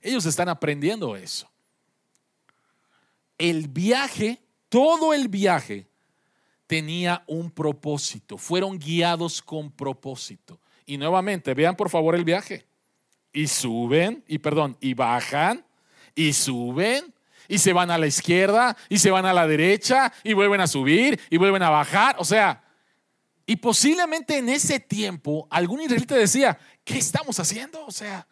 Ellos 0.00 0.24
están 0.24 0.48
aprendiendo 0.48 1.14
eso. 1.16 1.50
El 3.36 3.68
viaje, 3.68 4.40
todo 4.70 5.12
el 5.12 5.28
viaje, 5.28 5.86
tenía 6.68 7.24
un 7.26 7.50
propósito. 7.50 8.38
Fueron 8.38 8.78
guiados 8.78 9.42
con 9.42 9.72
propósito. 9.72 10.60
Y 10.86 10.98
nuevamente, 10.98 11.54
vean 11.54 11.74
por 11.74 11.90
favor 11.90 12.14
el 12.14 12.24
viaje. 12.24 12.66
Y 13.32 13.48
suben, 13.48 14.22
y 14.28 14.38
perdón, 14.38 14.76
y 14.80 14.94
bajan, 14.94 15.64
y 16.14 16.32
suben, 16.32 17.12
y 17.48 17.58
se 17.58 17.72
van 17.72 17.90
a 17.90 17.98
la 17.98 18.06
izquierda, 18.06 18.76
y 18.88 18.98
se 18.98 19.10
van 19.10 19.24
a 19.24 19.32
la 19.32 19.46
derecha, 19.46 20.12
y 20.22 20.34
vuelven 20.34 20.60
a 20.60 20.66
subir, 20.66 21.18
y 21.30 21.38
vuelven 21.38 21.62
a 21.62 21.70
bajar. 21.70 22.16
O 22.18 22.24
sea, 22.24 22.62
y 23.46 23.56
posiblemente 23.56 24.36
en 24.36 24.50
ese 24.50 24.78
tiempo 24.78 25.48
algún 25.50 25.80
israelita 25.80 26.16
decía, 26.16 26.58
¿qué 26.84 26.98
estamos 26.98 27.40
haciendo? 27.40 27.84
O 27.86 27.90
sea, 27.90 28.26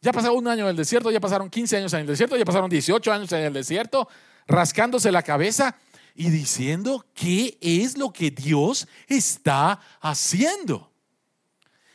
ya 0.00 0.10
pasó 0.10 0.32
un 0.32 0.48
año 0.48 0.64
en 0.64 0.70
el 0.70 0.76
desierto, 0.76 1.10
ya 1.10 1.20
pasaron 1.20 1.50
15 1.50 1.76
años 1.76 1.92
en 1.92 2.00
el 2.00 2.06
desierto, 2.06 2.34
ya 2.38 2.46
pasaron 2.46 2.70
18 2.70 3.12
años 3.12 3.30
en 3.32 3.42
el 3.42 3.52
desierto, 3.52 4.08
rascándose 4.46 5.12
la 5.12 5.22
cabeza 5.22 5.76
y 6.14 6.30
diciendo 6.30 7.06
qué 7.14 7.58
es 7.60 7.96
lo 7.96 8.12
que 8.12 8.30
Dios 8.30 8.88
está 9.06 9.80
haciendo. 10.00 10.90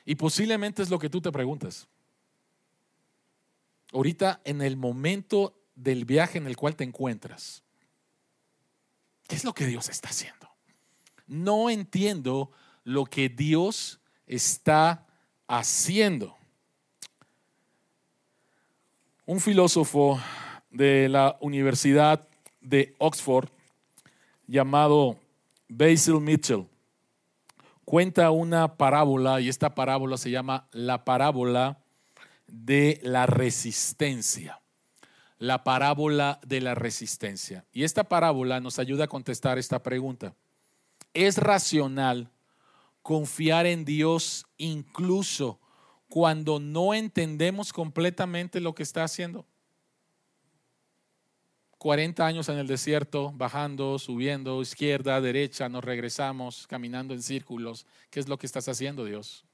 Y 0.06 0.16
posiblemente 0.16 0.82
es 0.82 0.90
lo 0.90 1.00
que 1.00 1.10
tú 1.10 1.22
te 1.22 1.32
preguntas. 1.32 1.88
Ahorita 3.92 4.42
en 4.44 4.62
el 4.62 4.78
momento 4.78 5.60
del 5.76 6.06
viaje 6.06 6.38
en 6.38 6.48
el 6.48 6.58
cual 6.58 6.76
te 6.76 6.84
encuentras, 6.84 7.64
¿qué 9.28 9.36
es 9.36 9.44
lo 9.44 9.54
que 9.54 9.66
Dios 9.66 9.90
está 9.90 10.10
haciendo? 10.10 10.50
No 11.28 11.70
entiendo 11.70 12.52
lo 12.84 13.06
que 13.06 13.30
Dios 13.30 14.00
está 14.28 15.06
haciendo 15.48 16.36
un 19.26 19.40
filósofo 19.40 20.20
de 20.70 21.10
la 21.10 21.38
Universidad 21.42 22.28
de 22.62 22.96
Oxford 23.00 23.50
llamado 24.48 25.18
Basil 25.68 26.20
Mitchell 26.20 26.68
cuenta 27.84 28.32
una 28.32 28.78
parábola 28.78 29.42
y 29.42 29.50
esta 29.50 29.76
parábola 29.76 30.18
se 30.18 30.32
llama 30.32 30.68
la 30.72 31.06
parábola 31.06 31.80
de 32.48 33.00
la 33.04 33.26
resistencia. 33.26 34.62
La 35.38 35.64
parábola 35.64 36.40
de 36.46 36.62
la 36.62 36.76
resistencia. 36.76 37.66
Y 37.74 37.84
esta 37.84 38.06
parábola 38.06 38.60
nos 38.62 38.80
ayuda 38.80 39.06
a 39.06 39.08
contestar 39.08 39.58
esta 39.58 39.84
pregunta. 39.84 40.34
¿Es 41.14 41.38
racional 41.38 42.32
confiar 43.06 43.68
en 43.68 43.86
Dios 43.86 44.48
incluso 44.58 45.60
cuando 46.08 46.60
no 46.60 46.96
entendemos 46.96 47.72
completamente 47.72 48.60
lo 48.60 48.74
que 48.74 48.82
está 48.82 49.04
haciendo. 49.04 49.46
40 51.86 52.26
años 52.26 52.50
en 52.50 52.58
el 52.58 52.66
desierto, 52.66 53.32
bajando, 53.36 54.00
subiendo, 54.00 54.60
izquierda, 54.60 55.22
derecha, 55.22 55.70
nos 55.70 55.84
regresamos, 55.84 56.66
caminando 56.66 57.14
en 57.14 57.22
círculos. 57.22 57.86
¿Qué 58.10 58.20
es 58.20 58.28
lo 58.28 58.40
que 58.40 58.48
estás 58.48 58.68
haciendo, 58.68 59.06
Dios? 59.06 59.46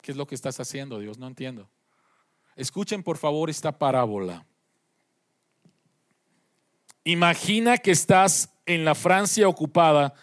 ¿Qué 0.00 0.10
es 0.10 0.16
lo 0.16 0.26
que 0.26 0.34
estás 0.34 0.58
haciendo, 0.58 0.98
Dios? 0.98 1.18
No 1.18 1.26
entiendo. 1.26 1.68
Escuchen 2.56 3.02
por 3.02 3.18
favor 3.18 3.50
esta 3.50 3.78
parábola. 3.78 4.46
Imagina 7.04 7.76
que 7.76 7.90
estás 7.90 8.48
en 8.64 8.86
la 8.86 8.94
Francia 8.94 9.46
ocupada 9.46 10.14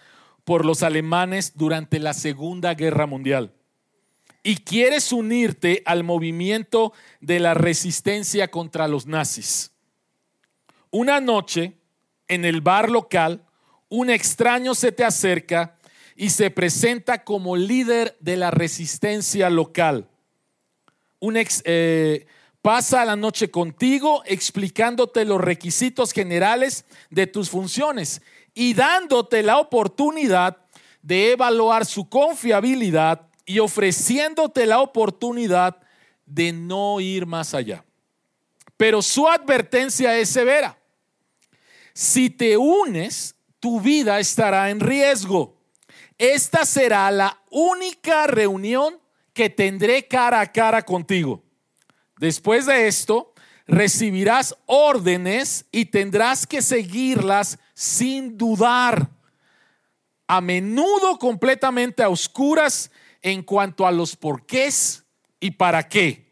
por 0.44 0.66
los 0.66 0.82
alemanes 0.82 1.52
durante 1.54 2.00
la 2.00 2.16
Segunda 2.16 2.74
Guerra 2.74 3.06
Mundial 3.06 3.54
y 4.42 4.56
quieres 4.56 5.12
unirte 5.12 5.84
al 5.86 6.04
movimiento 6.04 6.94
de 7.22 7.40
la 7.40 7.54
resistencia 7.54 8.50
contra 8.50 8.88
los 8.88 9.06
nazis. 9.06 9.77
Una 10.92 11.20
noche, 11.20 11.78
en 12.28 12.46
el 12.46 12.62
bar 12.62 12.90
local, 12.90 13.46
un 13.90 14.10
extraño 14.10 14.76
se 14.76 14.92
te 14.92 15.04
acerca 15.04 15.78
y 16.16 16.30
se 16.30 16.50
presenta 16.50 17.24
como 17.24 17.56
líder 17.56 18.18
de 18.20 18.38
la 18.38 18.52
resistencia 18.52 19.50
local. 19.50 20.08
Un 21.20 21.36
eh, 21.38 22.26
pasa 22.62 23.06
la 23.06 23.16
noche 23.16 23.50
contigo 23.50 24.24
explicándote 24.26 25.26
los 25.26 25.40
requisitos 25.40 26.12
generales 26.12 26.86
de 27.10 27.28
tus 27.28 27.50
funciones 27.50 28.22
y 28.54 28.74
dándote 28.74 29.44
la 29.44 29.60
oportunidad 29.60 30.58
de 31.02 31.32
evaluar 31.32 31.86
su 31.86 32.10
confiabilidad 32.10 33.22
y 33.46 33.60
ofreciéndote 33.60 34.66
la 34.66 34.82
oportunidad 34.82 35.78
de 36.26 36.52
no 36.52 37.00
ir 37.00 37.26
más 37.26 37.54
allá. 37.54 37.86
Pero 38.78 39.02
su 39.02 39.28
advertencia 39.28 40.18
es 40.18 40.30
severa. 40.30 40.78
Si 41.94 42.30
te 42.30 42.56
unes, 42.58 43.36
tu 43.60 43.82
vida 43.82 44.20
estará 44.20 44.70
en 44.70 44.80
riesgo. 44.80 45.58
Esta 46.20 46.64
será 46.64 47.10
la 47.10 47.42
única 47.50 48.28
reunión 48.28 49.00
que 49.34 49.50
tendré 49.50 50.08
cara 50.08 50.40
a 50.40 50.52
cara 50.52 50.84
contigo. 50.84 51.44
Después 52.20 52.68
de 52.68 52.88
esto, 52.88 53.34
recibirás 53.66 54.56
órdenes 54.68 55.66
y 55.72 55.86
tendrás 55.86 56.46
que 56.46 56.62
seguirlas 56.62 57.58
sin 57.74 58.38
dudar. 58.38 59.10
A 60.28 60.40
menudo 60.42 61.18
completamente 61.18 62.04
a 62.04 62.10
oscuras 62.10 62.92
en 63.22 63.42
cuanto 63.42 63.88
a 63.88 63.92
los 63.92 64.16
porqués 64.16 65.04
y 65.40 65.52
para 65.52 65.88
qué 65.88 66.27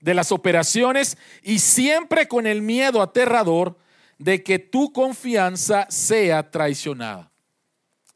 de 0.00 0.14
las 0.14 0.32
operaciones 0.32 1.16
y 1.42 1.58
siempre 1.58 2.28
con 2.28 2.46
el 2.46 2.62
miedo 2.62 3.02
aterrador 3.02 3.78
de 4.18 4.42
que 4.42 4.58
tu 4.58 4.92
confianza 4.92 5.86
sea 5.90 6.50
traicionada. 6.50 7.30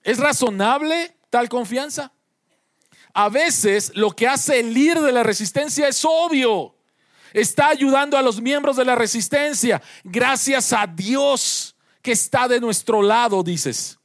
¿Es 0.02 0.18
razonable 0.18 1.16
tal 1.28 1.48
confianza? 1.48 2.12
A 3.12 3.28
veces 3.28 3.92
lo 3.94 4.10
que 4.12 4.28
hace 4.28 4.60
el 4.60 4.72
líder 4.72 5.00
de 5.00 5.12
la 5.12 5.22
resistencia 5.22 5.88
es 5.88 6.04
obvio. 6.04 6.76
Está 7.32 7.68
ayudando 7.68 8.16
a 8.16 8.22
los 8.22 8.40
miembros 8.40 8.76
de 8.76 8.84
la 8.84 8.94
resistencia. 8.94 9.82
Gracias 10.04 10.72
a 10.72 10.86
Dios 10.86 11.76
que 12.02 12.12
está 12.12 12.48
de 12.48 12.60
nuestro 12.60 13.02
lado, 13.02 13.42
dices. 13.42 13.98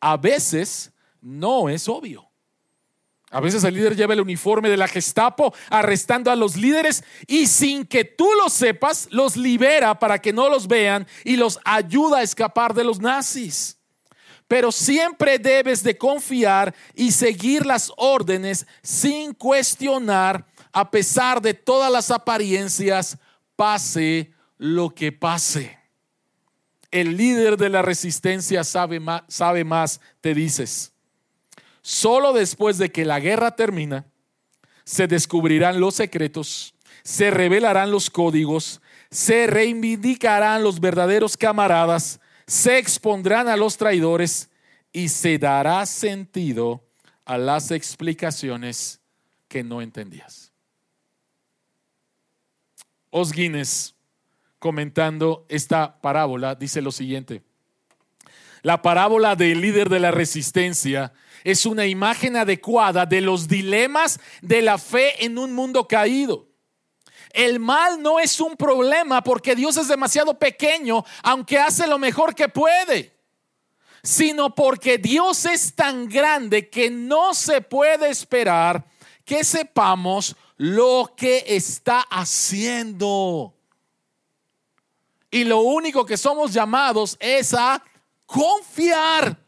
A 0.00 0.16
veces 0.16 0.92
no 1.20 1.68
es 1.68 1.88
obvio. 1.88 2.28
A 3.34 3.40
veces 3.40 3.64
el 3.64 3.74
líder 3.74 3.96
lleva 3.96 4.14
el 4.14 4.20
uniforme 4.20 4.70
de 4.70 4.76
la 4.76 4.86
Gestapo 4.86 5.52
arrestando 5.68 6.30
a 6.30 6.36
los 6.36 6.54
líderes 6.54 7.02
y 7.26 7.48
sin 7.48 7.84
que 7.84 8.04
tú 8.04 8.28
lo 8.40 8.48
sepas, 8.48 9.08
los 9.10 9.36
libera 9.36 9.98
para 9.98 10.20
que 10.22 10.32
no 10.32 10.48
los 10.48 10.68
vean 10.68 11.04
y 11.24 11.34
los 11.34 11.58
ayuda 11.64 12.18
a 12.18 12.22
escapar 12.22 12.74
de 12.74 12.84
los 12.84 13.00
nazis. 13.00 13.76
Pero 14.46 14.70
siempre 14.70 15.40
debes 15.40 15.82
de 15.82 15.98
confiar 15.98 16.76
y 16.94 17.10
seguir 17.10 17.66
las 17.66 17.92
órdenes 17.96 18.68
sin 18.84 19.34
cuestionar 19.34 20.46
a 20.72 20.92
pesar 20.92 21.42
de 21.42 21.54
todas 21.54 21.90
las 21.90 22.12
apariencias, 22.12 23.18
pase 23.56 24.32
lo 24.58 24.90
que 24.90 25.10
pase. 25.10 25.76
El 26.92 27.16
líder 27.16 27.56
de 27.56 27.68
la 27.68 27.82
resistencia 27.82 28.62
sabe 28.62 29.00
más, 29.00 29.22
sabe 29.26 29.64
más 29.64 30.00
te 30.20 30.34
dices. 30.34 30.93
Solo 31.86 32.32
después 32.32 32.78
de 32.78 32.90
que 32.90 33.04
la 33.04 33.20
guerra 33.20 33.56
termina, 33.56 34.06
se 34.84 35.06
descubrirán 35.06 35.80
los 35.80 35.96
secretos, 35.96 36.74
se 37.02 37.30
revelarán 37.30 37.90
los 37.90 38.08
códigos, 38.08 38.80
se 39.10 39.46
reivindicarán 39.46 40.62
los 40.62 40.80
verdaderos 40.80 41.36
camaradas, 41.36 42.20
se 42.46 42.78
expondrán 42.78 43.48
a 43.48 43.58
los 43.58 43.76
traidores 43.76 44.48
y 44.94 45.10
se 45.10 45.36
dará 45.36 45.84
sentido 45.84 46.82
a 47.26 47.36
las 47.36 47.70
explicaciones 47.70 49.02
que 49.46 49.62
no 49.62 49.82
entendías. 49.82 50.52
Os 53.10 53.30
Guinness, 53.30 53.94
comentando 54.58 55.44
esta 55.50 56.00
parábola, 56.00 56.54
dice 56.54 56.80
lo 56.80 56.92
siguiente. 56.92 57.42
La 58.64 58.80
parábola 58.80 59.36
del 59.36 59.60
líder 59.60 59.90
de 59.90 60.00
la 60.00 60.10
resistencia 60.10 61.12
es 61.44 61.66
una 61.66 61.84
imagen 61.84 62.34
adecuada 62.34 63.04
de 63.04 63.20
los 63.20 63.46
dilemas 63.46 64.18
de 64.40 64.62
la 64.62 64.78
fe 64.78 65.22
en 65.22 65.36
un 65.36 65.52
mundo 65.52 65.86
caído. 65.86 66.48
El 67.34 67.60
mal 67.60 68.00
no 68.00 68.18
es 68.18 68.40
un 68.40 68.56
problema 68.56 69.22
porque 69.22 69.54
Dios 69.54 69.76
es 69.76 69.88
demasiado 69.88 70.38
pequeño, 70.38 71.04
aunque 71.22 71.58
hace 71.58 71.86
lo 71.86 71.98
mejor 71.98 72.34
que 72.34 72.48
puede, 72.48 73.14
sino 74.02 74.54
porque 74.54 74.96
Dios 74.96 75.44
es 75.44 75.74
tan 75.74 76.08
grande 76.08 76.70
que 76.70 76.90
no 76.90 77.34
se 77.34 77.60
puede 77.60 78.08
esperar 78.08 78.82
que 79.26 79.44
sepamos 79.44 80.36
lo 80.56 81.12
que 81.14 81.44
está 81.48 82.00
haciendo. 82.00 83.52
Y 85.30 85.44
lo 85.44 85.60
único 85.60 86.06
que 86.06 86.16
somos 86.16 86.54
llamados 86.54 87.18
es 87.20 87.52
a 87.52 87.82
confiar. 88.34 89.38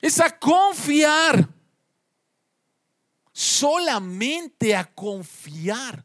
Es 0.00 0.18
a 0.20 0.36
confiar. 0.36 1.48
Solamente 3.32 4.74
a 4.74 4.84
confiar. 4.84 6.04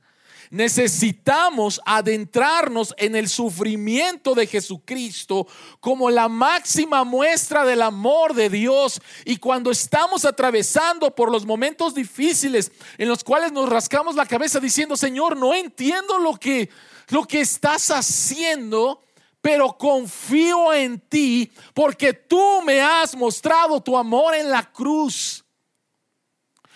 Necesitamos 0.52 1.82
adentrarnos 1.86 2.94
en 2.98 3.16
el 3.16 3.30
sufrimiento 3.30 4.36
de 4.36 4.46
Jesucristo 4.46 5.48
como 5.80 6.12
la 6.12 6.28
máxima 6.28 7.06
muestra 7.06 7.66
del 7.66 7.82
amor 7.82 8.36
de 8.36 8.50
Dios. 8.50 9.02
Y 9.24 9.38
cuando 9.38 9.72
estamos 9.72 10.26
atravesando 10.26 11.16
por 11.16 11.32
los 11.32 11.46
momentos 11.46 11.96
difíciles 11.96 12.72
en 12.98 13.08
los 13.08 13.24
cuales 13.24 13.52
nos 13.52 13.70
rascamos 13.70 14.16
la 14.16 14.26
cabeza 14.26 14.60
diciendo, 14.60 14.96
Señor, 14.96 15.38
no 15.38 15.56
entiendo 15.56 16.20
lo 16.20 16.36
que, 16.36 16.70
lo 17.08 17.24
que 17.24 17.40
estás 17.40 17.90
haciendo, 17.90 19.02
pero 19.42 19.76
confío 19.78 20.74
en 20.74 21.00
ti 21.00 21.52
porque 21.74 22.14
tú 22.14 22.62
me 22.64 22.80
has 22.80 23.16
mostrado 23.16 23.82
tu 23.82 23.98
amor 23.98 24.36
en 24.36 24.50
la 24.50 24.72
cruz. 24.72 25.44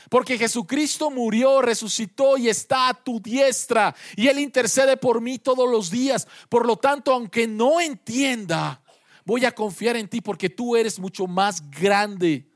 Porque 0.09 0.37
Jesucristo 0.37 1.09
murió, 1.09 1.61
resucitó 1.61 2.37
y 2.37 2.47
está 2.49 2.89
a 2.89 2.93
tu 2.93 3.19
diestra. 3.19 3.95
Y 4.15 4.27
Él 4.27 4.39
intercede 4.39 4.97
por 4.97 5.19
mí 5.21 5.39
todos 5.39 5.69
los 5.69 5.89
días. 5.89 6.27
Por 6.47 6.65
lo 6.65 6.77
tanto, 6.77 7.11
aunque 7.11 7.47
no 7.47 7.79
entienda, 7.79 8.81
voy 9.25 9.45
a 9.45 9.53
confiar 9.53 9.95
en 9.97 10.07
ti 10.07 10.21
porque 10.21 10.49
tú 10.49 10.75
eres 10.75 10.99
mucho 10.99 11.27
más 11.27 11.69
grande. 11.71 12.47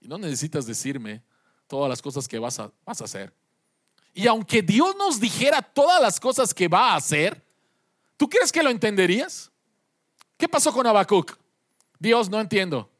Y 0.00 0.08
no 0.08 0.18
necesitas 0.18 0.66
decirme 0.66 1.22
todas 1.68 1.88
las 1.88 2.02
cosas 2.02 2.26
que 2.26 2.38
vas 2.38 2.58
a, 2.58 2.72
vas 2.84 3.00
a 3.00 3.04
hacer. 3.04 3.32
Y 4.12 4.26
aunque 4.26 4.62
Dios 4.62 4.94
nos 4.96 5.18
dijera 5.20 5.62
todas 5.62 6.00
las 6.00 6.20
cosas 6.20 6.52
que 6.54 6.68
va 6.68 6.92
a 6.92 6.96
hacer, 6.96 7.43
¿tú 8.16 8.28
crees 8.28 8.52
que 8.52 8.62
lo 8.62 8.70
entenderías? 8.70 9.50
¿Qué 10.36 10.48
pasó 10.48 10.72
con 10.72 10.86
Habacuc? 10.86 11.38
Dios, 11.98 12.28
no 12.28 12.40
entiendo. 12.40 12.90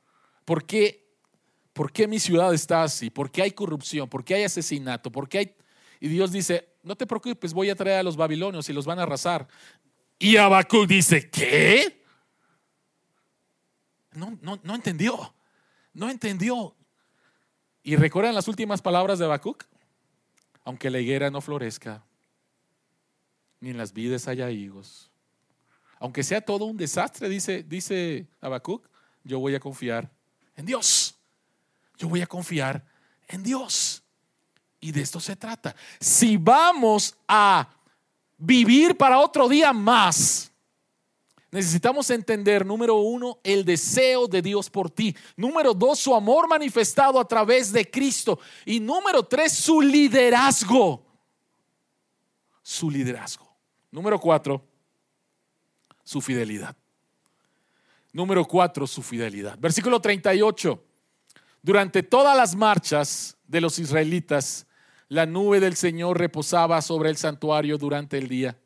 ¿Por 0.44 0.64
qué 0.64 1.04
¿por 1.74 1.92
qué 1.92 2.06
mi 2.06 2.18
ciudad 2.18 2.54
está 2.54 2.84
así? 2.84 3.10
¿Por 3.10 3.30
qué 3.30 3.42
hay 3.42 3.50
corrupción? 3.50 4.08
¿Por 4.08 4.24
qué 4.24 4.36
hay 4.36 4.44
asesinato? 4.44 5.12
¿Por 5.12 5.28
qué 5.28 5.38
hay... 5.38 5.56
Y 6.00 6.08
Dios 6.08 6.32
dice, 6.32 6.68
no 6.82 6.96
te 6.96 7.06
preocupes, 7.06 7.52
voy 7.52 7.68
a 7.68 7.74
traer 7.74 7.98
a 7.98 8.02
los 8.02 8.16
babilonios 8.16 8.68
y 8.68 8.72
los 8.72 8.86
van 8.86 9.00
a 9.00 9.02
arrasar. 9.02 9.46
Y 10.18 10.36
Habacuc 10.36 10.86
dice, 10.86 11.28
¿qué? 11.28 12.04
No, 14.12 14.38
no, 14.40 14.60
no 14.62 14.74
entendió, 14.74 15.34
no 15.92 16.08
entendió. 16.08 16.76
¿Y 17.82 17.96
recuerdan 17.96 18.34
las 18.34 18.48
últimas 18.48 18.80
palabras 18.80 19.18
de 19.18 19.24
Habacuc? 19.24 19.64
Aunque 20.64 20.88
la 20.88 21.00
higuera 21.00 21.30
no 21.30 21.40
florezca, 21.40 22.04
ni 23.64 23.70
en 23.70 23.78
las 23.78 23.92
vides 23.92 24.28
haya 24.28 24.50
higos, 24.50 25.10
aunque 25.98 26.22
sea 26.22 26.40
todo 26.40 26.66
un 26.66 26.76
desastre, 26.76 27.28
dice, 27.28 27.62
dice 27.62 28.28
Habacuc, 28.40 28.86
yo 29.24 29.40
voy 29.40 29.54
a 29.54 29.60
confiar 29.60 30.12
en 30.54 30.66
Dios 30.66 31.14
yo 31.96 32.08
voy 32.08 32.20
a 32.20 32.26
confiar 32.26 32.84
en 33.28 33.42
Dios. 33.42 34.02
Y 34.80 34.92
de 34.92 35.00
esto 35.00 35.20
se 35.20 35.36
trata. 35.36 35.74
Si 36.00 36.36
vamos 36.36 37.16
a 37.26 37.68
vivir 38.36 38.96
para 38.96 39.18
otro 39.18 39.48
día 39.48 39.72
más, 39.72 40.50
necesitamos 41.50 42.10
entender, 42.10 42.66
número 42.66 42.96
uno, 42.96 43.38
el 43.42 43.64
deseo 43.64 44.26
de 44.26 44.42
Dios 44.42 44.68
por 44.68 44.90
ti. 44.90 45.16
Número 45.36 45.72
dos, 45.72 46.00
su 46.00 46.14
amor 46.14 46.48
manifestado 46.48 47.18
a 47.18 47.26
través 47.26 47.72
de 47.72 47.90
Cristo. 47.90 48.38
Y 48.66 48.80
número 48.80 49.22
tres, 49.22 49.52
su 49.52 49.80
liderazgo. 49.80 51.06
Su 52.62 52.90
liderazgo. 52.90 53.43
Número 53.94 54.18
cuatro, 54.18 54.60
su 56.02 56.20
fidelidad. 56.20 56.74
Número 58.12 58.44
cuatro, 58.44 58.88
su 58.88 59.02
fidelidad. 59.02 59.56
Versículo 59.56 60.00
38. 60.00 60.82
Durante 61.62 62.02
todas 62.02 62.36
las 62.36 62.56
marchas 62.56 63.36
de 63.46 63.60
los 63.60 63.78
israelitas, 63.78 64.66
la 65.06 65.26
nube 65.26 65.60
del 65.60 65.76
Señor 65.76 66.18
reposaba 66.18 66.82
sobre 66.82 67.08
el 67.08 67.16
santuario 67.16 67.78
durante 67.78 68.18
el 68.18 68.26
día, 68.26 68.58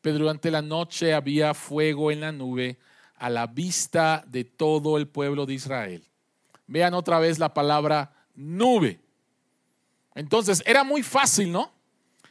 pero 0.00 0.16
durante 0.16 0.50
la 0.50 0.62
noche 0.62 1.12
había 1.12 1.52
fuego 1.52 2.10
en 2.10 2.22
la 2.22 2.32
nube 2.32 2.78
a 3.16 3.28
la 3.28 3.46
vista 3.46 4.24
de 4.26 4.44
todo 4.44 4.96
el 4.96 5.08
pueblo 5.08 5.44
de 5.44 5.52
Israel. 5.52 6.08
Vean 6.66 6.94
otra 6.94 7.18
vez 7.18 7.38
la 7.38 7.52
palabra 7.52 8.14
nube. 8.34 8.98
Entonces, 10.14 10.62
era 10.64 10.84
muy 10.84 11.02
fácil, 11.02 11.52
¿no? 11.52 11.70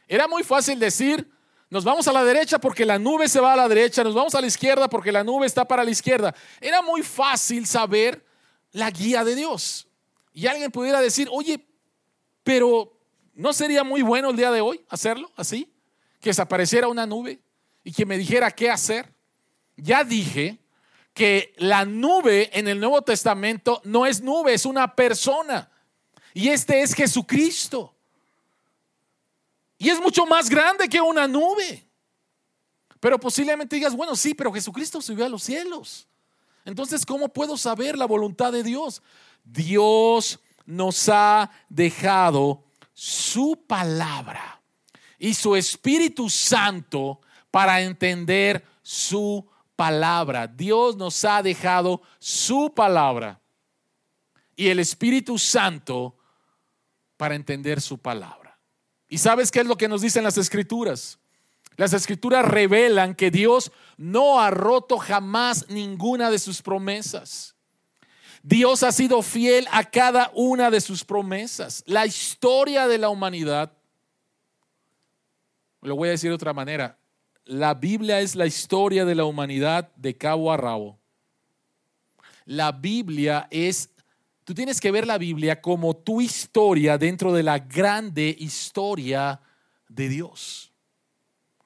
Era 0.08 0.26
muy 0.26 0.42
fácil 0.42 0.80
decir, 0.80 1.32
nos 1.70 1.84
vamos 1.84 2.06
a 2.06 2.12
la 2.12 2.24
derecha 2.24 2.58
porque 2.58 2.84
la 2.84 2.98
nube 2.98 3.28
se 3.28 3.40
va 3.40 3.54
a 3.54 3.56
la 3.56 3.68
derecha, 3.68 4.04
nos 4.04 4.14
vamos 4.14 4.34
a 4.34 4.40
la 4.40 4.46
izquierda 4.46 4.88
porque 4.88 5.10
la 5.10 5.24
nube 5.24 5.46
está 5.46 5.64
para 5.64 5.84
la 5.84 5.90
izquierda. 5.90 6.34
Era 6.60 6.82
muy 6.82 7.02
fácil 7.02 7.66
saber 7.66 8.24
la 8.72 8.90
guía 8.90 9.24
de 9.24 9.34
Dios. 9.34 9.86
Y 10.32 10.46
alguien 10.46 10.70
pudiera 10.70 11.00
decir, 11.00 11.28
oye, 11.30 11.66
pero 12.42 12.92
¿no 13.34 13.52
sería 13.52 13.84
muy 13.84 14.02
bueno 14.02 14.30
el 14.30 14.36
día 14.36 14.50
de 14.50 14.60
hoy 14.60 14.84
hacerlo 14.88 15.30
así? 15.36 15.72
Que 16.20 16.30
desapareciera 16.30 16.88
una 16.88 17.06
nube 17.06 17.40
y 17.82 17.92
que 17.92 18.06
me 18.06 18.18
dijera 18.18 18.50
qué 18.50 18.70
hacer. 18.70 19.12
Ya 19.76 20.04
dije 20.04 20.58
que 21.12 21.54
la 21.56 21.84
nube 21.84 22.50
en 22.58 22.68
el 22.68 22.80
Nuevo 22.80 23.02
Testamento 23.02 23.80
no 23.84 24.06
es 24.06 24.20
nube, 24.20 24.54
es 24.54 24.66
una 24.66 24.94
persona. 24.94 25.70
Y 26.34 26.48
este 26.48 26.82
es 26.82 26.94
Jesucristo. 26.94 27.93
Y 29.78 29.90
es 29.90 30.00
mucho 30.00 30.26
más 30.26 30.48
grande 30.48 30.88
que 30.88 31.00
una 31.00 31.26
nube. 31.26 31.86
Pero 33.00 33.18
posiblemente 33.18 33.76
digas, 33.76 33.94
bueno, 33.94 34.16
sí, 34.16 34.34
pero 34.34 34.52
Jesucristo 34.52 35.02
subió 35.02 35.26
a 35.26 35.28
los 35.28 35.42
cielos. 35.42 36.08
Entonces, 36.64 37.04
¿cómo 37.04 37.28
puedo 37.28 37.56
saber 37.56 37.98
la 37.98 38.06
voluntad 38.06 38.52
de 38.52 38.62
Dios? 38.62 39.02
Dios 39.44 40.40
nos 40.64 41.08
ha 41.10 41.50
dejado 41.68 42.64
su 42.94 43.62
palabra 43.66 44.62
y 45.18 45.34
su 45.34 45.56
Espíritu 45.56 46.30
Santo 46.30 47.20
para 47.50 47.82
entender 47.82 48.64
su 48.82 49.46
palabra. 49.76 50.46
Dios 50.46 50.96
nos 50.96 51.24
ha 51.24 51.42
dejado 51.42 52.02
su 52.18 52.72
palabra 52.74 53.40
y 54.56 54.68
el 54.68 54.78
Espíritu 54.78 55.38
Santo 55.38 56.16
para 57.16 57.34
entender 57.34 57.80
su 57.80 57.98
palabra. 57.98 58.43
¿Y 59.14 59.18
sabes 59.18 59.52
qué 59.52 59.60
es 59.60 59.66
lo 59.66 59.76
que 59.76 59.86
nos 59.86 60.02
dicen 60.02 60.24
las 60.24 60.38
escrituras? 60.38 61.20
Las 61.76 61.92
escrituras 61.92 62.44
revelan 62.44 63.14
que 63.14 63.30
Dios 63.30 63.70
no 63.96 64.40
ha 64.40 64.50
roto 64.50 64.98
jamás 64.98 65.68
ninguna 65.68 66.32
de 66.32 66.40
sus 66.40 66.60
promesas. 66.60 67.54
Dios 68.42 68.82
ha 68.82 68.90
sido 68.90 69.22
fiel 69.22 69.68
a 69.70 69.88
cada 69.88 70.32
una 70.34 70.68
de 70.68 70.80
sus 70.80 71.04
promesas. 71.04 71.84
La 71.86 72.06
historia 72.06 72.88
de 72.88 72.98
la 72.98 73.08
humanidad, 73.08 73.72
lo 75.82 75.94
voy 75.94 76.08
a 76.08 76.10
decir 76.10 76.30
de 76.30 76.34
otra 76.34 76.52
manera, 76.52 76.98
la 77.44 77.74
Biblia 77.74 78.18
es 78.18 78.34
la 78.34 78.46
historia 78.46 79.04
de 79.04 79.14
la 79.14 79.26
humanidad 79.26 79.94
de 79.94 80.16
cabo 80.16 80.52
a 80.52 80.56
rabo. 80.56 80.98
La 82.46 82.72
Biblia 82.72 83.46
es, 83.52 83.90
tú 84.44 84.54
tienes 84.54 84.80
que 84.80 84.90
ver 84.90 85.06
la 85.06 85.18
Biblia 85.18 85.60
como 85.60 85.96
tu 85.96 86.20
historia 86.20 86.98
dentro 86.98 87.32
de 87.32 87.42
la 87.42 87.58
grande 87.58 88.34
historia 88.38 89.40
de 89.88 90.08
Dios. 90.08 90.72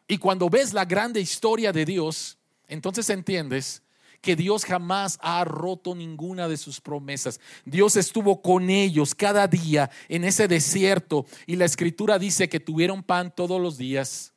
Y 0.06 0.18
cuando 0.18 0.48
ves 0.48 0.72
la 0.72 0.84
grande 0.84 1.20
historia 1.20 1.72
de 1.72 1.84
Dios, 1.84 2.38
entonces 2.66 3.10
entiendes 3.10 3.82
que 4.20 4.36
Dios 4.36 4.64
jamás 4.64 5.18
ha 5.20 5.44
roto 5.44 5.94
ninguna 5.94 6.48
de 6.48 6.56
sus 6.56 6.80
promesas. 6.80 7.40
Dios 7.64 7.96
estuvo 7.96 8.42
con 8.42 8.70
ellos 8.70 9.14
cada 9.14 9.46
día 9.46 9.90
en 10.08 10.24
ese 10.24 10.48
desierto 10.48 11.26
y 11.46 11.56
la 11.56 11.66
escritura 11.66 12.18
dice 12.18 12.48
que 12.48 12.58
tuvieron 12.58 13.02
pan 13.02 13.32
todos 13.34 13.60
los 13.60 13.76
días, 13.76 14.32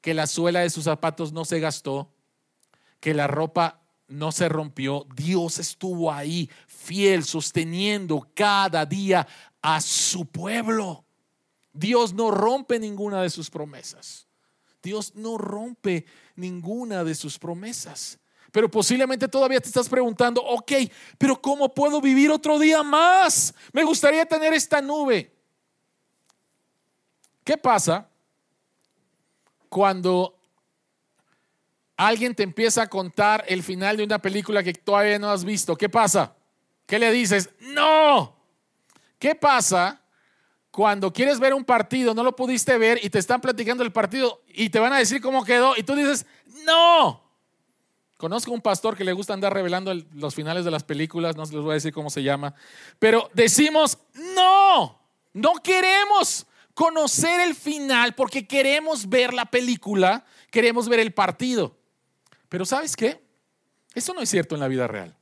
que 0.00 0.14
la 0.14 0.26
suela 0.26 0.60
de 0.60 0.70
sus 0.70 0.84
zapatos 0.84 1.32
no 1.32 1.44
se 1.44 1.60
gastó, 1.60 2.12
que 3.00 3.14
la 3.14 3.26
ropa 3.26 3.80
no 4.08 4.32
se 4.32 4.48
rompió. 4.48 5.06
Dios 5.14 5.58
estuvo 5.58 6.10
ahí 6.10 6.50
fiel, 6.66 7.24
sosteniendo 7.24 8.26
cada 8.34 8.84
día 8.84 9.26
a 9.62 9.80
su 9.80 10.26
pueblo. 10.26 11.04
Dios 11.72 12.12
no 12.14 12.30
rompe 12.30 12.78
ninguna 12.78 13.22
de 13.22 13.30
sus 13.30 13.50
promesas. 13.50 14.26
Dios 14.82 15.14
no 15.14 15.38
rompe 15.38 16.06
ninguna 16.34 17.04
de 17.04 17.14
sus 17.14 17.38
promesas. 17.38 18.18
Pero 18.50 18.70
posiblemente 18.70 19.28
todavía 19.28 19.60
te 19.60 19.68
estás 19.68 19.88
preguntando, 19.88 20.42
ok, 20.42 20.72
pero 21.18 21.40
¿cómo 21.40 21.72
puedo 21.74 22.00
vivir 22.00 22.30
otro 22.30 22.58
día 22.58 22.82
más? 22.82 23.54
Me 23.72 23.84
gustaría 23.84 24.24
tener 24.24 24.54
esta 24.54 24.80
nube. 24.80 25.34
¿Qué 27.44 27.58
pasa 27.58 28.08
cuando 29.68 30.37
alguien 31.98 32.34
te 32.34 32.44
empieza 32.44 32.82
a 32.82 32.86
contar 32.86 33.44
el 33.48 33.62
final 33.62 33.98
de 33.98 34.04
una 34.04 34.20
película 34.20 34.62
que 34.62 34.72
todavía 34.72 35.18
no 35.18 35.30
has 35.30 35.44
visto? 35.44 35.76
¿Qué 35.76 35.90
pasa? 35.90 36.34
¿Qué 36.86 36.98
le 36.98 37.10
dices? 37.10 37.50
No. 37.60 38.34
¿Qué 39.18 39.34
pasa 39.34 40.00
cuando 40.70 41.12
quieres 41.12 41.40
ver 41.40 41.54
un 41.54 41.64
partido, 41.64 42.14
no 42.14 42.22
lo 42.22 42.36
pudiste 42.36 42.78
ver 42.78 43.00
y 43.02 43.10
te 43.10 43.18
están 43.18 43.40
platicando 43.40 43.82
el 43.82 43.90
partido 43.90 44.42
y 44.46 44.70
te 44.70 44.78
van 44.78 44.92
a 44.92 44.98
decir 44.98 45.20
cómo 45.20 45.44
quedó 45.44 45.74
y 45.76 45.82
tú 45.82 45.96
dices, 45.96 46.24
no? 46.64 47.24
Conozco 48.16 48.52
un 48.52 48.60
pastor 48.60 48.96
que 48.96 49.04
le 49.04 49.12
gusta 49.12 49.34
andar 49.34 49.52
revelando 49.52 49.92
los 50.14 50.34
finales 50.34 50.64
de 50.64 50.70
las 50.70 50.84
películas, 50.84 51.36
no 51.36 51.42
les 51.42 51.52
voy 51.52 51.70
a 51.70 51.74
decir 51.74 51.92
cómo 51.92 52.10
se 52.10 52.22
llama, 52.22 52.54
pero 53.00 53.28
decimos, 53.34 53.98
no, 54.36 55.00
no 55.32 55.54
queremos 55.64 56.46
conocer 56.74 57.40
el 57.40 57.56
final 57.56 58.14
porque 58.14 58.46
queremos 58.46 59.08
ver 59.08 59.34
la 59.34 59.46
película, 59.46 60.24
queremos 60.52 60.88
ver 60.88 61.00
el 61.00 61.12
partido. 61.12 61.77
Pero 62.48 62.64
¿sabes 62.64 62.96
qué? 62.96 63.22
Eso 63.94 64.14
no 64.14 64.20
es 64.20 64.28
cierto 64.28 64.54
en 64.54 64.60
la 64.60 64.68
vida 64.68 64.86
real. 64.86 65.16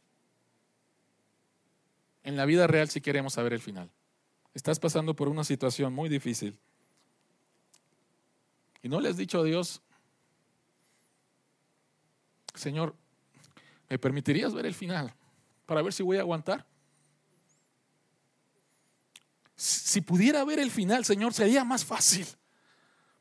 En 2.23 2.37
la 2.37 2.45
vida 2.45 2.67
real 2.67 2.89
sí 2.89 3.01
queremos 3.01 3.35
saber 3.35 3.53
el 3.53 3.61
final. 3.61 3.91
Estás 4.55 4.81
pasando 4.81 5.15
por 5.15 5.29
una 5.29 5.45
situación 5.45 5.93
muy 5.93 6.09
difícil. 6.09 6.59
Y 8.83 8.89
no 8.89 9.01
le 9.01 9.09
has 9.09 9.17
dicho 9.17 9.41
a 9.41 9.45
Dios, 9.45 9.83
Señor, 12.55 12.95
¿me 13.89 13.99
permitirías 13.99 14.55
ver 14.55 14.67
el 14.67 14.75
final 14.75 15.15
para 15.67 15.83
ver 15.83 15.93
si 15.93 16.03
voy 16.03 16.17
a 16.17 16.21
aguantar? 16.21 16.67
Si 19.57 20.01
pudiera 20.01 20.45
ver 20.45 20.59
el 20.59 20.71
final, 20.71 21.05
Señor, 21.05 21.33
sería 21.33 21.65
más 21.65 21.85
fácil. 21.85 22.27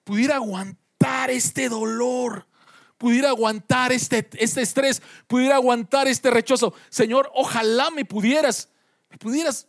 Pudiera 0.03 0.35
aguantar 0.35 1.29
este 1.29 1.69
dolor, 1.69 2.47
pudiera 2.97 3.29
aguantar 3.29 3.91
este, 3.91 4.27
este 4.33 4.61
estrés, 4.61 5.01
pudiera 5.27 5.55
aguantar 5.55 6.07
este 6.07 6.29
rechazo. 6.29 6.73
Señor, 6.89 7.31
ojalá 7.33 7.91
me 7.91 8.05
pudieras, 8.05 8.69
me 9.09 9.17
pudieras 9.17 9.67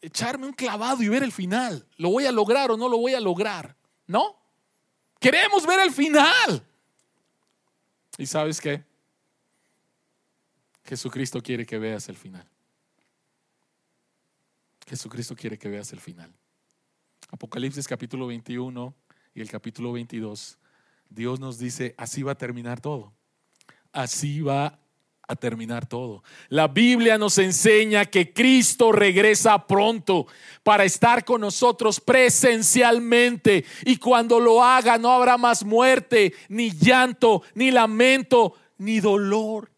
echarme 0.00 0.46
un 0.46 0.52
clavado 0.52 1.02
y 1.02 1.08
ver 1.08 1.22
el 1.22 1.32
final. 1.32 1.86
¿Lo 1.96 2.10
voy 2.10 2.26
a 2.26 2.32
lograr 2.32 2.70
o 2.70 2.76
no 2.76 2.88
lo 2.88 2.98
voy 2.98 3.14
a 3.14 3.20
lograr? 3.20 3.76
¿No? 4.06 4.36
Queremos 5.20 5.66
ver 5.66 5.80
el 5.80 5.92
final. 5.92 6.66
¿Y 8.18 8.26
sabes 8.26 8.60
qué? 8.60 8.84
Jesucristo 10.84 11.40
quiere 11.40 11.64
que 11.64 11.78
veas 11.78 12.08
el 12.08 12.16
final. 12.16 12.46
Jesucristo 14.86 15.36
quiere 15.36 15.58
que 15.58 15.68
veas 15.68 15.92
el 15.92 16.00
final. 16.00 16.34
Apocalipsis 17.30 17.86
capítulo 17.86 18.26
21 18.26 18.94
y 19.34 19.40
el 19.40 19.48
capítulo 19.48 19.92
22. 19.92 20.58
Dios 21.14 21.40
nos 21.40 21.58
dice, 21.58 21.94
así 21.98 22.22
va 22.22 22.32
a 22.32 22.38
terminar 22.38 22.80
todo. 22.80 23.12
Así 23.92 24.40
va 24.40 24.78
a 25.28 25.36
terminar 25.36 25.86
todo. 25.86 26.22
La 26.48 26.68
Biblia 26.68 27.18
nos 27.18 27.38
enseña 27.38 28.06
que 28.06 28.32
Cristo 28.32 28.92
regresa 28.92 29.66
pronto 29.66 30.26
para 30.62 30.84
estar 30.84 31.24
con 31.24 31.40
nosotros 31.40 32.00
presencialmente 32.00 33.64
y 33.84 33.96
cuando 33.96 34.40
lo 34.40 34.62
haga 34.62 34.98
no 34.98 35.12
habrá 35.12 35.36
más 35.36 35.64
muerte, 35.64 36.34
ni 36.48 36.70
llanto, 36.70 37.42
ni 37.54 37.70
lamento, 37.70 38.54
ni 38.78 39.00
dolor. 39.00 39.70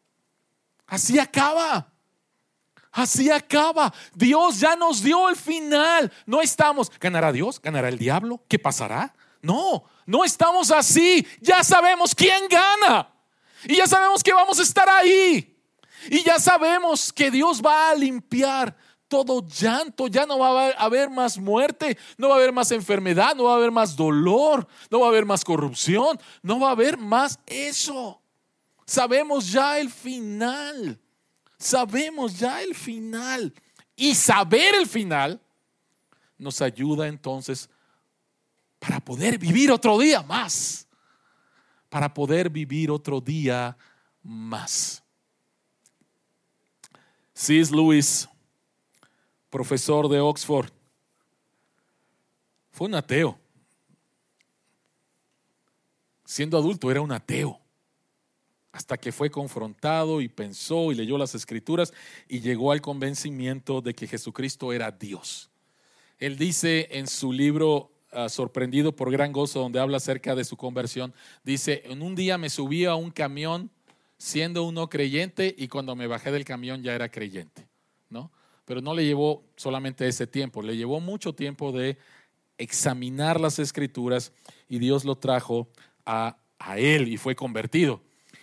Así 0.87 1.19
acaba. 1.19 1.93
Así 2.93 3.29
acaba. 3.29 3.93
Dios 4.15 4.61
ya 4.61 4.77
nos 4.77 5.03
dio 5.03 5.29
el 5.29 5.37
final. 5.37 6.13
No 6.27 6.41
estamos, 6.41 6.93
¿ganará 7.01 7.33
Dios? 7.33 7.61
¿Ganará 7.61 7.89
el 7.89 7.99
diablo? 7.99 8.41
¿Qué 8.49 8.59
pasará? 8.59 9.15
No, 9.45 9.85
no 10.07 10.25
estamos 10.25 10.71
así. 10.71 11.27
Ya 11.41 11.63
sabemos 11.63 12.15
quién 12.15 12.49
gana. 12.49 13.13
Y 13.65 13.77
ya 13.77 13.87
sabemos 13.87 14.23
que 14.23 14.33
vamos 14.33 14.59
a 14.59 14.63
estar 14.63 14.89
ahí. 14.89 15.55
Y 16.09 16.23
ya 16.23 16.39
sabemos 16.39 17.13
que 17.13 17.31
Dios 17.31 17.61
va 17.63 17.91
a 17.91 17.95
limpiar 17.95 18.75
todo 19.07 19.47
llanto, 19.47 20.09
ya 20.09 20.25
no 20.25 20.39
va 20.39 20.69
a 20.69 20.71
haber 20.71 21.11
más 21.11 21.37
muerte, 21.39 21.97
no 22.17 22.29
va 22.29 22.35
a 22.35 22.39
haber 22.39 22.53
más 22.53 22.73
enfermedad, 22.73 23.37
no 23.37 23.45
va 23.45 23.53
a 23.53 23.57
haber 23.57 23.71
más 23.71 23.95
dolor, 23.95 24.67
no 24.91 25.01
va 25.01 25.07
a 25.07 25.09
haber 25.11 25.27
más 25.27 25.45
corrupción, 25.45 26.19
no 26.43 26.59
va 26.59 26.69
a 26.69 26.73
haber 26.73 26.97
más 26.97 27.39
eso. 27.47 28.21
Sabemos 28.87 29.53
ya 29.53 29.79
el 29.79 29.91
final, 29.91 30.99
sabemos 31.59 32.39
ya 32.39 32.63
el 32.63 32.75
final. 32.75 33.53
Y 33.95 34.15
saber 34.15 34.75
el 34.75 34.89
final 34.89 35.39
nos 36.39 36.63
ayuda 36.63 37.07
entonces 37.07 37.69
para 38.85 39.01
poder 39.01 39.39
vivir 39.39 39.71
otro 39.71 39.99
día 39.99 40.23
más 40.23 40.85
para 41.95 42.13
poder 42.13 42.51
vivir 42.51 42.91
otro 42.91 43.21
día 43.21 43.77
más. 44.21 45.01
C.S. 47.33 47.73
Lewis, 47.73 48.29
profesor 49.49 50.09
de 50.09 50.19
Oxford, 50.19 50.73
fue 52.73 52.89
un 52.89 52.97
ateo. 52.97 53.39
Siendo 56.25 56.59
adulto 56.59 56.91
era 56.91 57.01
un 57.01 57.13
ateo. 57.13 57.61
Hasta 58.73 58.97
que 58.97 59.13
fue 59.13 59.31
confrontado 59.31 60.21
y 60.21 60.27
pensó 60.27 60.91
y 60.91 60.97
leyó 60.97 61.17
las 61.17 61.37
escrituras 61.37 61.95
y 62.27 62.41
llegó 62.41 62.73
al 62.73 62.81
convencimiento 62.81 63.81
de 63.81 63.95
que 63.95 64.09
Jesucristo 64.09 64.73
era 64.73 64.91
Dios. 64.91 65.49
Él 66.19 66.37
dice 66.37 66.89
en 66.91 67.07
su 67.07 67.33
libro 67.33 67.94
Ah, 68.17 68.29
sorprendido 68.29 68.95
por 68.95 69.11
gran 69.11 69.33
gozo, 69.33 69.59
donde 69.59 69.81
habla 69.81 69.97
acerca 69.97 70.37
de 70.37 70.45
su 70.45 70.57
conversión, 70.57 71.13
dice, 71.43 71.83
en 71.87 72.01
un 72.01 72.15
día 72.15 72.39
me 72.39 72.49
subí 72.49 72.85
a 72.85 72.95
un 72.95 73.11
camión 73.11 73.73
siendo 74.19 74.63
uno 74.63 74.89
creyente 74.89 75.53
y 75.59 75.67
cuando 75.67 75.97
me 75.97 76.07
bajé 76.07 76.31
del 76.31 76.45
camión 76.45 76.81
ya 76.85 76.95
era 76.95 77.09
creyente, 77.09 77.67
¿no? 78.11 78.31
Pero 78.67 78.81
no 78.81 78.95
le 78.95 79.05
llevó 79.05 79.43
solamente 79.57 80.07
ese 80.07 80.29
tiempo, 80.29 80.63
le 80.63 80.77
llevó 80.77 81.01
mucho 81.01 81.35
tiempo 81.35 81.73
de 81.73 81.99
examinar 82.57 83.41
las 83.41 83.59
escrituras 83.59 84.31
y 84.69 84.79
Dios 84.79 85.05
lo 85.05 85.17
trajo 85.17 85.69
a, 86.07 86.39
a 86.61 86.79
él 86.79 87.09
y 87.09 87.17
fue 87.17 87.35
convertido. 87.35 88.01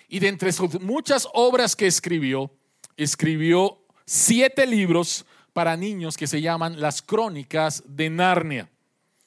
Y 0.09 0.19
de 0.19 0.27
entre 0.27 0.51
sus 0.51 0.81
muchas 0.81 1.29
obras 1.33 1.77
que 1.77 1.87
escribió, 1.87 2.51
escribió 2.97 3.79
siete 4.05 4.67
libros 4.67 5.25
para 5.53 5.77
niños 5.77 6.17
que 6.17 6.27
se 6.27 6.41
llaman 6.41 6.81
las 6.81 7.01
crónicas 7.01 7.83
de 7.87 8.09
Narnia. 8.09 8.69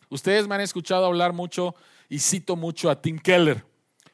Ustedes 0.09 0.47
me 0.47 0.55
han 0.55 0.61
escuchado 0.61 1.07
hablar 1.07 1.33
mucho 1.33 1.75
y 2.09 2.19
cito 2.19 2.57
mucho 2.57 2.91
a 2.91 3.01
Tim 3.01 3.19
Keller. 3.19 3.65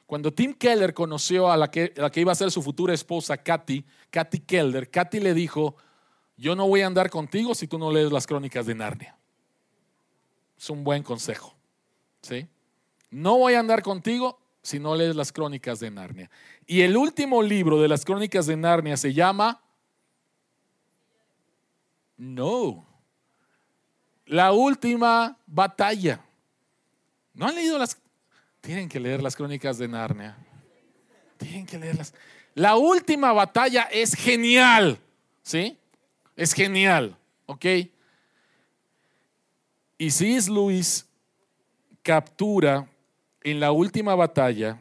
Cuando 0.06 0.32
Tim 0.32 0.54
Keller 0.54 0.92
conoció 0.92 1.50
a 1.50 1.56
la 1.56 1.70
que, 1.70 1.92
iba 2.16 2.32
a 2.32 2.34
ser 2.34 2.50
su 2.50 2.62
futura 2.62 2.92
esposa, 2.92 3.36
Katy, 3.36 3.84
Katy 4.10 4.40
Keller, 4.40 4.90
Katy 4.90 5.20
le 5.20 5.34
dijo, 5.34 5.76
yo 6.36 6.56
no 6.56 6.66
voy 6.66 6.80
a 6.80 6.86
andar 6.86 7.10
contigo 7.10 7.54
si 7.54 7.68
tú 7.68 7.78
no 7.78 7.92
lees 7.92 8.10
las 8.10 8.26
crónicas 8.26 8.66
de 8.66 8.74
Narnia. 8.74 9.16
Es 10.58 10.68
un 10.68 10.82
buen 10.82 11.02
consejo. 11.02 11.54
¿sí? 12.22 12.48
No 13.10 13.38
voy 13.38 13.54
a 13.54 13.60
andar 13.60 13.82
contigo 13.82 14.40
si 14.62 14.78
no 14.78 14.94
lees 14.94 15.16
las 15.16 15.32
crónicas 15.32 15.80
de 15.80 15.90
Narnia. 15.90 16.30
Y 16.66 16.82
el 16.82 16.96
último 16.96 17.42
libro 17.42 17.80
de 17.80 17.88
las 17.88 18.04
crónicas 18.04 18.46
de 18.46 18.56
Narnia 18.56 18.96
se 18.96 19.12
llama... 19.12 19.62
No, 22.16 22.86
la 24.30 24.52
última 24.52 25.36
batalla. 25.44 26.20
¿No 27.34 27.48
han 27.48 27.54
leído 27.56 27.76
las... 27.78 27.98
Tienen 28.60 28.88
que 28.88 29.00
leer 29.00 29.20
las 29.20 29.34
crónicas 29.34 29.76
de 29.76 29.88
Narnia. 29.88 30.36
Tienen 31.36 31.66
que 31.66 31.76
leerlas. 31.76 32.14
La 32.54 32.76
última 32.76 33.32
batalla 33.32 33.88
es 33.90 34.14
genial. 34.14 35.00
¿Sí? 35.42 35.76
Es 36.36 36.52
genial. 36.52 37.16
¿Ok? 37.46 37.66
Y 39.98 40.10
si 40.12 40.36
es 40.36 40.48
Luis 40.48 41.08
captura 42.02 42.88
en 43.42 43.58
la 43.58 43.72
última 43.72 44.14
batalla, 44.14 44.80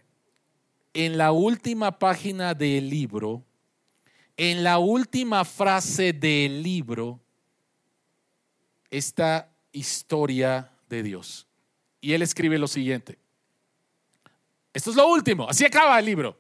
en 0.94 1.18
la 1.18 1.32
última 1.32 1.98
página 1.98 2.54
del 2.54 2.88
libro, 2.88 3.44
en 4.38 4.64
la 4.64 4.78
última 4.78 5.44
frase 5.44 6.14
del 6.14 6.62
libro, 6.62 7.20
esta 8.92 9.50
historia 9.72 10.72
de 10.90 11.04
Dios. 11.04 11.48
Y 12.02 12.14
él 12.14 12.22
escribe 12.22 12.58
lo 12.58 12.68
siguiente. 12.68 13.18
Esto 14.74 14.92
es 14.92 14.96
lo 14.96 15.08
último, 15.08 15.48
así 15.50 15.66
acaba 15.66 16.00
el 16.00 16.06
libro. 16.06 16.38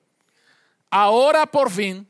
Ahora 0.90 1.46
por 1.46 1.70
fin 1.70 2.08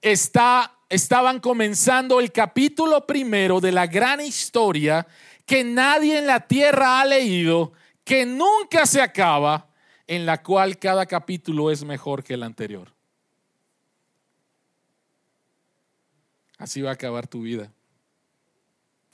está, 0.00 0.72
estaban 0.88 1.40
comenzando 1.40 2.20
el 2.20 2.30
capítulo 2.32 3.06
primero 3.06 3.60
de 3.60 3.72
la 3.72 3.86
gran 3.86 4.20
historia 4.20 5.06
que 5.46 5.64
nadie 5.64 6.18
en 6.18 6.26
la 6.26 6.40
tierra 6.46 7.00
ha 7.00 7.04
leído, 7.04 7.72
que 8.04 8.26
nunca 8.26 8.86
se 8.86 9.00
acaba, 9.00 9.68
en 10.06 10.26
la 10.26 10.42
cual 10.42 10.78
cada 10.78 11.06
capítulo 11.06 11.70
es 11.70 11.84
mejor 11.84 12.22
que 12.22 12.34
el 12.34 12.42
anterior. 12.42 12.92
Así 16.58 16.80
va 16.80 16.90
a 16.90 16.94
acabar 16.94 17.26
tu 17.26 17.42
vida. 17.42 17.72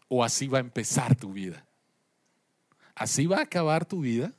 O 0.08 0.24
así 0.24 0.48
va 0.48 0.58
a 0.58 0.62
empezar 0.62 1.14
tu 1.14 1.32
vida. 1.32 1.64
Así 2.94 3.26
va 3.26 3.38
a 3.38 3.42
acabar 3.42 3.84
tu 3.84 4.00
vida. 4.00 4.32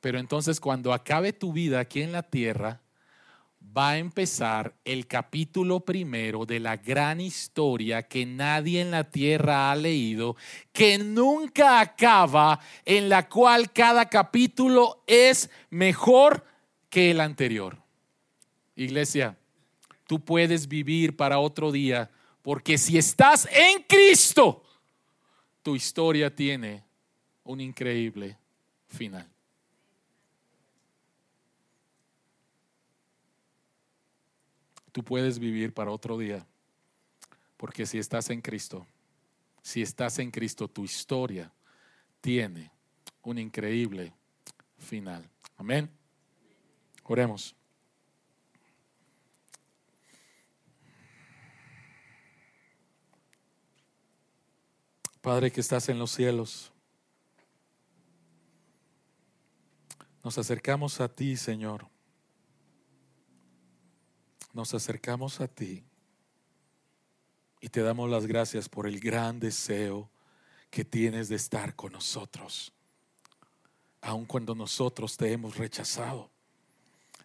Pero 0.00 0.18
entonces 0.18 0.60
cuando 0.60 0.92
acabe 0.92 1.32
tu 1.32 1.52
vida 1.52 1.80
aquí 1.80 2.02
en 2.02 2.12
la 2.12 2.22
tierra, 2.22 2.80
va 3.76 3.90
a 3.90 3.98
empezar 3.98 4.74
el 4.84 5.06
capítulo 5.06 5.80
primero 5.80 6.46
de 6.46 6.60
la 6.60 6.76
gran 6.76 7.20
historia 7.20 8.02
que 8.02 8.26
nadie 8.26 8.80
en 8.80 8.90
la 8.90 9.04
tierra 9.04 9.70
ha 9.70 9.76
leído, 9.76 10.36
que 10.72 10.98
nunca 10.98 11.80
acaba, 11.80 12.60
en 12.84 13.08
la 13.08 13.28
cual 13.28 13.72
cada 13.72 14.08
capítulo 14.08 15.02
es 15.06 15.50
mejor 15.70 16.44
que 16.88 17.10
el 17.10 17.20
anterior. 17.20 17.78
Iglesia, 18.76 19.36
tú 20.06 20.20
puedes 20.24 20.68
vivir 20.68 21.16
para 21.16 21.38
otro 21.38 21.72
día, 21.72 22.10
porque 22.44 22.78
si 22.78 22.96
estás 22.96 23.48
en 23.50 23.82
Cristo, 23.82 24.62
tu 25.64 25.74
historia 25.74 26.32
tiene 26.32 26.84
un 27.42 27.60
increíble 27.60 28.38
final. 28.86 29.28
tú 34.94 35.02
puedes 35.02 35.40
vivir 35.40 35.74
para 35.74 35.90
otro 35.90 36.16
día. 36.16 36.46
Porque 37.56 37.84
si 37.84 37.98
estás 37.98 38.30
en 38.30 38.40
Cristo, 38.40 38.86
si 39.60 39.82
estás 39.82 40.20
en 40.20 40.30
Cristo, 40.30 40.68
tu 40.68 40.84
historia 40.84 41.52
tiene 42.20 42.70
un 43.22 43.38
increíble 43.38 44.14
final. 44.78 45.28
Amén. 45.56 45.90
Oremos. 47.02 47.56
Padre 55.24 55.50
que 55.50 55.60
estás 55.60 55.88
en 55.88 55.98
los 55.98 56.12
cielos, 56.12 56.70
nos 60.22 60.38
acercamos 60.38 61.00
a 61.00 61.08
ti, 61.08 61.36
Señor 61.36 61.92
nos 64.54 64.72
acercamos 64.72 65.40
a 65.40 65.48
ti 65.48 65.84
y 67.60 67.68
te 67.68 67.82
damos 67.82 68.08
las 68.08 68.26
gracias 68.26 68.68
por 68.68 68.86
el 68.86 69.00
gran 69.00 69.40
deseo 69.40 70.08
que 70.70 70.84
tienes 70.84 71.28
de 71.28 71.36
estar 71.36 71.74
con 71.74 71.92
nosotros, 71.92 72.72
aun 74.00 74.24
cuando 74.24 74.54
nosotros 74.54 75.16
te 75.16 75.32
hemos 75.32 75.56
rechazado, 75.56 76.30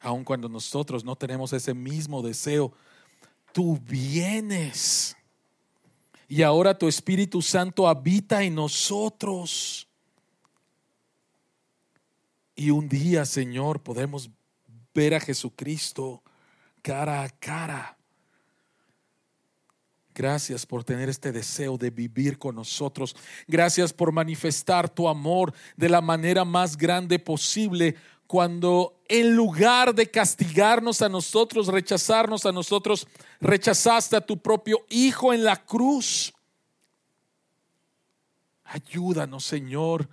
aun 0.02 0.24
cuando 0.24 0.50
nosotros 0.50 1.04
no 1.04 1.16
tenemos 1.16 1.54
ese 1.54 1.74
mismo 1.74 2.22
deseo, 2.22 2.74
tú 3.54 3.78
vienes. 3.78 5.16
Y 6.32 6.44
ahora 6.44 6.78
tu 6.78 6.88
Espíritu 6.88 7.42
Santo 7.42 7.88
habita 7.88 8.44
en 8.44 8.54
nosotros. 8.54 9.88
Y 12.56 12.70
un 12.70 12.88
día, 12.88 13.26
Señor, 13.26 13.82
podemos 13.82 14.30
ver 14.94 15.16
a 15.16 15.20
Jesucristo 15.20 16.22
cara 16.84 17.24
a 17.24 17.30
cara. 17.30 17.98
Gracias 20.14 20.68
por 20.68 20.84
tener 20.84 21.10
este 21.10 21.32
deseo 21.32 21.80
de 21.80 21.90
vivir 21.90 22.38
con 22.38 22.54
nosotros. 22.54 23.16
Gracias 23.48 23.92
por 23.92 24.12
manifestar 24.12 24.88
tu 24.88 25.10
amor 25.10 25.52
de 25.78 25.90
la 25.90 26.02
manera 26.02 26.46
más 26.46 26.78
grande 26.78 27.18
posible 27.18 27.96
cuando 28.30 29.02
en 29.08 29.36
lugar 29.36 29.96
de 29.96 30.06
castigarnos 30.06 31.02
a 31.02 31.10
nosotros, 31.10 31.66
rechazarnos 31.66 32.46
a 32.46 32.52
nosotros, 32.52 33.08
rechazaste 33.42 34.16
a 34.16 34.22
tu 34.22 34.38
propio 34.38 34.86
Hijo 34.88 35.34
en 35.34 35.44
la 35.44 35.58
cruz. 35.58 36.32
Ayúdanos, 38.66 39.44
Señor, 39.44 40.08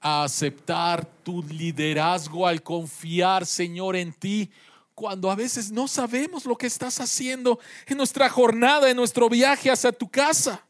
a 0.00 0.24
aceptar 0.24 1.04
tu 1.22 1.42
liderazgo 1.42 2.46
al 2.46 2.62
confiar, 2.62 3.44
Señor, 3.44 3.96
en 3.96 4.14
ti 4.14 4.50
cuando 4.94 5.30
a 5.30 5.34
veces 5.36 5.70
no 5.70 5.88
sabemos 5.88 6.46
lo 6.46 6.56
que 6.56 6.68
estás 6.68 6.98
haciendo 7.00 7.60
en 7.86 7.98
nuestra 7.98 8.30
jornada, 8.30 8.88
en 8.88 8.96
nuestro 8.96 9.28
viaje 9.28 9.70
hacia 9.70 9.92
tu 9.92 10.08
casa. 10.08 10.64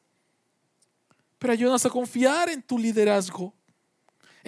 Pero 1.39 1.53
ayúdanos 1.53 1.87
a 1.87 1.91
confiar 1.91 2.49
en 2.49 2.61
tu 2.61 2.77
liderazgo, 2.77 3.55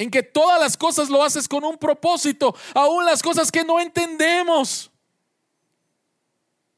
en 0.01 0.11
que 0.11 0.23
todas 0.23 0.59
las 0.59 0.79
cosas 0.79 1.11
lo 1.11 1.23
haces 1.23 1.47
con 1.47 1.63
un 1.63 1.77
propósito, 1.77 2.57
aún 2.75 3.05
las 3.05 3.23
cosas 3.23 3.53
que 3.53 3.63
no 3.63 3.79
entendemos. 3.79 4.91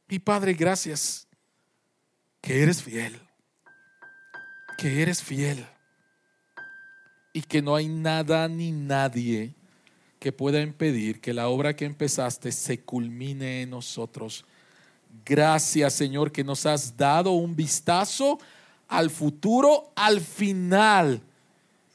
Y 0.09 0.19
Padre, 0.19 0.55
gracias 0.55 1.29
que 2.41 2.61
eres 2.61 2.83
fiel, 2.83 3.21
que 4.77 5.03
eres 5.03 5.23
fiel 5.23 5.65
y 7.33 7.43
que 7.43 7.63
no 7.63 7.77
hay 7.77 7.87
nada 7.87 8.49
ni 8.49 8.73
nadie 8.73 9.55
que 10.19 10.33
pueda 10.33 10.61
impedir 10.61 11.21
que 11.21 11.33
la 11.33 11.47
obra 11.47 11.77
que 11.77 11.85
empezaste 11.85 12.51
se 12.51 12.81
culmine 12.81 13.63
en 13.63 13.71
nosotros. 13.71 14.45
Gracias 15.25 15.93
Señor 15.93 16.33
que 16.33 16.43
nos 16.43 16.67
has 16.67 16.97
dado 16.97 17.31
un 17.31 17.55
vistazo 17.55 18.41
al 18.89 19.11
futuro, 19.11 19.93
al 19.95 20.21
final. 20.21 21.23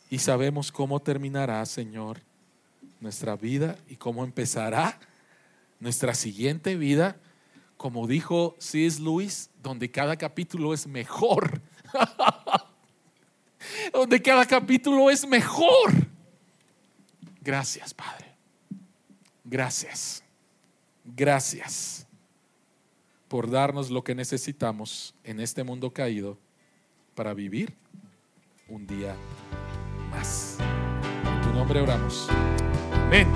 Y 0.10 0.20
sabemos 0.20 0.72
cómo 0.72 1.02
terminará, 1.02 1.66
Señor, 1.66 2.22
nuestra 3.00 3.36
vida 3.36 3.78
y 3.88 3.96
cómo 3.96 4.24
empezará 4.24 5.00
nuestra 5.80 6.14
siguiente 6.14 6.76
vida. 6.76 7.18
Como 7.76 8.08
dijo 8.08 8.56
C.S. 8.60 9.02
Lewis, 9.02 9.50
donde 9.62 9.92
cada 9.92 10.16
capítulo 10.16 10.74
es 10.74 10.88
mejor. 10.88 11.62
donde 13.94 14.22
cada 14.22 14.46
capítulo 14.46 15.12
es 15.12 15.28
mejor. 15.28 15.92
Gracias, 17.42 17.94
Padre. 17.94 18.34
Gracias. 19.44 20.24
Gracias 21.04 22.08
por 23.28 23.50
darnos 23.50 23.90
lo 23.90 24.04
que 24.04 24.16
necesitamos 24.16 25.14
en 25.24 25.40
este 25.40 25.64
mundo 25.64 25.92
caído 25.92 26.38
para 27.14 27.34
vivir 27.34 27.76
un 28.68 28.88
día 28.88 29.16
más. 30.18 30.58
En 30.60 31.42
tu 31.42 31.54
nombre 31.54 31.82
oramos. 31.82 32.28
Amén. 33.08 33.28